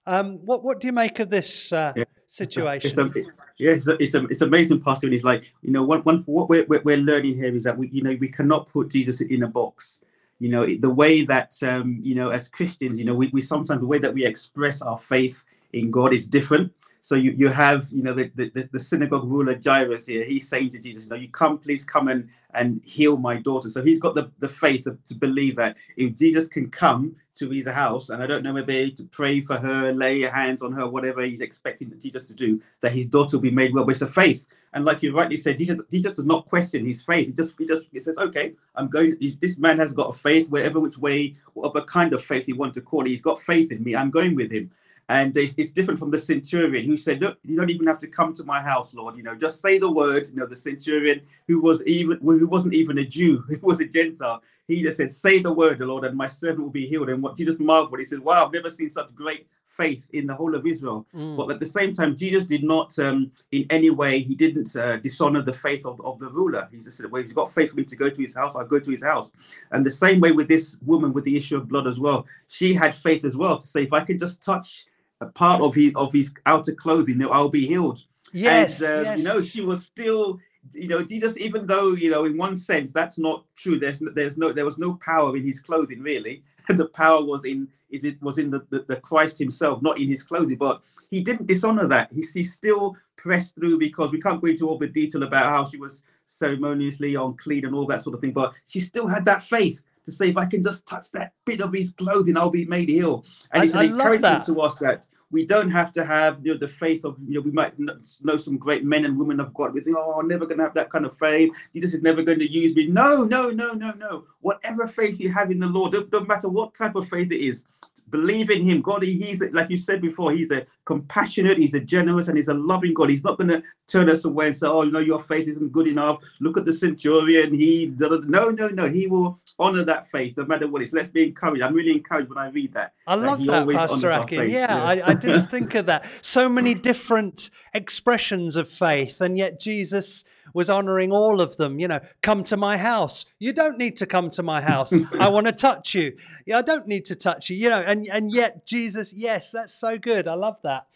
Um, 0.09 0.39
what, 0.43 0.63
what 0.63 0.79
do 0.79 0.87
you 0.87 0.93
make 0.93 1.19
of 1.19 1.29
this 1.29 1.71
uh, 1.71 1.93
yeah. 1.95 2.03
situation? 2.25 2.89
It's 2.89 2.97
a, 2.97 3.11
yeah, 3.57 3.71
it's, 3.71 3.87
a, 3.87 4.01
it's, 4.01 4.15
a, 4.15 4.25
it's 4.25 4.41
amazing, 4.41 4.81
Pastor. 4.81 5.05
And 5.05 5.13
he's 5.13 5.23
like, 5.23 5.43
you 5.61 5.71
know, 5.71 5.83
one, 5.83 6.01
one, 6.01 6.23
what 6.25 6.49
we're, 6.49 6.65
we're 6.67 6.97
learning 6.97 7.35
here 7.35 7.55
is 7.55 7.63
that 7.65 7.77
we, 7.77 7.89
you 7.89 8.01
know, 8.01 8.17
we 8.19 8.27
cannot 8.27 8.69
put 8.69 8.89
Jesus 8.89 9.21
in 9.21 9.43
a 9.43 9.47
box 9.47 9.99
you 10.39 10.47
know 10.47 10.65
the 10.65 10.89
way 10.89 11.23
that 11.25 11.53
um, 11.63 11.99
you 12.01 12.15
know 12.15 12.29
as 12.29 12.47
christians 12.47 12.97
you 12.97 13.03
know 13.03 13.13
we, 13.13 13.27
we 13.33 13.41
sometimes 13.41 13.81
the 13.81 13.85
way 13.85 13.99
that 13.99 14.13
we 14.13 14.25
express 14.25 14.81
our 14.81 14.97
faith 14.97 15.43
in 15.73 15.91
god 15.91 16.13
is 16.13 16.27
different 16.27 16.73
so 17.01 17.15
you, 17.15 17.31
you 17.31 17.47
have, 17.47 17.87
you 17.91 18.03
know, 18.03 18.13
the, 18.13 18.31
the, 18.35 18.69
the 18.71 18.79
synagogue 18.79 19.23
ruler 19.23 19.57
Jairus 19.63 20.07
here. 20.07 20.23
He's 20.25 20.49
saying 20.49 20.69
to 20.71 20.79
Jesus, 20.79 21.03
you 21.03 21.09
know, 21.09 21.15
you 21.15 21.29
come, 21.29 21.57
please 21.57 21.85
come 21.85 22.07
and, 22.09 22.27
and 22.53 22.81
heal 22.83 23.17
my 23.17 23.35
daughter. 23.35 23.69
So 23.69 23.81
he's 23.83 23.99
got 23.99 24.15
the, 24.15 24.31
the 24.39 24.49
faith 24.49 24.85
of, 24.85 25.01
to 25.05 25.15
believe 25.15 25.55
that 25.55 25.77
if 25.95 26.15
Jesus 26.15 26.47
can 26.47 26.69
come 26.69 27.15
to 27.35 27.49
his 27.49 27.67
house, 27.67 28.09
and 28.09 28.21
I 28.21 28.27
don't 28.27 28.43
know 28.43 28.51
maybe 28.51 28.91
to 28.91 29.03
pray 29.05 29.39
for 29.39 29.57
her, 29.57 29.93
lay 29.93 30.21
hands 30.23 30.61
on 30.61 30.73
her, 30.73 30.87
whatever 30.87 31.23
he's 31.23 31.41
expecting 31.41 31.93
Jesus 31.99 32.27
to 32.27 32.33
do, 32.33 32.61
that 32.81 32.91
his 32.91 33.05
daughter 33.05 33.37
will 33.37 33.43
be 33.43 33.51
made 33.51 33.73
well. 33.73 33.85
But 33.85 33.91
it's 33.91 34.01
a 34.01 34.07
faith. 34.07 34.45
And 34.73 34.85
like 34.85 35.01
you 35.01 35.15
rightly 35.15 35.37
said, 35.37 35.57
Jesus, 35.57 35.81
Jesus 35.89 36.13
does 36.13 36.25
not 36.25 36.45
question 36.45 36.85
his 36.85 37.01
faith. 37.01 37.27
He 37.27 37.33
just 37.33 37.55
he 37.57 37.65
just 37.65 37.85
he 37.91 37.99
says, 37.99 38.17
okay, 38.17 38.53
I'm 38.75 38.87
going. 38.87 39.17
This 39.41 39.57
man 39.57 39.79
has 39.79 39.93
got 39.93 40.09
a 40.09 40.13
faith, 40.13 40.49
whatever 40.49 40.79
which 40.79 40.97
way, 40.97 41.33
whatever 41.53 41.83
kind 41.85 42.13
of 42.13 42.23
faith 42.23 42.45
he 42.45 42.53
wants 42.53 42.75
to 42.75 42.81
call 42.81 43.05
it. 43.05 43.09
He's 43.09 43.21
got 43.21 43.41
faith 43.41 43.71
in 43.71 43.83
me. 43.83 43.95
I'm 43.95 44.11
going 44.11 44.35
with 44.35 44.51
him. 44.51 44.69
And 45.09 45.35
it's, 45.35 45.55
it's, 45.57 45.71
different 45.71 45.99
from 45.99 46.11
the 46.11 46.19
centurion 46.19 46.85
who 46.85 46.95
said, 46.95 47.19
Look, 47.19 47.39
you 47.43 47.57
don't 47.57 47.71
even 47.71 47.87
have 47.87 47.97
to 47.99 48.07
come 48.07 48.31
to 48.33 48.43
my 48.43 48.61
house, 48.61 48.93
Lord. 48.93 49.17
You 49.17 49.23
know, 49.23 49.33
just 49.33 49.59
say 49.59 49.79
the 49.79 49.91
word. 49.91 50.27
You 50.27 50.35
know, 50.35 50.45
the 50.45 50.55
centurion 50.55 51.21
who 51.47 51.59
was 51.59 51.83
even 51.85 52.19
who 52.21 52.45
wasn't 52.45 52.75
even 52.75 52.99
a 52.99 53.05
Jew, 53.05 53.43
who 53.47 53.57
was 53.63 53.81
a 53.81 53.85
Gentile, 53.85 54.43
he 54.67 54.83
just 54.83 54.97
said, 54.97 55.11
Say 55.11 55.39
the 55.39 55.51
word, 55.51 55.79
Lord, 55.79 56.05
and 56.05 56.15
my 56.15 56.27
servant 56.27 56.61
will 56.61 56.69
be 56.69 56.85
healed. 56.85 57.09
And 57.09 57.23
what 57.23 57.35
Jesus 57.35 57.59
marveled, 57.59 57.97
he 57.97 58.05
said, 58.05 58.19
Wow, 58.19 58.45
I've 58.45 58.53
never 58.53 58.69
seen 58.69 58.89
such 58.89 59.13
great 59.15 59.47
faith 59.65 60.07
in 60.13 60.27
the 60.27 60.35
whole 60.35 60.53
of 60.53 60.65
Israel. 60.67 61.07
Mm. 61.13 61.37
But 61.37 61.51
at 61.51 61.59
the 61.59 61.65
same 61.65 61.93
time, 61.93 62.15
Jesus 62.15 62.45
did 62.45 62.63
not 62.63 62.97
um, 62.99 63.31
in 63.51 63.65
any 63.71 63.89
way, 63.89 64.19
he 64.19 64.35
didn't 64.35 64.75
uh, 64.75 64.97
dishonor 64.97 65.41
the 65.41 65.53
faith 65.53 65.85
of, 65.85 65.99
of 66.01 66.19
the 66.19 66.29
ruler. 66.29 66.67
He 66.71 66.77
just 66.77 66.97
said, 66.97 67.11
Well, 67.11 67.23
he's 67.23 67.33
got 67.33 67.51
faith 67.51 67.71
for 67.71 67.77
me 67.77 67.83
to 67.85 67.95
go 67.95 68.09
to 68.09 68.21
his 68.21 68.35
house, 68.35 68.55
I'll 68.55 68.63
go 68.63 68.79
to 68.79 68.91
his 68.91 69.03
house. 69.03 69.31
And 69.71 69.83
the 69.83 69.91
same 69.91 70.19
way 70.19 70.31
with 70.31 70.47
this 70.47 70.77
woman 70.85 71.13
with 71.13 71.23
the 71.23 71.35
issue 71.35 71.57
of 71.57 71.67
blood 71.67 71.87
as 71.87 71.99
well. 71.99 72.27
She 72.47 72.75
had 72.75 72.93
faith 72.93 73.25
as 73.25 73.35
well 73.35 73.57
to 73.57 73.65
say, 73.65 73.83
if 73.83 73.93
I 73.93 74.01
can 74.01 74.19
just 74.19 74.43
touch 74.43 74.85
a 75.21 75.27
part 75.27 75.61
of 75.61 75.75
his 75.75 75.93
of 75.95 76.13
his 76.13 76.33
outer 76.45 76.73
clothing, 76.73 77.17
that 77.19 77.29
I'll 77.29 77.49
be 77.49 77.65
healed. 77.65 78.03
Yes, 78.33 78.81
and, 78.81 78.89
uh, 78.89 79.01
yes. 79.01 79.19
you 79.19 79.25
know, 79.25 79.41
she 79.41 79.61
was 79.61 79.85
still, 79.85 80.39
you 80.73 80.87
know, 80.87 81.03
Jesus. 81.03 81.37
Even 81.37 81.65
though 81.65 81.93
you 81.93 82.09
know, 82.09 82.25
in 82.25 82.37
one 82.37 82.55
sense, 82.55 82.91
that's 82.91 83.17
not 83.17 83.45
true. 83.55 83.79
There's 83.79 83.99
there's 84.13 84.37
no 84.37 84.51
there 84.51 84.65
was 84.65 84.77
no 84.77 84.95
power 84.95 85.35
in 85.35 85.43
his 85.45 85.59
clothing 85.59 86.01
really. 86.01 86.43
the 86.69 86.85
power 86.85 87.23
was 87.23 87.45
in 87.45 87.67
is 87.89 88.03
it 88.03 88.21
was 88.21 88.37
in 88.37 88.51
the, 88.51 88.65
the, 88.69 88.85
the 88.87 88.97
Christ 88.97 89.39
himself, 89.39 89.81
not 89.81 89.99
in 89.99 90.07
his 90.07 90.23
clothing. 90.23 90.57
But 90.57 90.81
he 91.09 91.21
didn't 91.21 91.47
dishonor 91.47 91.87
that. 91.87 92.11
He, 92.13 92.23
he 92.33 92.43
still 92.43 92.95
pressed 93.17 93.55
through 93.55 93.79
because 93.79 94.11
we 94.11 94.21
can't 94.21 94.41
go 94.41 94.47
into 94.47 94.67
all 94.69 94.77
the 94.77 94.87
detail 94.87 95.23
about 95.23 95.49
how 95.49 95.65
she 95.65 95.77
was 95.77 96.03
ceremoniously 96.27 97.15
unclean 97.15 97.65
and 97.65 97.73
all 97.75 97.87
that 97.87 98.03
sort 98.03 98.13
of 98.13 98.21
thing. 98.21 98.33
But 98.33 98.53
she 98.65 98.79
still 98.79 99.07
had 99.07 99.25
that 99.25 99.43
faith 99.43 99.81
to 100.09 100.15
say, 100.15 100.29
if 100.29 100.37
I 100.37 100.45
can 100.45 100.63
just 100.63 100.85
touch 100.85 101.11
that 101.11 101.33
bit 101.45 101.61
of 101.61 101.73
his 101.73 101.91
clothing, 101.91 102.37
I'll 102.37 102.49
be 102.49 102.65
made 102.65 102.89
heal. 102.89 103.25
And 103.53 103.61
I, 103.61 103.65
it's 103.65 103.75
an 103.75 103.85
encouragement 103.85 104.43
to 104.45 104.61
us 104.61 104.77
that 104.77 105.07
we 105.31 105.45
don't 105.45 105.69
have 105.69 105.91
to 105.91 106.03
have 106.03 106.39
you 106.43 106.53
know, 106.53 106.57
the 106.57 106.67
faith 106.67 107.05
of, 107.05 107.15
you 107.27 107.35
know, 107.35 107.41
we 107.41 107.51
might 107.51 107.73
know 107.77 108.37
some 108.37 108.57
great 108.57 108.83
men 108.83 109.05
and 109.05 109.17
women 109.17 109.39
of 109.39 109.53
God. 109.53 109.73
We 109.73 109.81
think, 109.81 109.95
oh, 109.97 110.19
I'm 110.19 110.27
never 110.27 110.45
going 110.45 110.57
to 110.57 110.63
have 110.63 110.73
that 110.73 110.89
kind 110.89 111.05
of 111.05 111.15
faith. 111.17 111.51
Jesus 111.73 111.93
is 111.93 112.01
never 112.01 112.23
going 112.23 112.39
to 112.39 112.51
use 112.51 112.75
me. 112.75 112.87
No, 112.87 113.23
no, 113.23 113.51
no, 113.51 113.73
no, 113.73 113.91
no. 113.91 114.25
Whatever 114.41 114.87
faith 114.87 115.19
you 115.19 115.31
have 115.31 115.51
in 115.51 115.59
the 115.59 115.67
Lord, 115.67 115.91
don't, 115.91 116.09
don't 116.09 116.27
matter 116.27 116.49
what 116.49 116.73
type 116.73 116.95
of 116.95 117.07
faith 117.07 117.31
it 117.31 117.41
is, 117.41 117.65
believe 118.09 118.49
in 118.49 118.63
him. 118.63 118.81
God, 118.81 119.03
he's 119.03 119.43
like 119.51 119.69
you 119.69 119.77
said 119.77 120.01
before, 120.01 120.31
he's 120.31 120.51
a 120.51 120.65
compassionate, 120.85 121.57
he's 121.57 121.75
a 121.75 121.79
generous, 121.79 122.27
and 122.27 122.37
he's 122.37 122.47
a 122.47 122.53
loving 122.53 122.93
God. 122.93 123.09
He's 123.09 123.23
not 123.23 123.37
going 123.37 123.49
to 123.49 123.63
turn 123.87 124.09
us 124.09 124.25
away 124.25 124.47
and 124.47 124.57
say, 124.57 124.67
Oh, 124.67 124.83
you 124.83 124.91
know, 124.91 124.99
your 124.99 125.19
faith 125.19 125.47
isn't 125.47 125.71
good 125.71 125.87
enough. 125.87 126.23
Look 126.39 126.57
at 126.57 126.65
the 126.65 126.73
centurion. 126.73 127.53
He 127.53 127.93
no, 127.97 128.49
no, 128.49 128.67
no. 128.69 128.89
He 128.89 129.05
will 129.05 129.39
honor 129.59 129.83
that 129.83 130.07
faith 130.07 130.37
no 130.37 130.45
matter 130.45 130.67
what 130.67 130.81
it 130.81 130.85
is. 130.85 130.93
Let's 130.93 131.09
be 131.09 131.23
encouraged. 131.23 131.61
I'm 131.63 131.73
really 131.73 131.91
encouraged 131.91 132.29
when 132.29 132.37
I 132.37 132.49
read 132.49 132.73
that. 132.73 132.93
I 133.05 133.15
love 133.15 133.43
that, 133.45 133.67
Pastor 133.67 134.09
Akin. 134.09 134.49
Yeah, 134.49 134.93
yes. 134.93 135.03
I, 135.03 135.11
I 135.11 135.13
didn't 135.13 135.47
think 135.51 135.75
of 135.75 135.87
that. 135.87 136.05
So 136.21 136.47
many 136.47 136.73
different 136.73 137.49
expressions 137.73 138.55
of 138.55 138.69
faith, 138.69 139.21
and 139.21 139.37
yet 139.37 139.59
Jesus 139.59 140.23
was 140.53 140.69
honoring 140.69 141.11
all 141.11 141.41
of 141.41 141.57
them. 141.57 141.79
You 141.79 141.87
know, 141.87 141.99
come 142.21 142.43
to 142.45 142.57
my 142.57 142.77
house. 142.77 143.25
You 143.37 143.53
don't 143.53 143.77
need 143.77 143.97
to 143.97 144.05
come 144.05 144.29
to 144.31 144.43
my 144.43 144.61
house. 144.61 144.93
I 145.19 145.29
want 145.29 145.47
to 145.47 145.53
touch 145.53 145.93
you. 145.93 146.15
Yeah, 146.45 146.59
I 146.59 146.61
don't 146.61 146.87
need 146.87 147.05
to 147.05 147.15
touch 147.15 147.49
you. 147.49 147.57
You 147.57 147.69
know, 147.69 147.81
and 147.81 148.07
and 148.07 148.31
yet 148.31 148.65
Jesus, 148.65 149.13
yes, 149.13 149.51
that's 149.51 149.73
so 149.73 149.97
good. 149.97 150.27
I 150.27 150.35
love 150.35 150.61
that. 150.63 150.87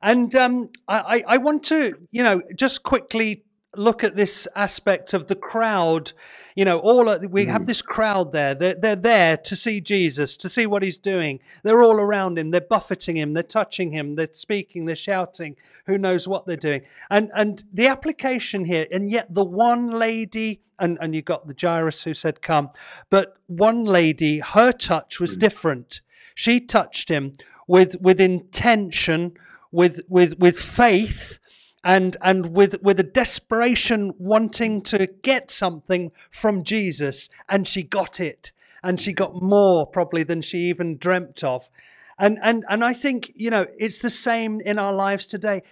And 0.00 0.34
um, 0.34 0.70
I 0.88 1.22
I 1.26 1.36
want 1.38 1.64
to 1.64 1.98
you 2.10 2.22
know 2.22 2.42
just 2.56 2.82
quickly 2.82 3.44
look 3.76 4.04
at 4.04 4.16
this 4.16 4.46
aspect 4.54 5.14
of 5.14 5.28
the 5.28 5.34
crowd. 5.34 6.12
You 6.54 6.64
know, 6.64 6.78
all 6.78 7.08
of, 7.08 7.24
we 7.30 7.46
have 7.46 7.62
hmm. 7.62 7.66
this 7.66 7.82
crowd 7.82 8.32
there. 8.32 8.54
They're, 8.54 8.74
they're 8.74 8.96
there 8.96 9.36
to 9.36 9.56
see 9.56 9.80
Jesus, 9.80 10.36
to 10.38 10.48
see 10.48 10.66
what 10.66 10.82
he's 10.82 10.98
doing. 10.98 11.40
They're 11.62 11.82
all 11.82 11.96
around 11.96 12.38
him. 12.38 12.50
They're 12.50 12.60
buffeting 12.60 13.16
him. 13.16 13.32
They're 13.32 13.42
touching 13.42 13.92
him. 13.92 14.16
They're 14.16 14.28
speaking. 14.32 14.84
They're 14.84 14.96
shouting. 14.96 15.56
Who 15.86 15.96
knows 15.98 16.28
what 16.28 16.46
they're 16.46 16.56
doing? 16.56 16.82
And 17.10 17.30
and 17.34 17.64
the 17.72 17.86
application 17.86 18.64
here, 18.66 18.86
and 18.90 19.10
yet 19.10 19.32
the 19.32 19.44
one 19.44 19.90
lady, 19.90 20.62
and 20.78 20.98
and 21.00 21.14
you 21.14 21.22
got 21.22 21.46
the 21.46 21.56
Jairus 21.58 22.02
who 22.02 22.14
said, 22.14 22.42
"Come," 22.42 22.70
but 23.10 23.36
one 23.46 23.84
lady, 23.84 24.40
her 24.40 24.72
touch 24.72 25.20
was 25.20 25.34
hmm. 25.34 25.40
different. 25.40 26.00
She 26.34 26.60
touched 26.60 27.08
him 27.08 27.32
with 27.66 27.96
with 28.00 28.20
intention, 28.20 29.32
with 29.70 30.02
with 30.08 30.38
with 30.38 30.58
faith 30.58 31.38
and 31.84 32.16
and 32.22 32.54
with 32.54 32.80
with 32.82 33.00
a 33.00 33.04
desperation 33.04 34.12
wanting 34.18 34.82
to 34.82 35.06
get 35.22 35.50
something 35.50 36.12
from 36.30 36.62
Jesus 36.62 37.28
and 37.48 37.66
she 37.66 37.82
got 37.82 38.20
it. 38.20 38.52
And 38.84 39.00
she 39.00 39.12
got 39.12 39.40
more 39.40 39.86
probably 39.86 40.24
than 40.24 40.42
she 40.42 40.58
even 40.68 40.96
dreamt 40.96 41.44
of. 41.44 41.70
And 42.18 42.38
and 42.42 42.64
and 42.68 42.84
I 42.84 42.92
think 42.92 43.32
you 43.34 43.50
know 43.50 43.66
it's 43.78 44.00
the 44.00 44.10
same 44.10 44.60
in 44.60 44.78
our 44.78 44.92
lives 44.92 45.26
today 45.26 45.62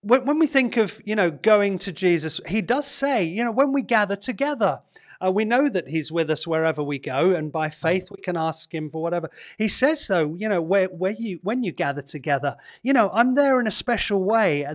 when, 0.00 0.24
when 0.24 0.38
we 0.38 0.46
think 0.46 0.76
of 0.76 1.00
you 1.04 1.16
know 1.16 1.30
going 1.30 1.78
to 1.78 1.92
Jesus 1.92 2.40
he 2.46 2.60
does 2.60 2.86
say 2.86 3.24
you 3.24 3.44
know 3.44 3.52
when 3.52 3.72
we 3.72 3.82
gather 3.82 4.16
together 4.16 4.80
uh, 5.24 5.30
we 5.30 5.44
know 5.44 5.68
that 5.68 5.88
He's 5.88 6.12
with 6.12 6.30
us 6.30 6.46
wherever 6.46 6.82
we 6.82 6.98
go, 6.98 7.32
and 7.32 7.50
by 7.50 7.70
faith 7.70 8.10
we 8.10 8.22
can 8.22 8.36
ask 8.36 8.72
Him 8.72 8.90
for 8.90 9.02
whatever. 9.02 9.30
He 9.56 9.68
says, 9.68 10.06
though, 10.06 10.34
you 10.34 10.48
know, 10.48 10.62
where, 10.62 10.86
where 10.86 11.14
you 11.18 11.40
when 11.42 11.62
you 11.62 11.72
gather 11.72 12.02
together, 12.02 12.56
you 12.82 12.92
know, 12.92 13.10
I'm 13.12 13.32
there 13.32 13.60
in 13.60 13.66
a 13.66 13.72
special 13.72 14.22
way. 14.22 14.66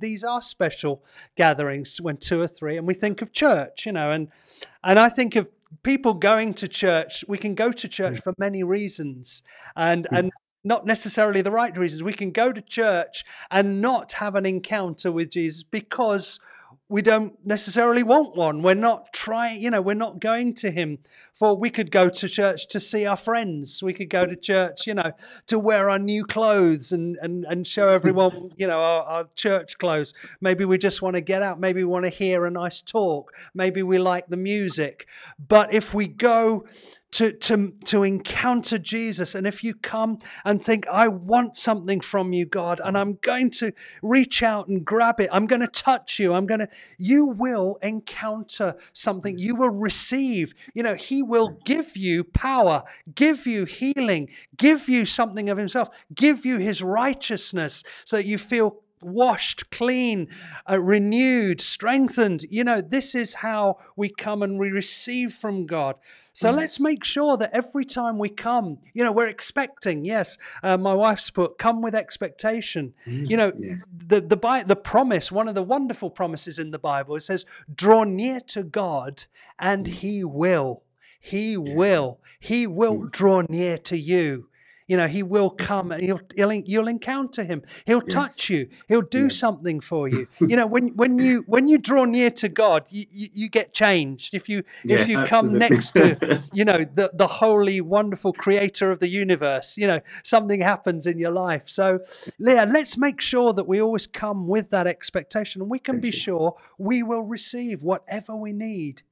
these 0.00 0.24
are 0.24 0.42
special 0.42 1.04
gatherings 1.36 2.00
when 2.00 2.16
two 2.16 2.40
or 2.40 2.48
three, 2.48 2.76
and 2.76 2.86
we 2.86 2.94
think 2.94 3.20
of 3.22 3.32
church, 3.32 3.84
you 3.86 3.92
know, 3.92 4.10
and 4.10 4.28
and 4.82 4.98
I 4.98 5.08
think 5.08 5.36
of 5.36 5.48
people 5.82 6.14
going 6.14 6.54
to 6.54 6.68
church. 6.68 7.24
We 7.28 7.38
can 7.38 7.54
go 7.54 7.72
to 7.72 7.88
church 7.88 8.20
mm. 8.20 8.22
for 8.22 8.34
many 8.38 8.62
reasons, 8.62 9.42
and 9.76 10.06
mm. 10.10 10.18
and 10.18 10.32
not 10.62 10.86
necessarily 10.86 11.42
the 11.42 11.50
right 11.50 11.76
reasons. 11.76 12.02
We 12.02 12.12
can 12.12 12.30
go 12.30 12.52
to 12.52 12.60
church 12.60 13.24
and 13.50 13.80
not 13.80 14.12
have 14.12 14.34
an 14.34 14.46
encounter 14.46 15.10
with 15.10 15.30
Jesus 15.30 15.62
because 15.62 16.38
we 16.90 17.02
don't 17.02 17.34
necessarily 17.46 18.02
want 18.02 18.34
one. 18.34 18.62
We're 18.62 18.74
not 18.74 19.12
trying, 19.12 19.62
you 19.62 19.70
know, 19.70 19.80
we're 19.80 19.94
not 19.94 20.18
going 20.18 20.54
to 20.54 20.72
him 20.72 20.98
for 21.32 21.56
we 21.56 21.70
could 21.70 21.92
go 21.92 22.08
to 22.08 22.28
church 22.28 22.66
to 22.66 22.80
see 22.80 23.06
our 23.06 23.16
friends. 23.16 23.80
We 23.80 23.94
could 23.94 24.10
go 24.10 24.26
to 24.26 24.34
church, 24.34 24.88
you 24.88 24.94
know, 24.94 25.12
to 25.46 25.58
wear 25.60 25.88
our 25.88 26.00
new 26.00 26.24
clothes 26.24 26.90
and 26.90 27.16
and, 27.22 27.44
and 27.44 27.64
show 27.64 27.90
everyone, 27.90 28.50
you 28.56 28.66
know, 28.66 28.80
our, 28.80 29.02
our 29.04 29.28
church 29.36 29.78
clothes. 29.78 30.14
Maybe 30.40 30.64
we 30.64 30.78
just 30.78 31.00
want 31.00 31.14
to 31.14 31.20
get 31.20 31.44
out. 31.44 31.60
Maybe 31.60 31.84
we 31.84 31.90
want 31.90 32.06
to 32.06 32.10
hear 32.10 32.44
a 32.44 32.50
nice 32.50 32.82
talk. 32.82 33.32
Maybe 33.54 33.84
we 33.84 33.98
like 33.98 34.26
the 34.26 34.36
music. 34.36 35.06
But 35.38 35.72
if 35.72 35.94
we 35.94 36.08
go 36.08 36.66
to, 37.12 37.32
to, 37.32 37.72
to 37.86 38.02
encounter 38.02 38.78
Jesus. 38.78 39.34
And 39.34 39.46
if 39.46 39.64
you 39.64 39.74
come 39.74 40.18
and 40.44 40.62
think, 40.62 40.86
I 40.88 41.08
want 41.08 41.56
something 41.56 42.00
from 42.00 42.32
you, 42.32 42.46
God, 42.46 42.80
and 42.82 42.96
I'm 42.96 43.18
going 43.22 43.50
to 43.52 43.72
reach 44.02 44.42
out 44.42 44.68
and 44.68 44.84
grab 44.84 45.20
it, 45.20 45.28
I'm 45.32 45.46
going 45.46 45.60
to 45.60 45.66
touch 45.66 46.18
you, 46.18 46.34
I'm 46.34 46.46
going 46.46 46.60
to, 46.60 46.68
you 46.98 47.26
will 47.26 47.78
encounter 47.82 48.76
something. 48.92 49.38
You 49.38 49.54
will 49.56 49.70
receive, 49.70 50.54
you 50.74 50.82
know, 50.82 50.94
He 50.94 51.22
will 51.22 51.58
give 51.64 51.96
you 51.96 52.24
power, 52.24 52.84
give 53.14 53.46
you 53.46 53.64
healing, 53.64 54.28
give 54.56 54.88
you 54.88 55.04
something 55.04 55.50
of 55.50 55.58
Himself, 55.58 55.88
give 56.14 56.44
you 56.46 56.58
His 56.58 56.82
righteousness 56.82 57.82
so 58.04 58.16
that 58.16 58.26
you 58.26 58.38
feel 58.38 58.82
washed 59.02 59.70
clean, 59.70 60.28
uh, 60.68 60.78
renewed, 60.80 61.60
strengthened. 61.60 62.44
You 62.50 62.64
know, 62.64 62.80
this 62.80 63.14
is 63.14 63.34
how 63.34 63.78
we 63.96 64.08
come 64.08 64.42
and 64.42 64.58
we 64.58 64.70
receive 64.70 65.32
from 65.32 65.66
God. 65.66 65.96
So 66.40 66.48
yes. 66.48 66.56
let's 66.56 66.80
make 66.80 67.04
sure 67.04 67.36
that 67.36 67.50
every 67.52 67.84
time 67.84 68.16
we 68.16 68.30
come, 68.30 68.78
you 68.94 69.04
know, 69.04 69.12
we're 69.12 69.28
expecting. 69.28 70.06
Yes, 70.06 70.38
uh, 70.62 70.78
my 70.78 70.94
wife's 70.94 71.28
put, 71.30 71.58
"Come 71.58 71.82
with 71.82 71.94
expectation." 71.94 72.94
Mm, 73.06 73.28
you 73.28 73.36
know, 73.36 73.52
yes. 73.58 73.84
the 73.94 74.22
the 74.22 74.64
the 74.66 74.74
promise. 74.74 75.30
One 75.30 75.48
of 75.48 75.54
the 75.54 75.62
wonderful 75.62 76.08
promises 76.08 76.58
in 76.58 76.70
the 76.70 76.78
Bible. 76.78 77.14
It 77.14 77.24
says, 77.24 77.44
"Draw 77.74 78.04
near 78.04 78.40
to 78.54 78.62
God, 78.62 79.24
and 79.58 79.84
mm. 79.84 79.92
He 79.92 80.24
will." 80.24 80.82
He 81.20 81.52
yeah. 81.52 81.74
will. 81.74 82.20
He 82.40 82.66
will 82.66 83.02
mm. 83.02 83.10
draw 83.10 83.42
near 83.46 83.76
to 83.76 83.98
you. 83.98 84.48
You 84.90 84.96
know, 84.96 85.06
he 85.06 85.22
will 85.22 85.52
mm-hmm. 85.52 85.66
come 85.66 85.92
and 85.92 86.02
he'll, 86.02 86.20
he'll 86.34 86.52
you'll 86.52 86.88
encounter 86.88 87.44
him. 87.44 87.62
He'll 87.86 88.02
yes. 88.08 88.12
touch 88.12 88.50
you. 88.50 88.68
He'll 88.88 89.02
do 89.02 89.24
yes. 89.24 89.36
something 89.36 89.78
for 89.78 90.08
you. 90.08 90.26
you 90.40 90.56
know, 90.56 90.66
when 90.66 90.88
when 90.96 91.16
you 91.20 91.44
when 91.46 91.68
you 91.68 91.78
draw 91.78 92.04
near 92.04 92.28
to 92.32 92.48
God, 92.48 92.86
you, 92.90 93.06
you, 93.12 93.28
you 93.32 93.48
get 93.48 93.72
changed. 93.72 94.34
If 94.34 94.48
you 94.48 94.64
yeah, 94.82 94.98
if 94.98 95.08
you 95.08 95.18
absolutely. 95.18 95.28
come 95.28 95.58
next 95.58 95.92
to, 95.92 96.42
you 96.52 96.64
know, 96.64 96.78
the 96.78 97.12
the 97.14 97.28
holy, 97.28 97.80
wonderful 97.80 98.32
creator 98.32 98.90
of 98.90 98.98
the 98.98 99.06
universe, 99.06 99.76
you 99.76 99.86
know, 99.86 100.00
something 100.24 100.60
happens 100.60 101.06
in 101.06 101.20
your 101.20 101.30
life. 101.30 101.68
So, 101.68 102.00
Leah, 102.40 102.66
let's 102.66 102.98
make 102.98 103.20
sure 103.20 103.52
that 103.52 103.68
we 103.68 103.80
always 103.80 104.08
come 104.08 104.48
with 104.48 104.70
that 104.70 104.88
expectation 104.88 105.62
and 105.62 105.70
we 105.70 105.78
can 105.78 105.94
Thank 105.94 106.02
be 106.02 106.08
you. 106.08 106.12
sure 106.24 106.56
we 106.78 107.04
will 107.04 107.22
receive 107.22 107.84
whatever 107.84 108.34
we 108.34 108.52
need 108.52 109.02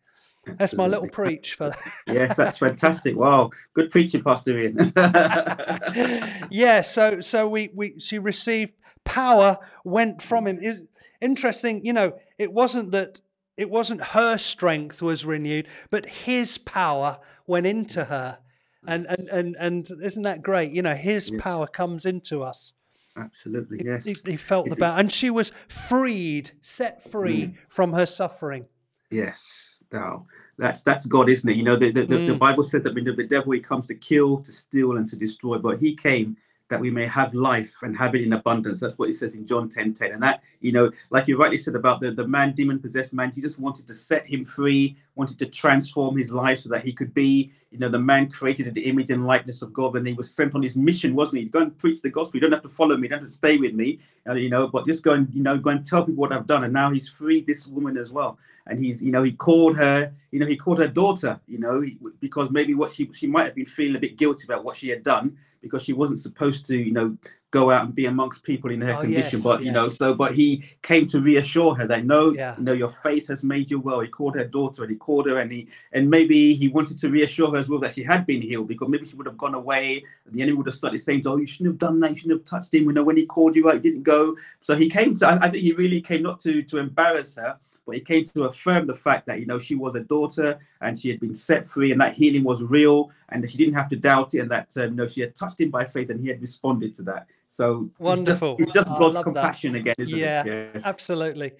that's 0.57 0.74
my 0.74 0.86
little 0.86 1.09
preach 1.09 1.55
for 1.55 1.70
that. 1.70 1.78
yes, 2.07 2.36
that's 2.36 2.59
fantastic. 2.59 3.16
Wow, 3.16 3.51
good 3.74 3.90
preaching, 3.90 4.22
Pastor 4.22 4.59
Ian. 4.59 4.92
yeah, 6.51 6.80
so 6.80 7.20
so 7.20 7.49
we 7.49 7.70
we 7.74 7.99
she 7.99 8.18
received 8.18 8.74
power 9.05 9.59
went 9.84 10.22
from 10.22 10.46
him. 10.46 10.59
Is 10.62 10.84
interesting, 11.20 11.84
you 11.84 11.92
know, 11.92 12.14
it 12.38 12.53
wasn't 12.53 12.92
that 12.92 13.20
it 13.57 13.70
wasn't 13.70 14.03
her 14.03 14.38
strength 14.38 15.03
was 15.03 15.24
renewed, 15.24 15.66
but 15.90 16.07
his 16.07 16.59
power 16.59 17.18
went 17.46 17.66
into 17.66 18.05
her. 18.05 18.38
And 18.86 19.07
and 19.07 19.28
and 19.28 19.57
and 19.59 19.90
isn't 20.03 20.22
that 20.22 20.42
great? 20.42 20.70
You 20.70 20.82
know, 20.82 20.94
his 20.94 21.30
yes. 21.30 21.40
power 21.40 21.66
comes 21.66 22.07
into 22.07 22.42
us. 22.42 22.72
Absolutely, 23.16 23.82
yes. 23.84 24.05
He, 24.05 24.14
he 24.24 24.36
felt 24.36 24.70
the 24.70 24.76
power, 24.76 24.96
and 24.96 25.11
she 25.11 25.28
was 25.28 25.51
freed, 25.66 26.53
set 26.61 27.03
free 27.03 27.49
mm. 27.49 27.55
from 27.68 27.92
her 27.92 28.07
suffering. 28.07 28.66
Yes 29.11 29.78
thou. 29.91 30.26
That's 30.57 30.82
that's 30.82 31.07
God, 31.07 31.28
isn't 31.28 31.49
it? 31.49 31.57
You 31.57 31.62
know, 31.62 31.76
the 31.76 31.91
the, 31.91 32.03
mm. 32.03 32.26
the 32.26 32.34
Bible 32.34 32.64
says 32.64 32.82
that 32.82 32.95
the 32.95 33.26
devil 33.26 33.53
he 33.53 33.61
comes 33.61 33.86
to 33.86 33.95
kill, 33.95 34.39
to 34.39 34.53
steal, 34.53 34.97
and 34.97 35.09
to 35.09 35.16
destroy, 35.16 35.59
but 35.59 35.78
he 35.78 35.95
came 35.95 36.36
that 36.69 36.81
we 36.81 36.91
may 36.91 37.07
have 37.07 37.35
life 37.35 37.75
and 37.83 37.97
have 37.97 38.14
it 38.14 38.23
in 38.23 38.35
abundance. 38.35 38.81
That's 38.81 38.99
what 38.99 39.09
it 39.09 39.14
says 39.14 39.35
in 39.35 39.47
John 39.47 39.69
10 39.69 39.95
10. 39.95 40.12
And 40.12 40.23
that, 40.23 40.43
you 40.61 40.73
know, 40.73 40.91
like 41.11 41.27
you 41.27 41.39
rightly 41.39 41.57
said 41.57 41.75
about 41.75 42.01
the, 42.01 42.11
the 42.11 42.27
man, 42.27 42.53
demon 42.53 42.79
possessed 42.79 43.14
man, 43.14 43.33
Jesus 43.33 43.59
wanted 43.59 43.87
to 43.87 43.95
set 43.95 44.27
him 44.27 44.45
free, 44.45 44.97
wanted 45.14 45.39
to 45.39 45.47
transform 45.47 46.16
his 46.16 46.31
life 46.31 46.59
so 46.61 46.69
that 46.69 46.85
he 46.85 46.93
could 46.93 47.14
be, 47.14 47.51
you 47.71 47.79
know, 47.79 47.89
the 47.89 47.99
man 47.99 48.29
created 48.29 48.66
in 48.66 48.75
the 48.75 48.83
image 48.83 49.11
and 49.11 49.27
likeness 49.27 49.62
of 49.62 49.73
God. 49.73 49.97
And 49.97 50.07
he 50.07 50.12
was 50.12 50.31
sent 50.31 50.55
on 50.55 50.62
his 50.62 50.77
mission, 50.77 51.14
wasn't 51.14 51.43
he? 51.43 51.49
Go 51.49 51.61
and 51.61 51.77
preach 51.79 52.03
the 52.03 52.11
gospel. 52.11 52.37
You 52.37 52.43
don't 52.43 52.53
have 52.53 52.62
to 52.62 52.69
follow 52.69 52.97
me, 52.97 53.05
you 53.05 53.09
don't 53.09 53.21
have 53.21 53.29
to 53.29 53.35
stay 53.35 53.57
with 53.57 53.75
me, 53.75 53.99
uh, 54.29 54.35
you 54.35 54.51
know, 54.51 54.69
but 54.69 54.87
just 54.87 55.03
go 55.03 55.14
and, 55.14 55.29
you 55.33 55.43
know, 55.43 55.57
go 55.57 55.71
and 55.71 55.85
tell 55.85 56.05
people 56.05 56.21
what 56.21 56.33
I've 56.33 56.47
done. 56.47 56.64
And 56.64 56.73
now 56.73 56.91
he's 56.91 57.09
freed 57.09 57.47
this 57.47 57.66
woman 57.66 57.97
as 57.97 58.11
well. 58.11 58.39
And 58.66 58.79
he's, 58.79 59.03
you 59.03 59.11
know, 59.11 59.23
he 59.23 59.33
called 59.33 59.79
her, 59.79 60.12
you 60.31 60.39
know, 60.39 60.47
he 60.47 60.57
called 60.57 60.79
her 60.79 60.87
daughter, 60.87 61.41
you 61.47 61.59
know, 61.59 61.83
because 62.21 62.51
maybe 62.51 62.75
what 62.75 62.93
she 62.93 63.11
she 63.14 63.27
might 63.27 63.45
have 63.45 63.55
been 63.55 63.64
feeling 63.64 63.97
a 63.97 63.99
bit 63.99 64.19
guilty 64.19 64.45
about 64.45 64.62
what 64.62 64.77
she 64.77 64.91
had 64.91 65.03
done 65.03 65.39
because 65.61 65.83
she 65.83 65.93
wasn't 65.93 66.19
supposed 66.19 66.67
to, 66.67 66.77
you 66.77 66.93
know, 66.93 67.17
go 67.51 67.71
out 67.71 67.85
and 67.85 67.95
be 67.95 68.07
amongst 68.07 68.43
people 68.43 68.71
in 68.71 68.81
her 68.81 68.95
oh, 68.95 69.01
condition. 69.01 69.39
Yes, 69.39 69.45
but 69.45 69.61
yes. 69.61 69.67
you 69.67 69.73
know, 69.73 69.89
so 69.89 70.15
but 70.15 70.35
he 70.35 70.65
came 70.83 71.07
to 71.07 71.21
reassure 71.21 71.75
her 71.75 71.87
that 71.87 72.05
no, 72.05 72.33
yeah. 72.33 72.55
you 72.59 72.65
know, 72.65 72.73
your 72.73 72.91
faith 72.91 73.29
has 73.29 73.43
made 73.43 73.71
you 73.71 73.81
well. 73.81 74.01
He 74.01 74.09
called 74.09 74.37
her 74.37 74.45
daughter 74.45 74.83
and 74.83 74.93
he 74.93 74.99
called 74.99 75.27
her 75.29 75.39
and 75.39 75.51
he 75.51 75.69
and 75.93 76.11
maybe 76.11 76.55
he 76.55 76.69
wanted 76.69 76.99
to 76.99 77.09
reassure 77.09 77.51
her 77.53 77.57
as 77.57 77.69
well 77.69 77.81
that 77.81 77.95
she 77.95 78.03
had 78.03 78.27
been 78.27 78.43
healed 78.43 78.69
because 78.69 78.89
maybe 78.89 79.07
she 79.07 79.17
would 79.17 79.27
have 79.27 79.39
gone 79.39 79.55
away 79.55 80.05
and 80.27 80.35
the 80.35 80.43
enemy 80.43 80.57
would 80.57 80.67
have 80.67 80.75
started 80.75 80.99
saying, 80.99 81.23
Oh, 81.27 81.37
you 81.37 81.47
shouldn't 81.47 81.71
have 81.71 81.79
done 81.79 82.01
that, 82.01 82.11
you 82.11 82.17
shouldn't 82.19 82.41
have 82.41 82.45
touched 82.45 82.75
him. 82.75 82.85
You 82.85 82.93
know, 82.93 83.03
when 83.03 83.17
he 83.17 83.27
called 83.27 83.57
you 83.57 83.69
out, 83.69 83.75
he 83.75 83.81
didn't 83.81 84.03
go. 84.03 84.37
So 84.61 84.77
he 84.77 84.89
came 84.89 85.15
to 85.17 85.27
I, 85.27 85.37
I 85.37 85.49
think 85.51 85.63
he 85.63 85.73
really 85.73 86.01
came 86.01 86.23
not 86.23 86.41
to 86.41 86.63
to 86.63 86.79
embarrass 86.79 87.37
her, 87.37 87.59
but 87.89 87.97
he 87.97 88.03
came 88.03 88.22
to 88.22 88.45
affirm 88.45 88.86
the 88.86 88.95
fact 88.95 89.26
that 89.26 89.41
you 89.41 89.47
know 89.47 89.59
she 89.59 89.74
was 89.74 89.95
a 89.95 90.01
daughter 90.01 90.59
and 90.82 90.99
she 90.99 91.09
had 91.09 91.18
been 91.18 91.34
set 91.34 91.66
free 91.66 91.91
and 91.91 91.99
that 91.99 92.12
healing 92.12 92.45
was 92.45 92.62
real 92.62 93.11
and 93.30 93.43
that 93.43 93.51
she 93.51 93.57
didn't 93.57 93.72
have 93.72 93.89
to 93.89 93.97
doubt 93.97 94.34
it 94.34 94.41
and 94.41 94.51
that 94.51 94.76
um, 94.76 94.91
you 94.91 94.97
know 94.97 95.07
she 95.07 95.22
had 95.22 95.34
touched 95.34 95.59
him 95.59 95.70
by 95.70 95.84
faith 95.84 96.11
and 96.11 96.20
he 96.20 96.28
had 96.28 96.39
responded 96.39 96.95
to 96.95 97.03
that. 97.03 97.26
So 97.51 97.89
wonderful 97.99 98.57
it's 98.59 98.72
just, 98.72 98.76
it's 98.76 98.91
just 98.91 98.99
god's 98.99 99.18
compassion 99.22 99.72
that. 99.72 99.78
again 99.78 99.95
isn't 99.97 100.18
yeah, 100.18 100.45
it 100.45 100.70
yes. 100.74 100.84
absolutely. 100.84 101.53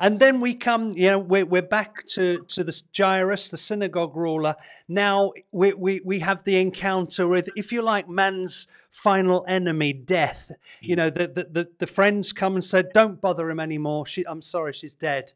And 0.00 0.18
then 0.18 0.40
we 0.40 0.52
come 0.52 0.94
you 0.96 1.10
know 1.10 1.20
we're, 1.20 1.46
we're 1.46 1.62
back 1.62 2.04
to 2.14 2.44
to 2.48 2.64
the 2.64 2.82
jairus 2.96 3.48
the 3.48 3.56
synagogue 3.56 4.16
ruler. 4.16 4.56
Now 4.88 5.30
we, 5.52 5.74
we 5.74 6.00
we 6.04 6.18
have 6.18 6.42
the 6.42 6.56
encounter 6.56 7.28
with 7.28 7.50
if 7.54 7.70
you 7.70 7.82
like 7.82 8.08
man's 8.08 8.66
final 8.90 9.44
enemy 9.46 9.92
death. 9.92 10.50
You 10.80 10.94
mm. 10.94 10.98
know 10.98 11.10
the 11.10 11.28
the, 11.28 11.44
the, 11.44 11.68
the 11.78 11.86
friends 11.86 12.32
come 12.32 12.54
and 12.54 12.64
said 12.64 12.88
don't 12.92 13.20
bother 13.20 13.48
him 13.48 13.60
anymore. 13.60 14.06
She, 14.06 14.26
i'm 14.26 14.42
sorry 14.42 14.72
she's 14.72 14.94
dead 14.94 15.34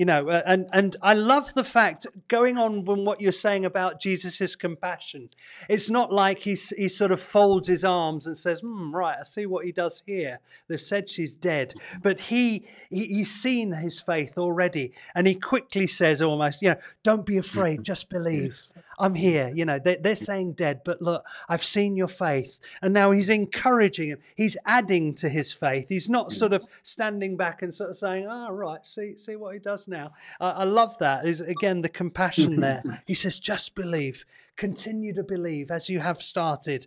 you 0.00 0.06
know, 0.06 0.30
uh, 0.30 0.40
and 0.46 0.66
and 0.72 0.96
I 1.02 1.12
love 1.12 1.52
the 1.52 1.62
fact 1.62 2.06
going 2.26 2.56
on 2.56 2.86
from 2.86 3.04
what 3.04 3.20
you're 3.20 3.32
saying 3.32 3.66
about 3.66 4.00
Jesus' 4.00 4.56
compassion. 4.56 5.28
It's 5.68 5.90
not 5.90 6.10
like 6.10 6.38
he 6.38 6.56
he 6.74 6.88
sort 6.88 7.12
of 7.12 7.20
folds 7.20 7.68
his 7.68 7.84
arms 7.84 8.26
and 8.26 8.34
says, 8.34 8.60
hmm, 8.60 8.94
"Right, 8.96 9.18
I 9.20 9.24
see 9.24 9.44
what 9.44 9.66
he 9.66 9.72
does 9.72 10.02
here." 10.06 10.38
They've 10.68 10.80
said 10.80 11.10
she's 11.10 11.36
dead, 11.36 11.74
but 12.02 12.18
he, 12.18 12.64
he 12.88 13.08
he's 13.08 13.30
seen 13.30 13.72
his 13.72 14.00
faith 14.00 14.38
already, 14.38 14.92
and 15.14 15.26
he 15.26 15.34
quickly 15.34 15.86
says, 15.86 16.22
almost, 16.22 16.62
you 16.62 16.70
know, 16.70 16.80
"Don't 17.02 17.26
be 17.26 17.36
afraid, 17.36 17.82
just 17.92 18.08
believe." 18.08 18.58
I'm 19.00 19.14
here. 19.14 19.50
You 19.52 19.64
know, 19.64 19.78
they're, 19.78 19.96
they're 19.96 20.14
saying 20.14 20.52
dead, 20.52 20.82
but 20.84 21.00
look, 21.00 21.24
I've 21.48 21.64
seen 21.64 21.96
your 21.96 22.06
faith. 22.06 22.60
And 22.82 22.92
now 22.92 23.10
he's 23.12 23.30
encouraging 23.30 24.10
him. 24.10 24.18
He's 24.36 24.58
adding 24.66 25.14
to 25.14 25.30
his 25.30 25.52
faith. 25.52 25.88
He's 25.88 26.10
not 26.10 26.32
sort 26.32 26.52
of 26.52 26.66
standing 26.82 27.36
back 27.36 27.62
and 27.62 27.74
sort 27.74 27.90
of 27.90 27.96
saying, 27.96 28.26
oh, 28.28 28.50
right, 28.50 28.84
see, 28.84 29.16
see 29.16 29.36
what 29.36 29.54
he 29.54 29.58
does 29.58 29.88
now. 29.90 30.12
Uh, 30.40 30.54
I 30.56 30.64
love 30.64 30.96
that. 30.98 31.26
Is 31.26 31.40
again, 31.40 31.82
the 31.82 31.88
compassion 31.88 32.60
there. 32.60 32.82
He 33.06 33.14
says, 33.14 33.38
just 33.38 33.74
believe 33.74 34.24
continue 34.60 35.14
to 35.14 35.22
believe 35.22 35.70
as 35.70 35.88
you 35.88 36.00
have 36.00 36.20
started 36.20 36.86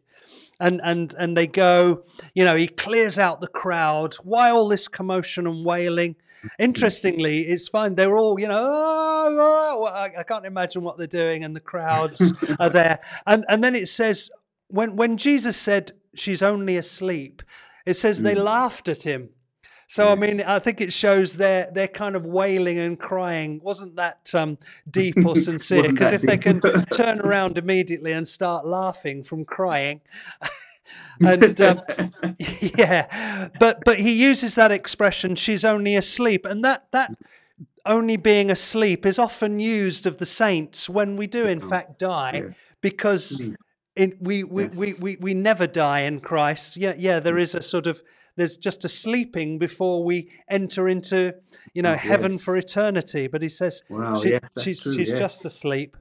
and 0.59 0.79
and 0.83 1.15
and 1.17 1.35
they 1.35 1.47
go 1.47 2.03
you 2.35 2.45
know 2.45 2.55
he 2.55 2.67
clears 2.67 3.17
out 3.17 3.41
the 3.41 3.47
crowd 3.47 4.13
why 4.23 4.51
all 4.51 4.67
this 4.67 4.87
commotion 4.87 5.47
and 5.47 5.65
wailing 5.65 6.15
interestingly 6.59 7.47
it's 7.47 7.67
fine 7.67 7.95
they're 7.95 8.15
all 8.15 8.39
you 8.39 8.47
know 8.47 8.63
oh, 8.63 9.37
oh, 9.41 9.85
I, 9.85 10.19
I 10.19 10.23
can't 10.23 10.45
imagine 10.45 10.83
what 10.83 10.99
they're 10.99 11.07
doing 11.07 11.43
and 11.43 11.55
the 11.55 11.61
crowds 11.61 12.31
are 12.59 12.69
there 12.79 12.99
and 13.25 13.43
and 13.49 13.63
then 13.63 13.73
it 13.73 13.87
says 13.87 14.29
when 14.67 14.95
when 14.95 15.17
jesus 15.17 15.57
said 15.57 15.93
she's 16.13 16.43
only 16.43 16.77
asleep 16.77 17.41
it 17.87 17.95
says 17.95 18.21
they 18.21 18.35
mm. 18.35 18.43
laughed 18.43 18.87
at 18.87 19.01
him 19.01 19.29
so 19.93 20.11
I 20.11 20.15
mean, 20.15 20.41
I 20.41 20.57
think 20.57 20.81
it 20.81 20.91
shows 20.91 21.37
their 21.37 21.69
their 21.69 21.87
kind 21.87 22.15
of 22.15 22.25
wailing 22.25 22.79
and 22.79 22.97
crying. 22.97 23.59
Wasn't 23.61 23.95
that 23.97 24.33
um, 24.33 24.57
deep 24.89 25.23
or 25.23 25.35
sincere. 25.49 25.83
Because 25.83 26.11
if 26.11 26.23
they 26.23 26.35
can 26.35 26.59
turn 26.91 27.19
around 27.19 27.59
immediately 27.59 28.11
and 28.11 28.27
start 28.27 28.65
laughing 28.65 29.21
from 29.21 29.45
crying, 29.45 30.01
and 31.21 31.61
um, 31.61 31.81
yeah, 32.39 33.49
but 33.59 33.83
but 33.85 33.99
he 33.99 34.13
uses 34.13 34.55
that 34.55 34.71
expression, 34.71 35.35
"She's 35.35 35.63
only 35.63 35.95
asleep," 35.95 36.43
and 36.43 36.65
that 36.65 36.87
that 36.91 37.13
only 37.85 38.17
being 38.17 38.49
asleep 38.49 39.05
is 39.05 39.19
often 39.19 39.59
used 39.59 40.07
of 40.07 40.17
the 40.17 40.25
saints 40.25 40.89
when 40.89 41.17
we 41.17 41.27
do 41.27 41.45
in 41.45 41.61
fact 41.61 41.99
die, 41.99 42.55
because. 42.81 43.43
In, 43.95 44.17
we, 44.19 44.43
we, 44.43 44.63
yes. 44.63 44.75
we, 44.75 44.93
we, 44.93 45.17
we 45.19 45.33
never 45.33 45.67
die 45.67 46.01
in 46.01 46.19
Christ. 46.19 46.77
Yeah, 46.77 46.95
yeah, 46.97 47.19
there 47.19 47.37
is 47.37 47.53
a 47.53 47.61
sort 47.61 47.85
of 47.85 48.01
there's 48.35 48.57
just 48.57 48.83
a 48.83 48.89
sleeping 48.89 49.59
before 49.59 50.03
we 50.03 50.29
enter 50.49 50.89
into, 50.89 51.35
you 51.73 51.83
know, 51.83 51.93
oh, 51.93 51.97
heaven 51.97 52.39
for 52.39 52.57
eternity. 52.57 53.27
But 53.27 53.43
he 53.43 53.49
says 53.49 53.83
wow, 53.89 54.15
she, 54.15 54.31
yes, 54.31 54.49
she, 54.61 54.73
she's 54.73 55.09
yes. 55.09 55.19
just 55.19 55.45
asleep. 55.45 55.95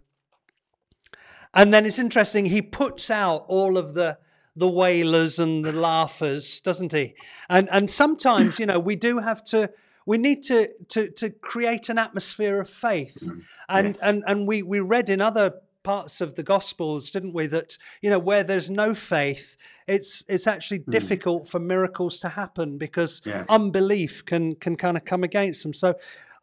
And 1.55 1.73
then 1.75 1.85
it's 1.85 1.99
interesting, 1.99 2.47
he 2.47 2.63
puts 2.63 3.11
out 3.11 3.45
all 3.49 3.77
of 3.77 3.95
the 3.95 4.19
the 4.55 4.69
wailers 4.69 5.39
and 5.39 5.65
the 5.65 5.73
laughers, 5.73 6.61
doesn't 6.61 6.93
he? 6.93 7.15
And 7.49 7.69
and 7.71 7.91
sometimes, 7.91 8.59
you 8.59 8.67
know, 8.67 8.79
we 8.79 8.97
do 8.97 9.19
have 9.19 9.45
to 9.45 9.71
we 10.07 10.19
need 10.19 10.43
to 10.45 10.69
to 10.89 11.11
to 11.11 11.31
create 11.31 11.89
an 11.89 11.99
atmosphere 11.99 12.61
of 12.61 12.69
faith. 12.69 13.19
Mm, 13.23 13.43
and 13.69 13.87
yes. 13.89 13.99
and 14.03 14.25
and 14.27 14.49
we 14.49 14.63
we 14.63 14.81
read 14.81 15.11
in 15.11 15.21
other 15.21 15.55
parts 15.83 16.21
of 16.21 16.35
the 16.35 16.43
gospels 16.43 17.11
didn't 17.11 17.33
we 17.33 17.47
that 17.47 17.77
you 18.01 18.11
know 18.11 18.19
where 18.19 18.45
there's 18.45 18.71
no 18.71 18.95
faith 18.95 19.57
it's 19.87 20.25
it's 20.29 20.47
actually 20.47 20.79
mm. 20.79 20.91
difficult 20.91 21.49
for 21.49 21.59
miracles 21.59 22.19
to 22.19 22.31
happen 22.31 22.79
because 22.79 23.21
yes. 23.25 23.47
unbelief 23.49 24.25
can 24.25 24.55
can 24.55 24.77
kind 24.77 24.97
of 24.97 25.05
come 25.05 25.25
against 25.25 25.63
them 25.63 25.75
so 25.75 25.95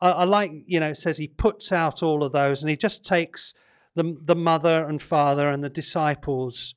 I, 0.01 0.09
I, 0.11 0.23
like 0.25 0.51
you 0.65 0.79
know 0.79 0.89
it 0.89 0.97
says 0.97 1.17
he 1.17 1.27
puts 1.27 1.71
out 1.71 2.03
all 2.03 2.23
of 2.23 2.31
those 2.31 2.61
and 2.61 2.69
he 2.69 2.75
just 2.75 3.03
takes 3.03 3.53
the 3.95 4.17
the 4.21 4.35
mother 4.35 4.85
and 4.85 5.01
father 5.01 5.49
and 5.49 5.63
the 5.63 5.69
disciples 5.69 6.75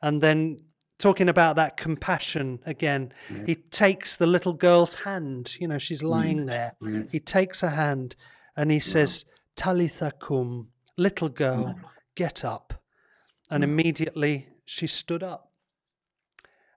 and 0.00 0.22
then 0.22 0.58
talking 0.98 1.28
about 1.28 1.56
that 1.56 1.76
compassion 1.76 2.60
again 2.64 3.12
yeah. 3.30 3.44
he 3.46 3.54
takes 3.56 4.14
the 4.14 4.26
little 4.26 4.54
girl's 4.54 4.94
hand 4.96 5.56
you 5.58 5.66
know 5.66 5.78
she's 5.78 6.00
hmm. 6.00 6.08
lying 6.08 6.46
there 6.46 6.74
yes. 6.80 7.10
he 7.10 7.20
takes 7.20 7.60
her 7.60 7.70
hand 7.70 8.14
and 8.56 8.70
he 8.70 8.78
says 8.78 9.24
talitha 9.56 10.12
cum 10.20 10.68
little 10.96 11.28
girl 11.28 11.74
Get 12.14 12.44
up. 12.44 12.82
And 13.50 13.64
hmm. 13.64 13.70
immediately 13.70 14.48
she 14.64 14.86
stood 14.86 15.22
up. 15.22 15.50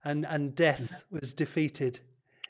And, 0.04 0.26
and 0.26 0.56
death 0.56 1.04
was 1.12 1.34
defeated. 1.34 2.00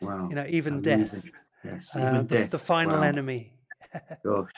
Wow. 0.01 0.27
You 0.29 0.35
know, 0.35 0.45
even 0.47 0.75
Amazing. 0.75 1.21
death. 1.21 1.31
Yes, 1.63 1.95
uh, 1.95 1.99
even 1.99 2.27
the, 2.27 2.37
death. 2.37 2.51
the 2.51 2.59
final 2.59 2.97
wow. 2.97 3.03
enemy. 3.03 3.53
Gosh. 4.23 4.51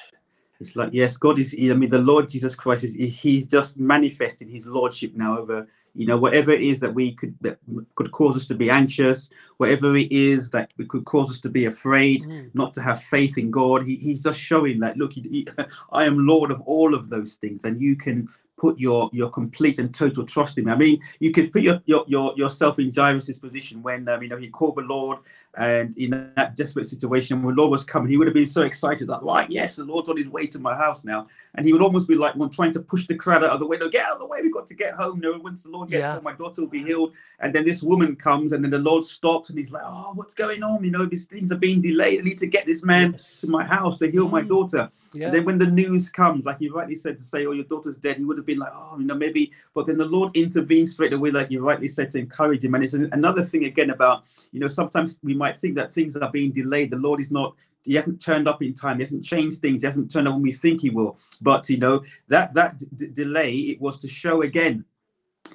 It's 0.59 0.75
like, 0.75 0.89
yes, 0.91 1.15
God 1.15 1.39
is, 1.39 1.55
I 1.57 1.73
mean, 1.73 1.89
the 1.89 1.99
Lord 1.99 2.27
Jesus 2.27 2.53
Christ 2.55 2.83
is, 2.83 2.93
he's 2.93 3.45
just 3.45 3.79
manifesting 3.79 4.49
his 4.49 4.67
lordship 4.67 5.13
now 5.15 5.37
over 5.37 5.67
you 5.95 6.05
know 6.05 6.17
whatever 6.17 6.51
it 6.51 6.61
is 6.61 6.79
that 6.79 6.93
we 6.93 7.11
could 7.13 7.35
that 7.41 7.57
could 7.95 8.11
cause 8.11 8.35
us 8.35 8.45
to 8.45 8.55
be 8.55 8.69
anxious 8.69 9.29
whatever 9.57 9.95
it 9.95 10.11
is 10.11 10.49
that 10.49 10.71
we 10.77 10.85
could 10.85 11.05
cause 11.05 11.29
us 11.29 11.39
to 11.39 11.49
be 11.49 11.65
afraid 11.65 12.21
mm. 12.23 12.49
not 12.53 12.73
to 12.73 12.81
have 12.81 13.01
faith 13.01 13.37
in 13.37 13.51
god 13.51 13.85
he, 13.85 13.95
he's 13.95 14.23
just 14.23 14.39
showing 14.39 14.79
that 14.79 14.97
look 14.97 15.13
he, 15.13 15.21
he, 15.21 15.47
i 15.91 16.03
am 16.03 16.25
lord 16.25 16.51
of 16.51 16.61
all 16.61 16.93
of 16.93 17.09
those 17.09 17.33
things 17.35 17.63
and 17.63 17.81
you 17.81 17.95
can 17.95 18.27
put 18.59 18.79
your 18.79 19.09
your 19.13 19.29
complete 19.29 19.79
and 19.79 19.93
total 19.93 20.25
trust 20.25 20.57
in 20.57 20.65
me. 20.65 20.71
I 20.71 20.75
mean, 20.75 20.99
you 21.19 21.31
could 21.31 21.51
put 21.51 21.61
your, 21.61 21.81
your, 21.85 22.03
your 22.07 22.33
yourself 22.35 22.79
in 22.79 22.91
Jairus's 22.93 23.39
position 23.39 23.81
when 23.81 24.07
um, 24.09 24.21
you 24.21 24.29
know 24.29 24.37
he 24.37 24.47
called 24.47 24.75
the 24.75 24.81
Lord, 24.81 25.19
and 25.55 25.97
in 25.97 26.31
that 26.35 26.55
desperate 26.55 26.85
situation 26.85 27.41
when 27.41 27.55
the 27.55 27.61
Lord 27.61 27.71
was 27.71 27.83
coming, 27.83 28.09
he 28.09 28.17
would 28.17 28.27
have 28.27 28.33
been 28.33 28.45
so 28.45 28.63
excited 28.63 29.07
that 29.07 29.23
like, 29.23 29.47
yes, 29.49 29.77
the 29.77 29.85
Lord's 29.85 30.09
on 30.09 30.17
his 30.17 30.29
way 30.29 30.45
to 30.47 30.59
my 30.59 30.75
house 30.75 31.03
now, 31.03 31.27
and 31.55 31.65
he 31.65 31.73
would 31.73 31.81
almost 31.81 32.07
be 32.07 32.15
like 32.15 32.35
one 32.35 32.49
trying 32.49 32.71
to 32.73 32.79
push 32.79 33.07
the 33.07 33.15
crowd 33.15 33.43
out 33.43 33.51
of 33.51 33.59
the 33.59 33.67
window, 33.67 33.89
get 33.89 34.05
out 34.05 34.13
of 34.13 34.19
the 34.19 34.25
way, 34.25 34.39
we've 34.41 34.53
got 34.53 34.67
to 34.67 34.75
get 34.75 34.93
home. 34.93 35.19
No, 35.19 35.37
once 35.39 35.63
the 35.63 35.71
Lord 35.71 35.89
gets 35.89 36.01
yeah. 36.01 36.13
home, 36.13 36.23
my 36.23 36.33
daughter 36.33 36.61
will 36.61 36.67
be 36.67 36.83
healed. 36.83 37.13
And 37.39 37.53
then 37.53 37.65
this 37.65 37.81
woman 37.81 38.15
comes, 38.15 38.53
and 38.53 38.63
then 38.63 38.71
the 38.71 38.79
Lord 38.79 39.05
stops, 39.05 39.49
and 39.49 39.57
he's 39.57 39.71
like, 39.71 39.83
oh, 39.85 40.11
what's 40.15 40.33
going 40.33 40.63
on? 40.63 40.83
You 40.83 40.91
know, 40.91 41.05
these 41.05 41.25
things 41.25 41.51
are 41.51 41.57
being 41.57 41.81
delayed. 41.81 42.19
I 42.19 42.23
need 42.23 42.37
to 42.39 42.47
get 42.47 42.65
this 42.65 42.83
man 42.83 43.13
yes. 43.13 43.37
to 43.37 43.47
my 43.47 43.63
house 43.63 43.97
to 43.99 44.11
heal 44.11 44.27
mm. 44.27 44.31
my 44.31 44.41
daughter. 44.41 44.91
Yeah. 45.13 45.25
And 45.25 45.35
then 45.35 45.45
when 45.45 45.57
the 45.57 45.65
news 45.65 46.09
comes, 46.09 46.45
like 46.45 46.57
you 46.59 46.73
rightly 46.73 46.95
said, 46.95 47.17
to 47.17 47.23
say, 47.23 47.45
"Oh, 47.45 47.51
your 47.51 47.65
daughter's 47.65 47.97
dead," 47.97 48.17
he 48.17 48.25
would 48.25 48.37
have 48.37 48.45
been 48.49 48.59
like, 48.59 48.71
"Oh, 48.73 48.97
you 48.99 49.05
know, 49.05 49.15
maybe." 49.15 49.51
But 49.73 49.87
then 49.87 49.97
the 49.97 50.05
Lord 50.05 50.35
intervenes 50.35 50.91
straight 50.91 51.13
away, 51.13 51.31
like 51.31 51.51
you 51.51 51.61
rightly 51.61 51.87
said, 51.87 52.11
to 52.11 52.19
encourage 52.19 52.63
him. 52.63 52.75
And 52.75 52.83
it's 52.83 52.93
another 52.93 53.43
thing 53.43 53.65
again 53.65 53.91
about, 53.91 54.23
you 54.51 54.59
know, 54.59 54.67
sometimes 54.67 55.19
we 55.23 55.33
might 55.33 55.59
think 55.59 55.75
that 55.75 55.93
things 55.93 56.15
are 56.15 56.31
being 56.31 56.51
delayed. 56.51 56.91
The 56.91 56.97
Lord 56.97 57.19
is 57.19 57.31
not. 57.31 57.55
He 57.85 57.95
hasn't 57.95 58.21
turned 58.21 58.47
up 58.47 58.61
in 58.61 58.73
time. 58.73 58.97
He 58.97 59.03
hasn't 59.03 59.23
changed 59.23 59.61
things. 59.61 59.81
He 59.81 59.85
hasn't 59.85 60.11
turned 60.11 60.27
up 60.27 60.33
when 60.33 60.43
we 60.43 60.51
think 60.51 60.81
he 60.81 60.89
will. 60.89 61.17
But 61.41 61.69
you 61.69 61.77
know 61.77 62.03
that 62.27 62.53
that 62.53 62.77
d- 62.95 63.07
delay 63.13 63.53
it 63.71 63.79
was 63.79 63.97
to 63.99 64.07
show 64.07 64.41
again 64.41 64.83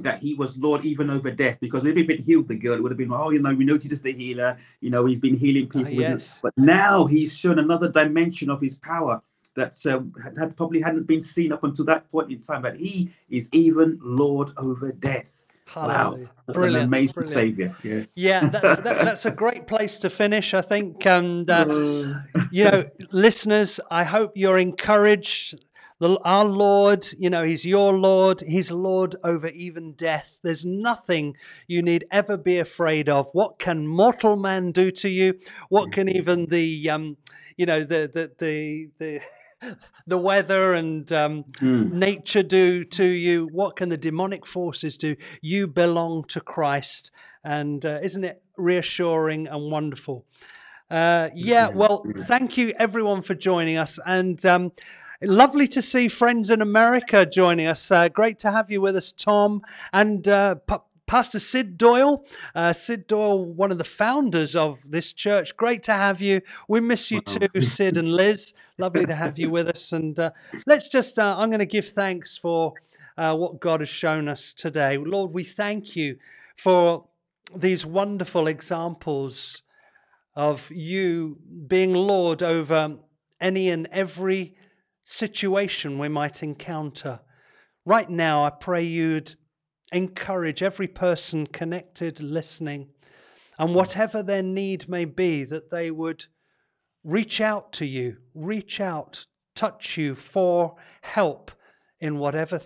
that 0.00 0.18
he 0.18 0.34
was 0.34 0.56
Lord 0.56 0.84
even 0.84 1.10
over 1.10 1.30
death. 1.30 1.58
Because 1.60 1.82
maybe 1.84 2.02
if 2.02 2.10
it 2.10 2.20
healed 2.20 2.48
the 2.48 2.56
girl, 2.56 2.74
it 2.74 2.82
would 2.82 2.90
have 2.90 2.98
been, 2.98 3.12
oh, 3.12 3.30
you 3.30 3.40
know, 3.40 3.54
we 3.54 3.64
know 3.64 3.78
Jesus 3.78 4.00
the 4.00 4.12
healer. 4.12 4.56
You 4.80 4.90
know, 4.90 5.04
he's 5.04 5.20
been 5.20 5.36
healing 5.36 5.68
people. 5.68 5.86
Uh, 5.86 6.08
yes. 6.08 6.40
But 6.42 6.52
now 6.56 7.06
he's 7.06 7.36
shown 7.36 7.58
another 7.58 7.88
dimension 7.90 8.50
of 8.50 8.60
his 8.60 8.76
power 8.76 9.22
that 9.54 9.74
uh, 9.86 10.00
had 10.38 10.56
probably 10.56 10.80
hadn't 10.80 11.06
been 11.06 11.22
seen 11.22 11.52
up 11.52 11.64
until 11.64 11.84
that 11.86 12.08
point 12.08 12.30
in 12.30 12.40
time. 12.40 12.62
But 12.62 12.76
he 12.76 13.10
is 13.28 13.48
even 13.52 13.98
Lord 14.02 14.52
over 14.56 14.92
death. 14.92 15.44
Hallelujah. 15.66 16.28
Wow, 16.46 16.52
brilliant, 16.52 16.76
an 16.76 16.84
amazing 16.84 17.14
brilliant. 17.14 17.34
savior. 17.34 17.76
Yes. 17.82 18.18
Yeah, 18.18 18.48
that's 18.48 18.80
that, 18.80 19.04
that's 19.04 19.26
a 19.26 19.30
great 19.30 19.66
place 19.66 19.98
to 20.00 20.10
finish, 20.10 20.54
I 20.54 20.60
think. 20.60 21.04
And 21.06 21.48
uh, 21.48 21.64
you 22.50 22.64
know, 22.64 22.84
listeners, 23.10 23.80
I 23.90 24.04
hope 24.04 24.32
you're 24.34 24.58
encouraged. 24.58 25.64
The, 26.00 26.18
our 26.24 26.44
Lord, 26.44 27.08
you 27.18 27.30
know, 27.30 27.44
He's 27.44 27.64
your 27.64 27.96
Lord. 27.96 28.42
He's 28.42 28.70
Lord 28.70 29.16
over 29.24 29.48
even 29.48 29.92
death. 29.92 30.38
There's 30.42 30.64
nothing 30.64 31.36
you 31.66 31.82
need 31.82 32.04
ever 32.10 32.36
be 32.36 32.58
afraid 32.58 33.08
of. 33.08 33.28
What 33.32 33.58
can 33.58 33.86
mortal 33.86 34.36
man 34.36 34.72
do 34.72 34.90
to 34.90 35.08
you? 35.08 35.38
What 35.68 35.92
can 35.92 36.08
even 36.08 36.46
the, 36.46 36.90
um, 36.90 37.16
you 37.56 37.64
know, 37.64 37.80
the 37.84 38.10
the 38.12 38.32
the 38.38 38.90
the 38.98 39.20
the 40.06 40.18
weather 40.18 40.72
and 40.74 41.10
um, 41.12 41.44
mm. 41.54 41.92
nature 41.92 42.42
do 42.42 42.84
to 42.84 43.04
you? 43.04 43.48
What 43.52 43.76
can 43.76 43.88
the 43.88 43.96
demonic 43.96 44.46
forces 44.46 44.96
do? 44.96 45.16
You 45.40 45.66
belong 45.66 46.24
to 46.24 46.40
Christ. 46.40 47.10
And 47.42 47.84
uh, 47.84 48.00
isn't 48.02 48.24
it 48.24 48.42
reassuring 48.56 49.46
and 49.46 49.70
wonderful? 49.70 50.24
Uh, 50.90 51.30
yeah, 51.34 51.68
well, 51.68 52.04
thank 52.26 52.56
you 52.56 52.72
everyone 52.78 53.22
for 53.22 53.34
joining 53.34 53.76
us. 53.76 53.98
And 54.04 54.44
um, 54.44 54.72
lovely 55.22 55.66
to 55.68 55.82
see 55.82 56.08
friends 56.08 56.50
in 56.50 56.60
America 56.60 57.26
joining 57.26 57.66
us. 57.66 57.90
Uh, 57.90 58.08
great 58.08 58.38
to 58.40 58.52
have 58.52 58.70
you 58.70 58.80
with 58.80 58.96
us, 58.96 59.10
Tom. 59.10 59.62
And 59.92 60.28
uh, 60.28 60.56
Pastor 61.06 61.38
Sid 61.38 61.76
Doyle. 61.76 62.24
Uh, 62.54 62.72
Sid 62.72 63.06
Doyle, 63.06 63.44
one 63.44 63.70
of 63.70 63.78
the 63.78 63.84
founders 63.84 64.56
of 64.56 64.80
this 64.86 65.12
church. 65.12 65.56
Great 65.56 65.82
to 65.84 65.92
have 65.92 66.20
you. 66.20 66.40
We 66.68 66.80
miss 66.80 67.10
you 67.10 67.20
too, 67.20 67.60
Sid 67.60 67.96
and 67.96 68.12
Liz. 68.12 68.54
Lovely 68.78 69.06
to 69.06 69.14
have 69.14 69.38
you 69.38 69.50
with 69.50 69.68
us. 69.68 69.92
And 69.92 70.18
uh, 70.18 70.30
let's 70.66 70.88
just, 70.88 71.18
uh, 71.18 71.36
I'm 71.38 71.50
going 71.50 71.58
to 71.60 71.66
give 71.66 71.88
thanks 71.88 72.38
for 72.38 72.74
uh, 73.16 73.36
what 73.36 73.60
God 73.60 73.80
has 73.80 73.88
shown 73.88 74.28
us 74.28 74.52
today. 74.52 74.96
Lord, 74.96 75.32
we 75.32 75.44
thank 75.44 75.94
you 75.94 76.16
for 76.56 77.06
these 77.54 77.84
wonderful 77.84 78.46
examples 78.46 79.62
of 80.34 80.70
you 80.70 81.38
being 81.66 81.94
Lord 81.94 82.42
over 82.42 82.96
any 83.40 83.68
and 83.68 83.86
every 83.92 84.56
situation 85.04 85.98
we 85.98 86.08
might 86.08 86.42
encounter. 86.42 87.20
Right 87.84 88.08
now, 88.08 88.44
I 88.44 88.50
pray 88.50 88.82
you'd 88.82 89.34
encourage 89.92 90.62
every 90.62 90.88
person 90.88 91.46
connected, 91.46 92.20
listening, 92.20 92.88
and 93.58 93.74
whatever 93.74 94.22
their 94.22 94.42
need 94.42 94.88
may 94.88 95.04
be, 95.04 95.44
that 95.44 95.70
they 95.70 95.90
would 95.90 96.26
reach 97.04 97.40
out 97.40 97.72
to 97.74 97.86
you, 97.86 98.16
reach 98.34 98.80
out, 98.80 99.26
touch 99.54 99.96
you 99.96 100.14
for 100.14 100.76
help 101.02 101.50
in 102.00 102.18
whatever 102.18 102.60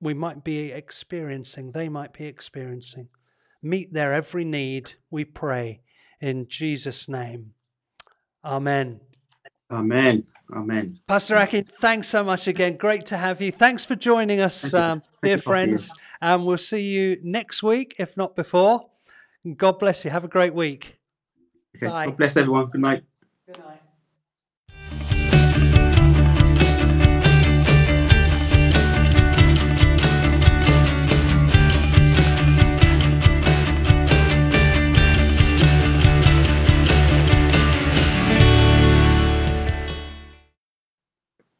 we 0.00 0.12
might 0.12 0.44
be 0.44 0.70
experiencing, 0.70 1.72
they 1.72 1.88
might 1.88 2.12
be 2.12 2.26
experiencing. 2.26 3.08
Meet 3.62 3.94
their 3.94 4.12
every 4.12 4.44
need, 4.44 4.92
we 5.10 5.24
pray, 5.24 5.80
in 6.20 6.46
Jesus' 6.46 7.08
name. 7.08 7.52
Amen. 8.44 9.00
Amen. 9.74 10.24
Amen. 10.54 11.00
Pastor 11.08 11.36
Aki, 11.36 11.62
thanks 11.80 12.08
so 12.08 12.22
much 12.22 12.46
again. 12.46 12.76
Great 12.76 13.06
to 13.06 13.16
have 13.16 13.40
you. 13.40 13.50
Thanks 13.50 13.84
for 13.84 13.96
joining 13.96 14.40
us, 14.40 14.72
um, 14.72 15.02
dear 15.22 15.38
friends. 15.38 15.92
And 16.20 16.40
um, 16.40 16.46
we'll 16.46 16.58
see 16.58 16.82
you 16.82 17.18
next 17.22 17.62
week, 17.62 17.94
if 17.98 18.16
not 18.16 18.36
before. 18.36 18.82
God 19.56 19.78
bless 19.78 20.04
you. 20.04 20.10
Have 20.10 20.24
a 20.24 20.28
great 20.28 20.54
week. 20.54 20.98
Okay. 21.76 21.86
Bye. 21.86 22.06
God 22.06 22.16
bless 22.16 22.36
everyone. 22.36 22.66
Good 22.66 22.80
night. 22.80 23.04
Good 23.46 23.58
night. 23.58 23.80